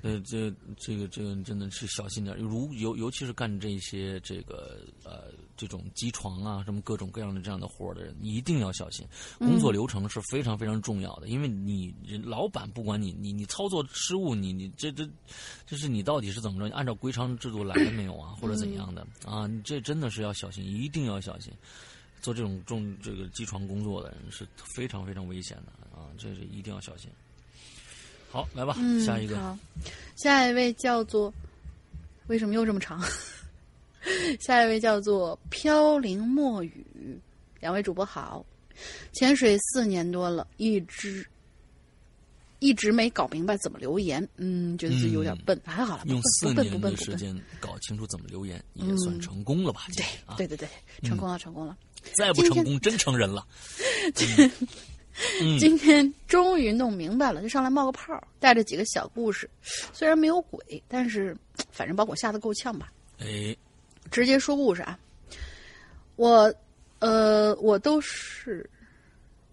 [0.00, 5.24] 呃，这这个这个真的是小心点，如尤尤其是干这些这个呃
[5.58, 9.04] 这种机床啊什么各种各样的这样的活的人，一定要小心。
[9.38, 11.92] 工作流程是非常非常重要的，因为你
[12.24, 15.06] 老板不管你你你操作失误，你你这这
[15.66, 16.74] 这是你到底是怎么着？
[16.74, 18.36] 按照规章制度来了没有啊？
[18.40, 19.46] 或者怎样的啊？
[19.48, 21.52] 你这真的是要小心，一定要小心。
[22.20, 26.10] 做这种重这个机床工作的人是非常非常危险的啊！
[26.18, 27.08] 这是一定要小心。
[28.30, 29.38] 好，来吧，嗯、下一个。
[29.40, 29.58] 好，
[30.16, 31.32] 下一位叫做，
[32.26, 33.00] 为什么又这么长？
[34.40, 37.18] 下一位叫做飘零墨雨，
[37.60, 38.44] 两位主播好。
[39.12, 41.26] 潜水四年多了，一直
[42.60, 49.82] 一直没搞明白怎么留言，嗯，觉得自己有点笨，还好了，用四年的时间搞清楚怎么留言，也算成功了吧？
[49.96, 50.68] 对，啊、对对对，
[51.02, 51.76] 成功了，成功了。
[52.16, 53.44] 再不成功，真成人了。
[55.58, 59.50] 今天终于弄明白了，就上来冒个泡，带着几个小故事。
[59.92, 61.36] 虽然没有鬼，但是
[61.72, 62.92] 反正把我吓得够呛吧。
[63.18, 63.56] 哎，
[64.10, 64.98] 直接说故事啊！
[66.16, 66.52] 我，
[66.98, 68.68] 呃，我都是，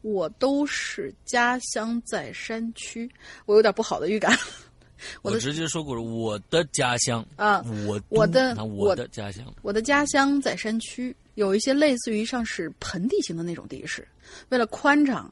[0.02, 3.10] 我都是家乡在山区，
[3.46, 4.38] 我有点不好的预感。
[5.22, 14.08] 我直接说故事，我的家乡啊，我我的我的家乡，我的家乡在山区，有一些类似于像是盆地型的那种地势，
[14.50, 15.32] 为了宽敞。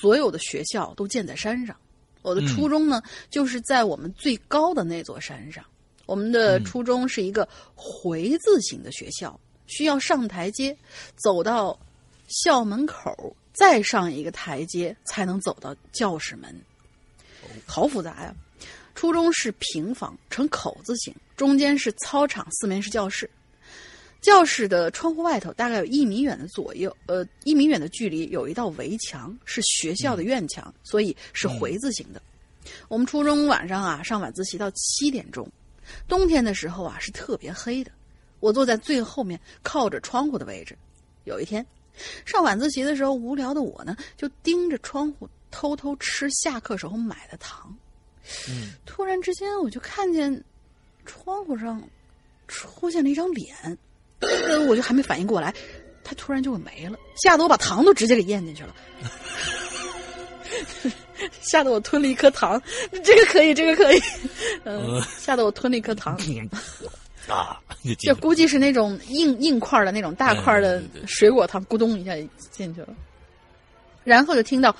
[0.00, 1.76] 所有的学校都建在山上，
[2.22, 5.62] 我的初中呢、嗯、就是在我们最高的那座山上。
[6.06, 10.76] 我们的初中是一个回字形的学校，需要上台阶，
[11.16, 11.78] 走到
[12.28, 16.54] 校门口，再上一个台阶才能走到教室门，
[17.66, 18.34] 好复杂呀！
[18.94, 23.28] 初中是平房，呈口字形，中间是操场，四面是教室。
[24.22, 32.20] 教室的窗户外头大概有一米远的左右，呃，一米远的距离有一道围墙，是学校的院墙，嗯、所以是回字形的。
[32.64, 35.46] 嗯、我们初中晚上啊上晚自习到七点钟，
[36.08, 37.90] 冬天的时候啊是特别黑的。
[38.40, 40.76] 我坐在最后面靠着窗户的位置。
[41.24, 41.66] 有一天
[42.24, 47.76] 上晚自习的时候，无聊的我呢就盯着窗户偷偷吃下课时候买的糖。
[48.48, 50.44] 嗯，突然之间我就看见
[51.04, 51.82] 窗户上
[52.46, 53.56] 出现了一张脸。
[54.20, 55.54] 呃，我就还没反应过来，
[56.02, 58.74] 他突然就没了，吓得我把糖都直接给咽进去了，
[61.40, 62.60] 吓得我吞了一颗糖，
[63.04, 64.00] 这个可以，这个可以，
[64.64, 66.18] 嗯、呃，吓得我吞了一颗糖，
[67.28, 67.58] 啊，
[67.98, 72.12] 就估计是那种硬硬块的那种大块的水果糖，咕咚一下
[72.50, 72.88] 进去了，
[74.04, 74.74] 然后就听到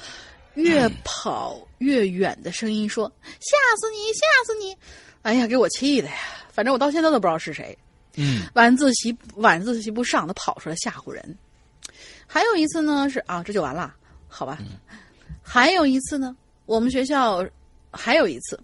[0.55, 3.11] 越跑越远的声音说
[3.41, 4.77] ：“吓死你，吓死你！”
[5.23, 6.15] 哎呀，给我气的呀！
[6.53, 7.77] 反正我到现在都不知道是谁。
[8.19, 11.37] 嗯晚自习晚自习不上，他跑出来吓唬人。
[12.27, 13.95] 还有一次呢，是啊，这就完了，
[14.29, 14.59] 好吧。
[15.43, 17.47] 还有一次呢，我们学校
[17.91, 18.59] 还有一次，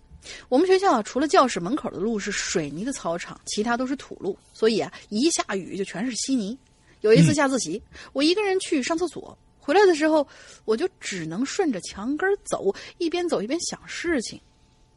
[0.49, 6.57] 我们学校除了教室门口的路是水泥的操场，其他都是土路，所以啊，一下雨就全是稀泥。
[7.01, 7.83] 有一次下自习，
[8.13, 10.27] 我一个人去上厕所，回来的时候，
[10.65, 14.41] 我就只能顺着墙根走，一边走一边想事情，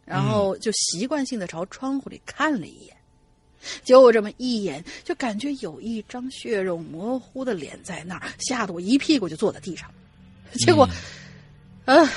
[0.05, 2.95] 然后就习惯性的朝窗户里看了一眼。
[3.83, 9.89] 就这么一眼，就感觉有一张血肉模糊的脸在那儿，吓得我一屁股就坐在地上。
[10.59, 10.87] 结果，
[11.85, 12.09] 啊，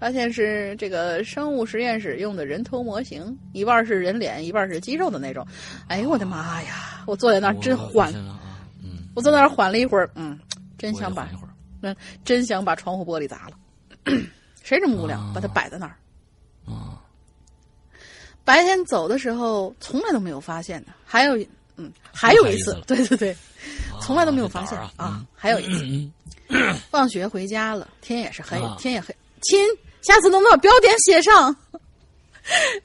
[0.00, 5.46] 发现是这个生物实验室用的人头模型，一半是人脸，一半是肌肉的那种。
[5.88, 7.04] 哎呦我的妈呀！
[7.06, 8.40] 我坐在那儿真缓，啊，
[8.82, 10.38] 嗯，我坐在那儿缓了一会儿，嗯，
[10.78, 11.28] 真想把。
[11.84, 11.94] 嗯，
[12.24, 13.58] 真想把窗户玻璃砸了。
[14.62, 15.96] 谁这么无聊，啊把它摆在那儿？
[16.64, 17.02] 啊，
[18.44, 20.92] 白天走的时候从来都没有发现的。
[21.04, 21.36] 还有，
[21.76, 23.36] 嗯，还有一次对对对，
[24.00, 25.24] 从来都没有发现啊。
[25.34, 25.84] 还有一次，
[26.48, 29.14] 嗯 放学回家了，天也是黑啊，天也黑。
[29.42, 29.58] 亲，
[30.02, 31.54] 下次能不能把标点写上？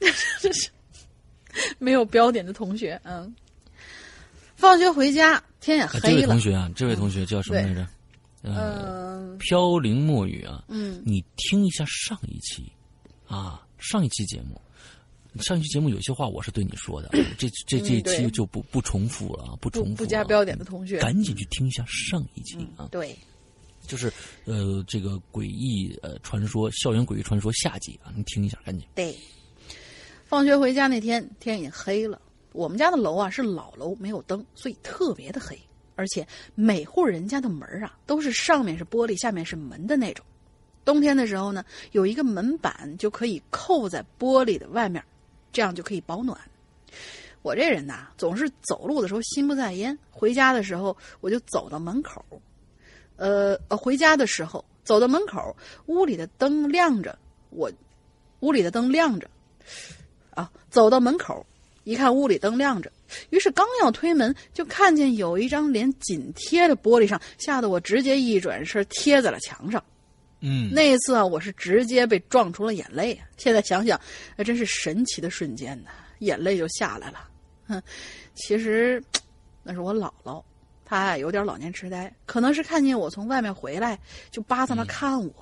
[0.40, 0.70] 这是
[1.78, 3.34] 没有标点的同学，嗯。
[4.56, 7.86] 放学回家，天也黑了这位黑同，学啊，这位同学叫什么来着？
[8.42, 12.72] 呃，嗯飘零墨雨啊，嗯，你听一下上一期
[13.28, 14.60] 啊，上一期节目，
[15.40, 23.16] 上一期节目有些话我是对你说的， 这这这一期就不不重复了啊，不不重复了不加标点的同学，赶紧去听一下上一期啊，对，
[23.86, 24.12] 就是
[24.46, 28.86] 呃这个诡异呃传说校园诡异传说下集啊，你听一下，赶紧。
[28.94, 29.16] 对，
[30.24, 32.20] 放学回家那天天已经黑了。
[32.52, 35.56] 我们家的楼啊是老楼，没有灯，所以特别的黑。
[35.94, 40.24] 而且每户人家的门啊都是上面是玻璃，下面是门的那种。
[40.84, 45.04] 冬天的时候呢，有一个门板就可以扣在玻璃的外面，
[45.52, 46.38] 这样就可以保暖。
[47.42, 52.24] 我这人呐，总是走路的时候心不在焉，回家的时候我就走到门口，
[53.16, 55.56] 呃，回家的时候走到门口，
[55.86, 57.16] 屋里的灯亮着，
[57.50, 57.70] 我
[58.40, 59.30] 屋里的灯亮着，
[60.30, 61.46] 啊，走到门口，
[61.84, 62.90] 一看屋里灯亮着，
[63.30, 69.82] 于是刚要推门，就看见有一张脸紧贴着玻璃上，吓得我直接一转身贴在了墙上。
[70.40, 73.26] 嗯，那一次啊，我是直接被撞出了眼泪啊！
[73.36, 74.00] 现在想想，
[74.36, 75.90] 那真是神奇的瞬间呐，
[76.20, 77.28] 眼泪就下来了。
[77.66, 77.82] 哼，
[78.34, 79.02] 其实
[79.62, 80.42] 那是我姥姥，
[80.84, 83.98] 她啊有点老年痴呆，可能是看见我从外面回来，
[84.30, 85.32] 就扒在那看我。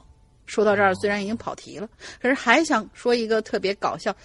[0.46, 1.88] 说到这儿，虽然已经跑题了，
[2.22, 4.16] 可是还想说一个特别搞笑。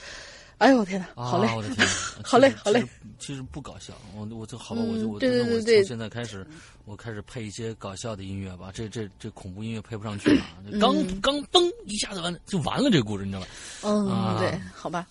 [0.62, 1.48] 哎呦我天哪，好累！
[1.48, 1.88] 啊、我的天，
[2.24, 2.84] 好累好累
[3.18, 6.46] 其实不搞笑，我我就好吧，我就嗯我对对对那我对从现在开始，
[6.86, 8.70] 我开始配一些搞笑的音乐吧。
[8.72, 10.46] 这这这恐怖音乐配不上去了，
[10.80, 13.48] 刚刚嘣一下子完就完了，这个故事你知道吧？
[13.82, 15.08] 嗯，啊对，好吧。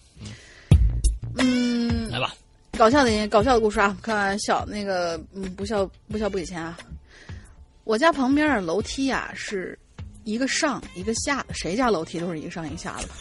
[1.37, 2.33] 嗯，来吧，
[2.79, 6.79] 搞笑的音搞笑的故事啊，看笑那个嗯，不笑不笑不给钱啊。
[7.83, 9.77] 我家旁边的楼梯啊是
[10.23, 13.15] 一个上一个下的，谁家楼梯都是一个上一个下的吧？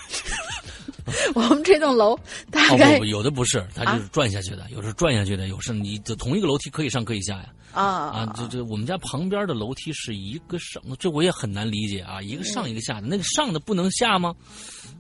[1.35, 2.17] 我们这栋楼
[2.51, 7.53] 大哦概有的不是，它就是转下去的，有时候转下去的，有时你的同一个楼梯可以上可以下呀。
[7.71, 14.35] 啊啊，这这我们家旁边的楼梯是一个上，这我也很难理解啊，一个上一个下的，那个上的不能下吗？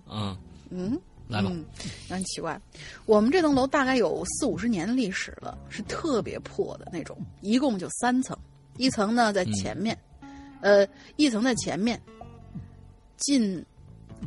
[0.07, 0.37] 嗯，
[0.69, 1.65] 嗯，来吧，嗯，
[2.07, 2.61] 很奇怪。
[3.07, 8.37] 我们这栋楼大概有四五十年的历史了，是特别破的那种，一共就三层，
[8.77, 9.97] 一层呢在前面，
[10.61, 11.99] 呃，一层在前面，
[13.17, 13.65] 进，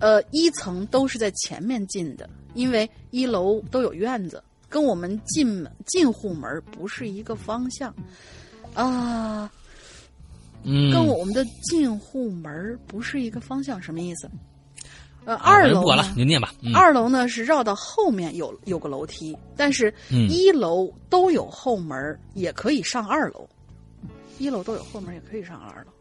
[0.00, 7.94] 呃，一层都是在前面进的，因为一楼都有院子，跟我们进门进户门不是一个方向，
[8.74, 9.50] 啊、
[10.64, 14.30] 嗯，跟我们的进户门不是一个方向，什么意思？
[15.24, 16.52] 呃，啊二楼不管了，你念吧。
[16.62, 23.48] 嗯、二楼呢是绕到后面有有个楼梯，但是嗯一楼都有后门，也可以上二楼。
[24.38, 25.92] 一楼都有后门，也可以上二楼。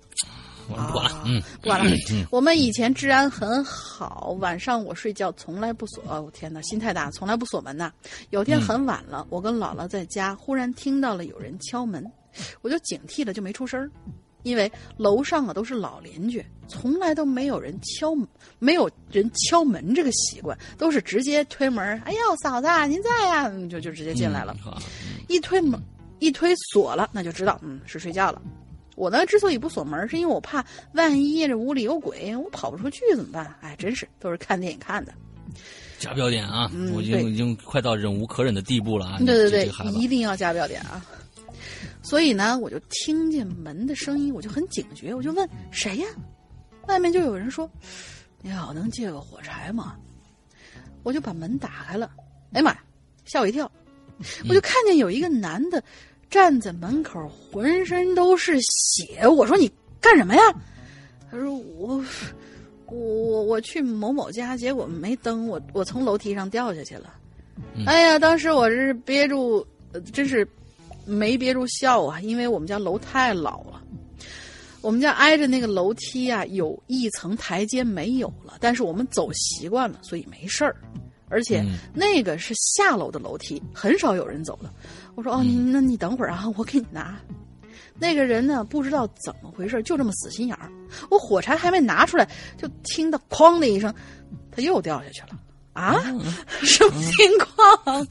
[0.71, 6.03] 我不管了啊，嗯，不管了嗯，我们以前治安很好，晚上我睡觉从来不锁。
[6.07, 7.91] 哦，我天哪，心太大，从来不锁门呐。
[8.29, 12.09] 有天很晚了，我跟姥姥在家，忽然听到了有人敲门，
[12.61, 13.89] 我就警惕了，就没出声儿
[14.43, 18.27] 因为楼上啊都是老邻居，从来都没有人敲门，
[18.57, 21.99] 没有人敲门这个习惯，都是直接推门。
[22.05, 23.47] 哎呦，嫂子啊您在呀？
[23.49, 24.55] 嗯就就直接进来了。
[24.65, 24.73] 嗯
[25.27, 25.79] 一推门，
[26.19, 28.41] 一推锁了，那就知道嗯是睡觉了。
[29.01, 30.63] 我呢之所以不锁门，是因为我怕
[30.93, 33.51] 万一这屋里有鬼，我跑不出去怎么办？
[33.59, 35.11] 哎，真是都是看电影看的。
[35.97, 36.69] 加标点啊！
[36.71, 39.17] 嗯我已经已经快到忍无可忍的地步了啊！
[39.17, 41.03] 对对对一定要加标点啊！
[42.03, 46.05] 所以呢，我就听见门的声音，我就很警觉，我就问谁呀？
[46.87, 47.67] 外面就有人说
[48.43, 49.95] ：“你好，能借个火柴吗？”
[51.01, 52.11] 我就把门打开了，
[52.51, 52.83] 哎呀妈呀，
[53.25, 53.71] 吓我一跳！
[54.47, 55.83] 我就看见有一个男的
[56.31, 59.27] 站在门口，浑身都是血。
[59.27, 60.41] 我说：“你干什么呀？”
[61.29, 62.03] 他说：“我，
[62.87, 67.13] 我，我我去某某家，结果没灯，我我从楼梯上掉下去了。”
[67.85, 69.65] 哎呀，当时我是憋住，
[70.13, 70.47] 真是
[71.05, 73.83] 没憋住笑啊，因为我们家楼太老了。
[74.81, 80.75] 我们家挨着那个楼梯啊，有一层台阶没有了，但是我们走习惯了，所以没事儿。
[81.31, 84.69] 而且那个是下楼的楼梯，很少有人走的。
[85.15, 87.17] 我说哦，那你等会儿啊， 我给你拿。
[87.97, 90.71] 那个人呢，不知道怎么回事，就这么死心眼儿。
[91.09, 92.27] 我火柴还没拿出来，
[92.57, 93.93] 就听到哐的一声，
[94.51, 95.39] 他又掉下去了。
[95.73, 95.95] 啊，
[96.63, 98.07] 什么情况？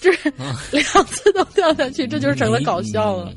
[0.00, 0.32] 就是
[0.72, 3.32] 两次都掉下去，这就成了搞笑了。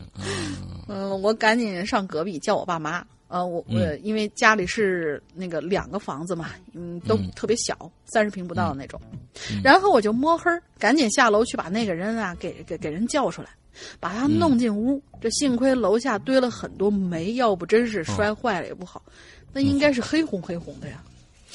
[0.88, 3.06] 嗯，我赶紧上隔壁叫我爸妈。
[3.32, 9.00] 呃，我我因为家里是那个两个房子嘛，嗯，都特别小，三十平不到的那种。
[9.64, 13.48] 然后我就摸黑，赶紧下楼去把那个人啊给给给人叫出来，
[14.02, 15.02] 把他弄进屋。
[15.22, 19.02] 这幸亏楼下堆了很多煤，要不真是摔坏了也不好。
[19.54, 21.02] 那应该是黑红黑红的呀。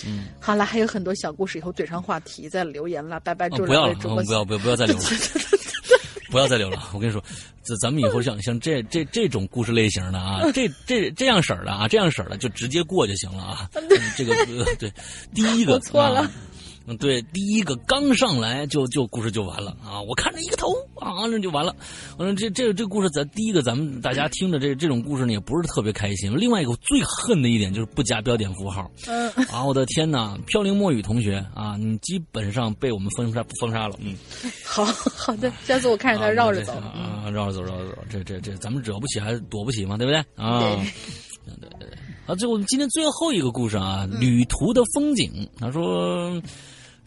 [0.07, 5.03] 嗯，好了，还有很多小故事，以后怼上话题再留言了，拜拜，祝不要了，主播不要不要不要再留了，
[6.37, 6.91] 不要再留了。
[6.93, 7.25] 我跟你说，
[7.63, 13.71] 咱咱们以后像像这这这种故事类型的啊，这这这样式儿的啊，这样式儿的就直接过就行了啊。
[14.19, 14.35] 这个
[14.79, 14.93] 对，
[15.35, 16.31] 第一个错了。
[16.87, 20.01] 嗯，对，第一个刚上来就就故事就完了啊！
[20.01, 21.75] 我看着一个头啊，那就完了。
[22.17, 26.33] 我说这这这故事，咱第一个咱们大家听着这这种故事呢，也不是特别开心。
[26.39, 28.89] 另外一个最恨的一点就是不加标点符号。
[29.09, 30.39] 嗯 啊，我的天哪！
[30.47, 33.97] 飘零墨雨同学啊，你基本上被我们封杀封杀了。
[34.01, 34.15] 嗯，
[34.65, 37.99] 好好的，下次我看着他绕着走啊，绕着走绕着走。
[38.09, 40.61] 这这这，咱们惹不起还是躲不起嘛，对不对啊？
[41.45, 41.89] 对对对。
[42.27, 45.49] 啊，这我们今天最后一个故事啊，旅途的风景。
[45.59, 46.41] 他说。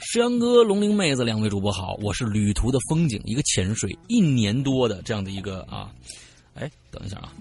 [0.01, 5.93] 石阳哥、龙鳞妹子两位主播好，我是旅途的风景，一个潜水一年多的这样的一个啊，
[6.53, 7.33] 哎，等一下啊，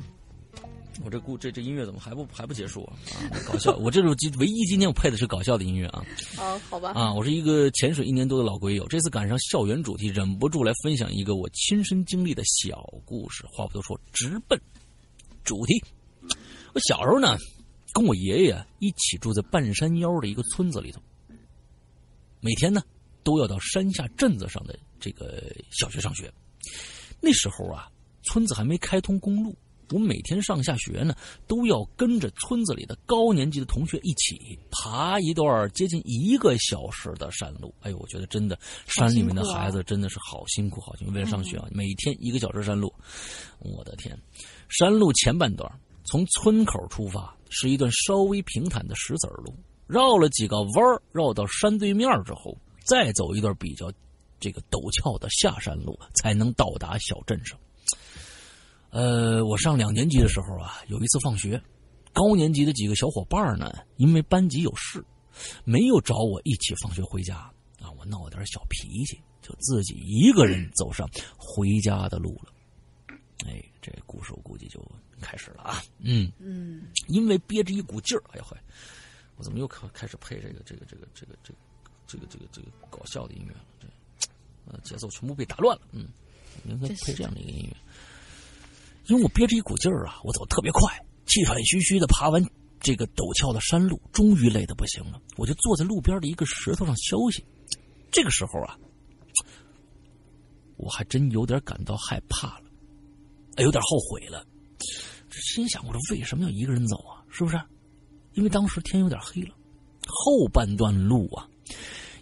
[1.05, 2.98] 我这故这这音乐怎么还不还不结束啊？
[3.30, 3.76] 啊，搞笑！
[3.76, 6.05] 我这首今唯一今天我配的是搞笑的音乐啊。
[6.36, 6.90] 哦，好吧。
[6.97, 13.44] 啊，我是一个潜水一年多的老鬼友，这次赶上校园主题，忍不住来分享一个我亲身经历的小故事。
[13.52, 14.60] 话不多说，直奔
[15.44, 15.80] 主题。
[16.74, 17.39] 我小时候呢，
[17.94, 21.01] 跟我爷爷一起住在半山腰的一个村子里头。
[22.40, 22.82] 每天呢，
[23.23, 26.32] 都要到山下镇子上的这个小学上学。
[27.20, 27.90] 那时候啊，
[28.23, 29.56] 村子还没开通公路，
[29.90, 31.16] 我每天上下学呢，
[31.47, 37.74] 都要跟着村子里的高年级的同学一起爬一段接近一个小时的山路。
[37.81, 42.93] 哎呦，我觉得真的，山里面的孩子真的是好辛苦，好辛苦，为了上学啊，每天一个小时山路。
[43.59, 44.16] 我的天，
[44.69, 45.69] 山路前半段
[46.05, 49.52] 从村口出发，是一段稍微平坦的石子路。
[49.89, 53.90] 绕了几个弯儿，绕到山对面之后，再走一段比较
[54.39, 57.59] 这个陡峭的下山路，才能到达小镇上。
[58.90, 61.60] 呃，我上两年级的时候啊，有一次放学，
[62.12, 65.02] 高年级的几个小伙伴呢，因为班级有事，
[65.65, 67.36] 没有找我一起放学回家
[67.81, 72.52] 啊，我闹点小脾气，就自己一个人走上回家的路了。
[73.47, 74.82] 哎，这故事我估计就
[75.20, 78.56] 开始了啊，嗯嗯，因为憋着一股劲儿，哎呀嘿。
[79.39, 81.59] 我怎么又开开始配这个这个这个这个这个
[82.06, 83.60] 这个这个这个搞笑的音乐了？
[83.81, 83.86] 这
[84.66, 85.82] 呃节奏全部被打乱了。
[85.93, 86.09] 嗯，
[86.66, 87.77] 应该配这样的一个音乐，
[89.06, 90.93] 因为我憋着一股劲儿啊，我走特别快，
[91.27, 92.44] 气喘吁吁的爬完
[92.81, 97.47] 这个陡峭的山路，终于累得不行了，我就坐在路边的一个石头上休息。
[98.10, 98.77] 这个时候啊，
[100.77, 102.65] 我还真有点感到害怕了，
[103.59, 104.44] 有点后悔了。
[105.31, 107.23] 心想：我说为什么要一个人走啊？
[107.31, 107.56] 是不是？
[108.39, 109.51] 因为当时天有点黑了，
[110.06, 111.44] 后半段路啊，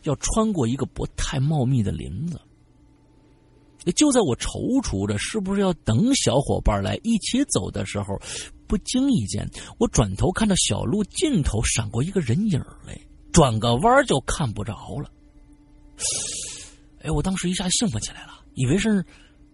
[0.05, 2.41] 要穿过一个不太茂密的林子。
[3.95, 8.19] 就在我踌躇着是不是要等小伙伴来一起走的时候，
[8.67, 9.47] 不经意间，
[9.79, 12.99] 我转头看到小路尽头闪过一个人影来，
[13.31, 15.11] 转个弯就看不着了。
[17.03, 19.05] 哎，我当时一下兴奋起来了，以为是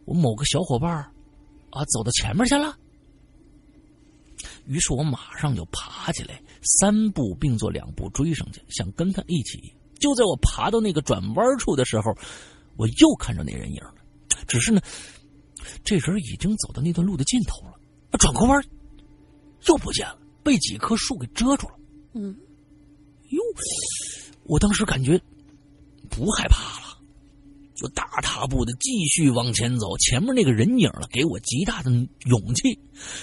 [0.04, 0.92] 我某个小伙伴
[1.70, 2.78] 啊走到前面去了。
[4.66, 9.74] 于是我马上就爬起来，三步并作两步追上去，想跟他一起。
[9.98, 12.12] 就在我爬到那个转弯处的时候，
[12.76, 13.94] 我又看着那人影了。
[14.46, 14.80] 只是呢，
[15.84, 17.78] 这人已经走到那段路的尽头了。
[18.18, 18.62] 转个弯，
[19.68, 21.74] 又不见了，被几棵树给遮住了。
[22.14, 22.36] 嗯，
[23.30, 23.40] 哟，
[24.44, 25.20] 我当时感觉
[26.10, 26.91] 不害怕了，
[27.82, 31.90] 就大踏步的继续往前走，前面那个人影了，给我极大的
[32.26, 32.78] 勇气。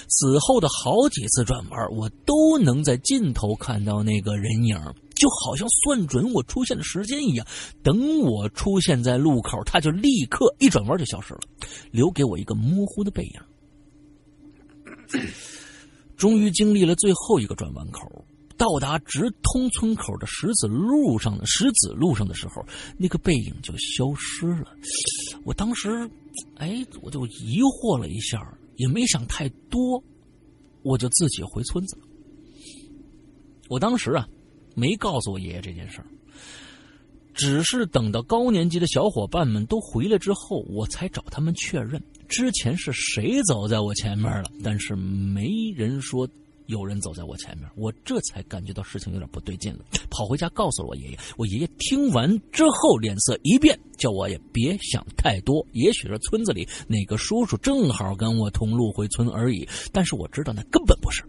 [0.06, 4.76] 此后的好几次转弯，我都能在尽头看到那个人影，
[5.14, 7.46] 就好像算准我出现的时间一样。
[7.82, 11.40] 等我出现在路口，他就立刻一转弯就消失了，
[11.90, 13.40] 留给我一个模糊的背影。
[16.18, 18.02] 终于经历了最后一个转弯口。
[18.60, 22.62] 到达直通村口的石子路上的石子路上的时候，
[22.98, 24.76] 那个背影就消失了。
[25.46, 25.88] 我当时，
[26.56, 28.38] 哎，我就疑惑了一下，
[28.76, 30.04] 也没想太多，
[30.82, 32.02] 我就自己回村子了。
[33.70, 34.28] 我当时啊，
[34.74, 36.06] 没告诉我爷爷这件事儿，
[37.32, 46.28] 只是等到高年级的小伙伴们都回来之后，我才找他们确认之前是谁走在我前面了，但是没人说。
[46.70, 51.18] 有人走在我前面，我这才感觉到事情有点不对劲了，跑回家告诉了我爷爷。
[51.36, 59.68] 我爷爷听完之后脸色一变，叫我也别想太多，也许是村子里哪个叔叔正好跟我同路回村而已。
[59.92, 61.24] 但是我知道那根本不是。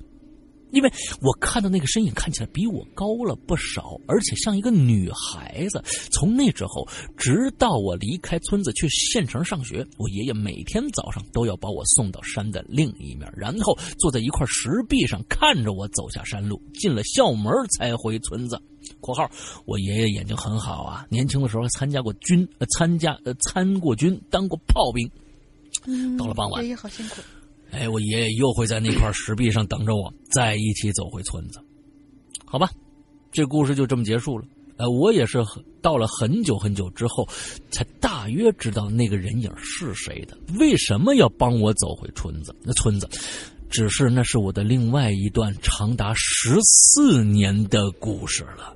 [0.71, 0.91] 因为
[1.21, 5.83] 我看到那个身影看起来比我高了不少，而且像一个女孩子。
[6.11, 6.87] 从那之后，
[7.17, 18.59] 直到我离开村子去县城上学，我爷爷每天早上都要把我送到山的另一面，然后坐在一块石壁上看着我走下山路，进了校门才回村子。
[18.99, 19.29] （括号
[19.65, 25.09] 我爷爷眼睛很好啊，年轻的时候参加过军，呃，参加呃参过军，当过炮兵。
[25.85, 27.21] 嗯，到了傍晚，爷爷好辛苦。
[27.71, 31.59] 哎，我爷爷又会在那块石壁上等着我，再一起走回村子。
[32.45, 32.69] 好吧，
[33.31, 34.45] 这故事就这么结束了。
[34.77, 35.37] 呃，我也是
[35.81, 37.27] 到了很久很久之后，
[37.69, 42.55] 才大约知道那个人影是谁的，为什么要帮我走回村子？
[42.63, 43.07] 那村子，
[43.69, 48.75] 只是那是我的另外一段长达十四年的故事了，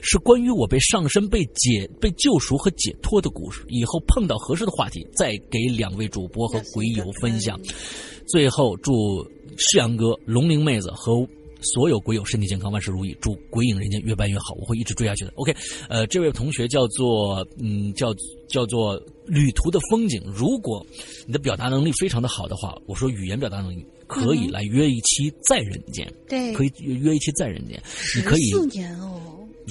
[0.00, 3.64] 是关于我被上身、被解、被救赎和解脱的故事。
[3.68, 7.58] 以后碰到合适的话题，再给两位主播和鬼友分享。
[8.32, 9.22] 最后，祝
[9.58, 11.12] 世阳哥、龙鳞妹子和
[11.60, 13.14] 所有鬼友身体健康，万事如意。
[13.20, 15.32] 祝鬼影人间越办越好，我会一直追下去的。
[15.34, 15.54] OK，
[15.86, 18.10] 呃，这位同学叫做嗯，叫
[18.48, 20.22] 叫做旅途的风景。
[20.34, 20.82] 如果
[21.26, 27.78] 你的表达能力非常的好的话，我说语言表达能力可以来约一期在人间，对，可以约一期在人间，
[28.16, 29.20] 你可以四年哦。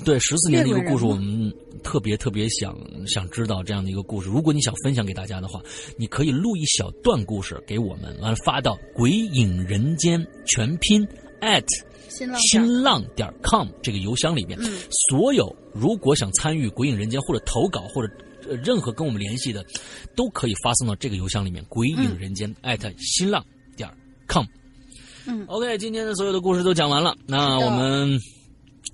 [0.05, 1.51] 对，十四年的一个故事，我们
[1.83, 2.77] 特别特别想
[3.07, 4.29] 想知道这样的一个故事。
[4.29, 5.61] 如果你想分享给大家的话，
[5.97, 11.05] 你可以录一小段故事给我们，完了发到“鬼影人间”全拼
[11.41, 11.65] at
[12.09, 14.57] 新浪点 com 这个邮箱里面。
[14.61, 14.79] 嗯，
[15.09, 18.13] 所有如果想参与“鬼影人间”或者投稿或者
[18.63, 19.65] 任何跟我们联系的，
[20.15, 23.45] 都可以发送到这个邮箱里面“鬼影人间 at 新浪
[23.75, 23.89] 点
[24.27, 24.45] com”。
[25.27, 28.19] 嗯，OK，今天的所有的故事都讲完了，那我们。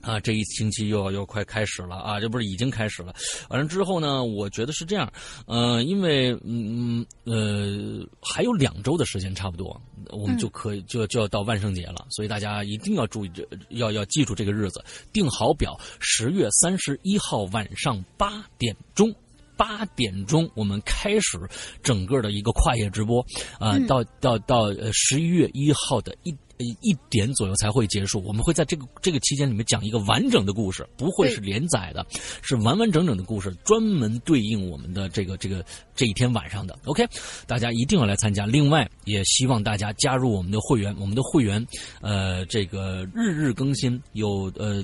[0.02, 2.20] 啊，这一星期又要又快开始了啊！
[2.20, 3.14] 这不是已经开始了？
[3.50, 5.12] 完了之后呢，我觉得是这样，
[5.48, 19.14] 呃，因为嗯呃还有两周的时间差不多，我们就可以就就要到万圣节了，所以大家一定要注意这要要记住这个日子，定好表，十月三十一号晚上八点钟，
[19.58, 21.38] 八点钟我们开始
[21.84, 23.26] 整个的一个跨夜直播
[23.60, 26.34] 啊，到到到呃十一月一号的一。
[26.58, 28.22] 一点左右才会结束。
[28.26, 32.06] 我们会在这个这个期间里面讲一个完整的故事，不会是连载的，
[32.42, 35.64] 是完完整整的故事，专门对应我们的这个这个
[35.96, 36.78] 这一天晚上的。
[36.86, 37.08] OK，
[37.46, 38.46] 大家一定要来参加。
[38.46, 40.96] 另外，也希望大家加入我们的会员。
[41.00, 41.66] 我们的会员，
[42.02, 44.84] 呃，这个日日更新，有呃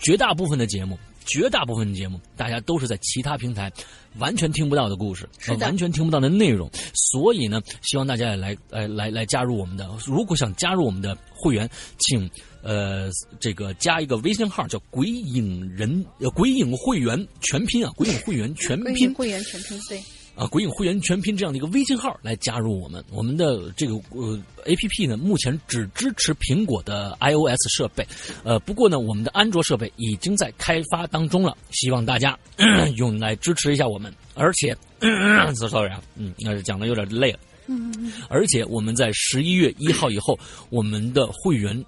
[0.00, 0.98] 绝大部分的节目。
[1.26, 3.72] 绝大部分节目，大家都是在其他平台
[4.18, 5.28] 完全听不到的故事，
[5.60, 6.70] 完全听不到的内容。
[6.94, 9.88] 所以呢，希望大家也来，来，来来加入我们的。
[10.06, 11.68] 如果想加入我们的会员，
[11.98, 12.30] 请
[12.62, 13.10] 呃
[13.40, 20.00] 这个加一个微信号，叫“鬼影人”呃“鬼影会员全拼”啊，“鬼影会员全拼”会员全拼对。
[20.34, 23.04] 啊，鬼影会员全拼这样的一个微信号来加入我们。
[23.10, 28.06] 我们的这个呃 A P P 呢，目前只支持苹果的 I O S 设备，
[28.42, 32.38] 呃，不过呢，我们的安卓设备已经在开发当中了，希望大家
[32.96, 34.12] 用来支持一下我们。
[34.34, 34.76] 而且，
[35.54, 37.38] sorry 啊，嗯，那是讲的有点累了。
[37.66, 40.38] 嗯而且我们在十一月一号以后，
[40.68, 41.84] 我们的会员。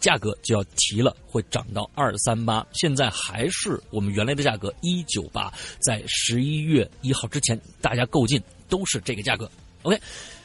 [0.00, 2.66] 价格就要提了，会涨到二三八。
[2.72, 9.50] 现在还是我们原来的价格一九八，在十一月一号之前，大家购进都是这个价格。
[9.82, 10.00] OK，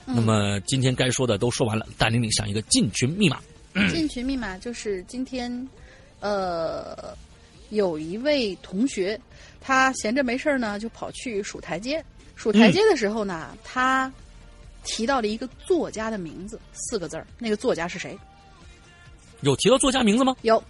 [0.06, 3.40] 那么今天该说的都说完了，大玲玲想一个进群密码。
[3.92, 5.68] 进群密码就是今天，
[6.20, 7.18] 呃，
[7.70, 9.20] 有一位同学，
[9.60, 12.04] 他闲着没事呢，就跑去数台阶。
[12.36, 14.12] 数台阶的时候呢，他
[14.84, 17.26] 提到了一个作家的名字，四个字儿。
[17.40, 18.18] 那个作家是谁？
[19.44, 20.36] 有提到作家名字吗？
[20.42, 20.62] 有，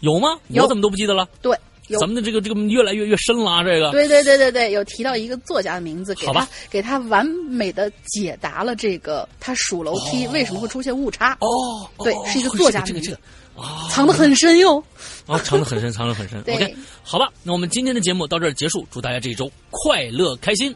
[0.00, 0.38] 有吗？
[0.48, 1.28] 有我怎么都不记得了？
[1.40, 1.56] 对，
[2.00, 13.18] 咱们的这个这个越来越越深了啊，这个对对对对对，有提到一个作家的名字，给他好吧给他完美的解答了这个他数楼梯为什么会出现误差，哦，对哦是一个作家这个这个
[13.56, 14.82] 啊，藏得很深哟。
[15.26, 16.40] 啊，藏得很深，藏得很深。
[16.48, 20.74] OK，好吧，那我们今天的节目到这儿结束，祝大家这一周快乐开心，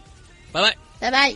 [0.52, 0.76] 拜拜。
[0.98, 1.34] 拜拜。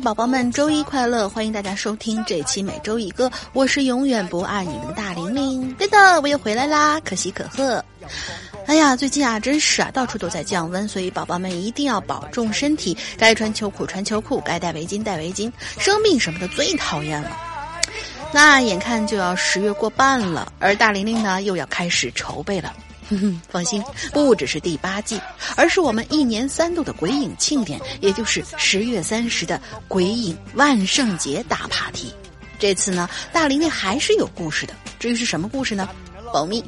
[0.00, 1.28] 宝宝们，周一快乐！
[1.28, 5.74] 欢迎大家收听这期每周一歌，我是永远不爱你们的大玲玲。
[5.74, 7.84] 对的，我又回来啦，可喜可贺。
[8.66, 17.36] 哎呀，最近啊，真是啊，到处都在降温，所以宝宝们一定要保重身体，该穿秋裤穿秋裤，该戴围巾戴围巾，生病什么的最讨厌了。
[18.32, 22.72] 那眼看就要十月过半了，而大玲玲呢又要开始筹备了。
[23.08, 23.82] 哼哼，放心，
[24.12, 25.20] 不只是第八季，
[25.56, 32.12] 而是我们一年三度的鬼影庆典，也就是十月三十的鬼影万圣节大 party。
[32.58, 35.88] 这次呢，大玲玲还是有故事的，至于是什么故事呢？
[36.32, 36.62] 保密。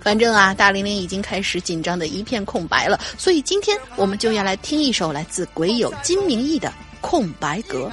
[0.00, 6.68] 反正啊，大玲玲已经开始紧张的一片空白了，所以今天我们就要来听一首来自鬼友金明义的
[7.00, 7.90] 《空白格》。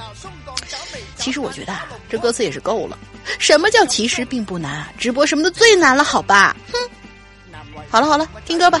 [1.16, 2.98] 其实我觉得啊，这歌词也是够了。
[3.38, 4.86] 什么叫其实并不难？
[4.98, 6.56] 直播什么的最难了，好吧？
[6.72, 6.78] 哼。
[7.90, 8.80] 好了好了，听歌吧。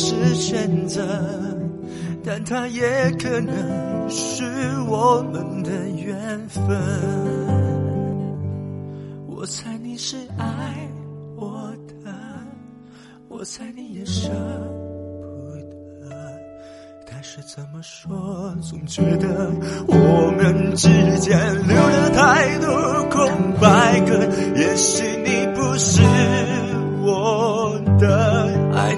[0.00, 1.06] 是选择，
[2.24, 4.42] 但它也可能是
[4.88, 6.64] 我们的缘分。
[9.28, 10.88] 我猜你是爱
[11.36, 11.70] 我
[12.02, 12.10] 的，
[13.28, 14.30] 我猜你也舍
[15.20, 15.52] 不
[16.08, 16.16] 得，
[17.10, 19.50] 但是怎么说，总觉得
[19.86, 22.70] 我们之间留了太多
[23.10, 24.14] 空白格。
[24.56, 26.00] 也许你不是，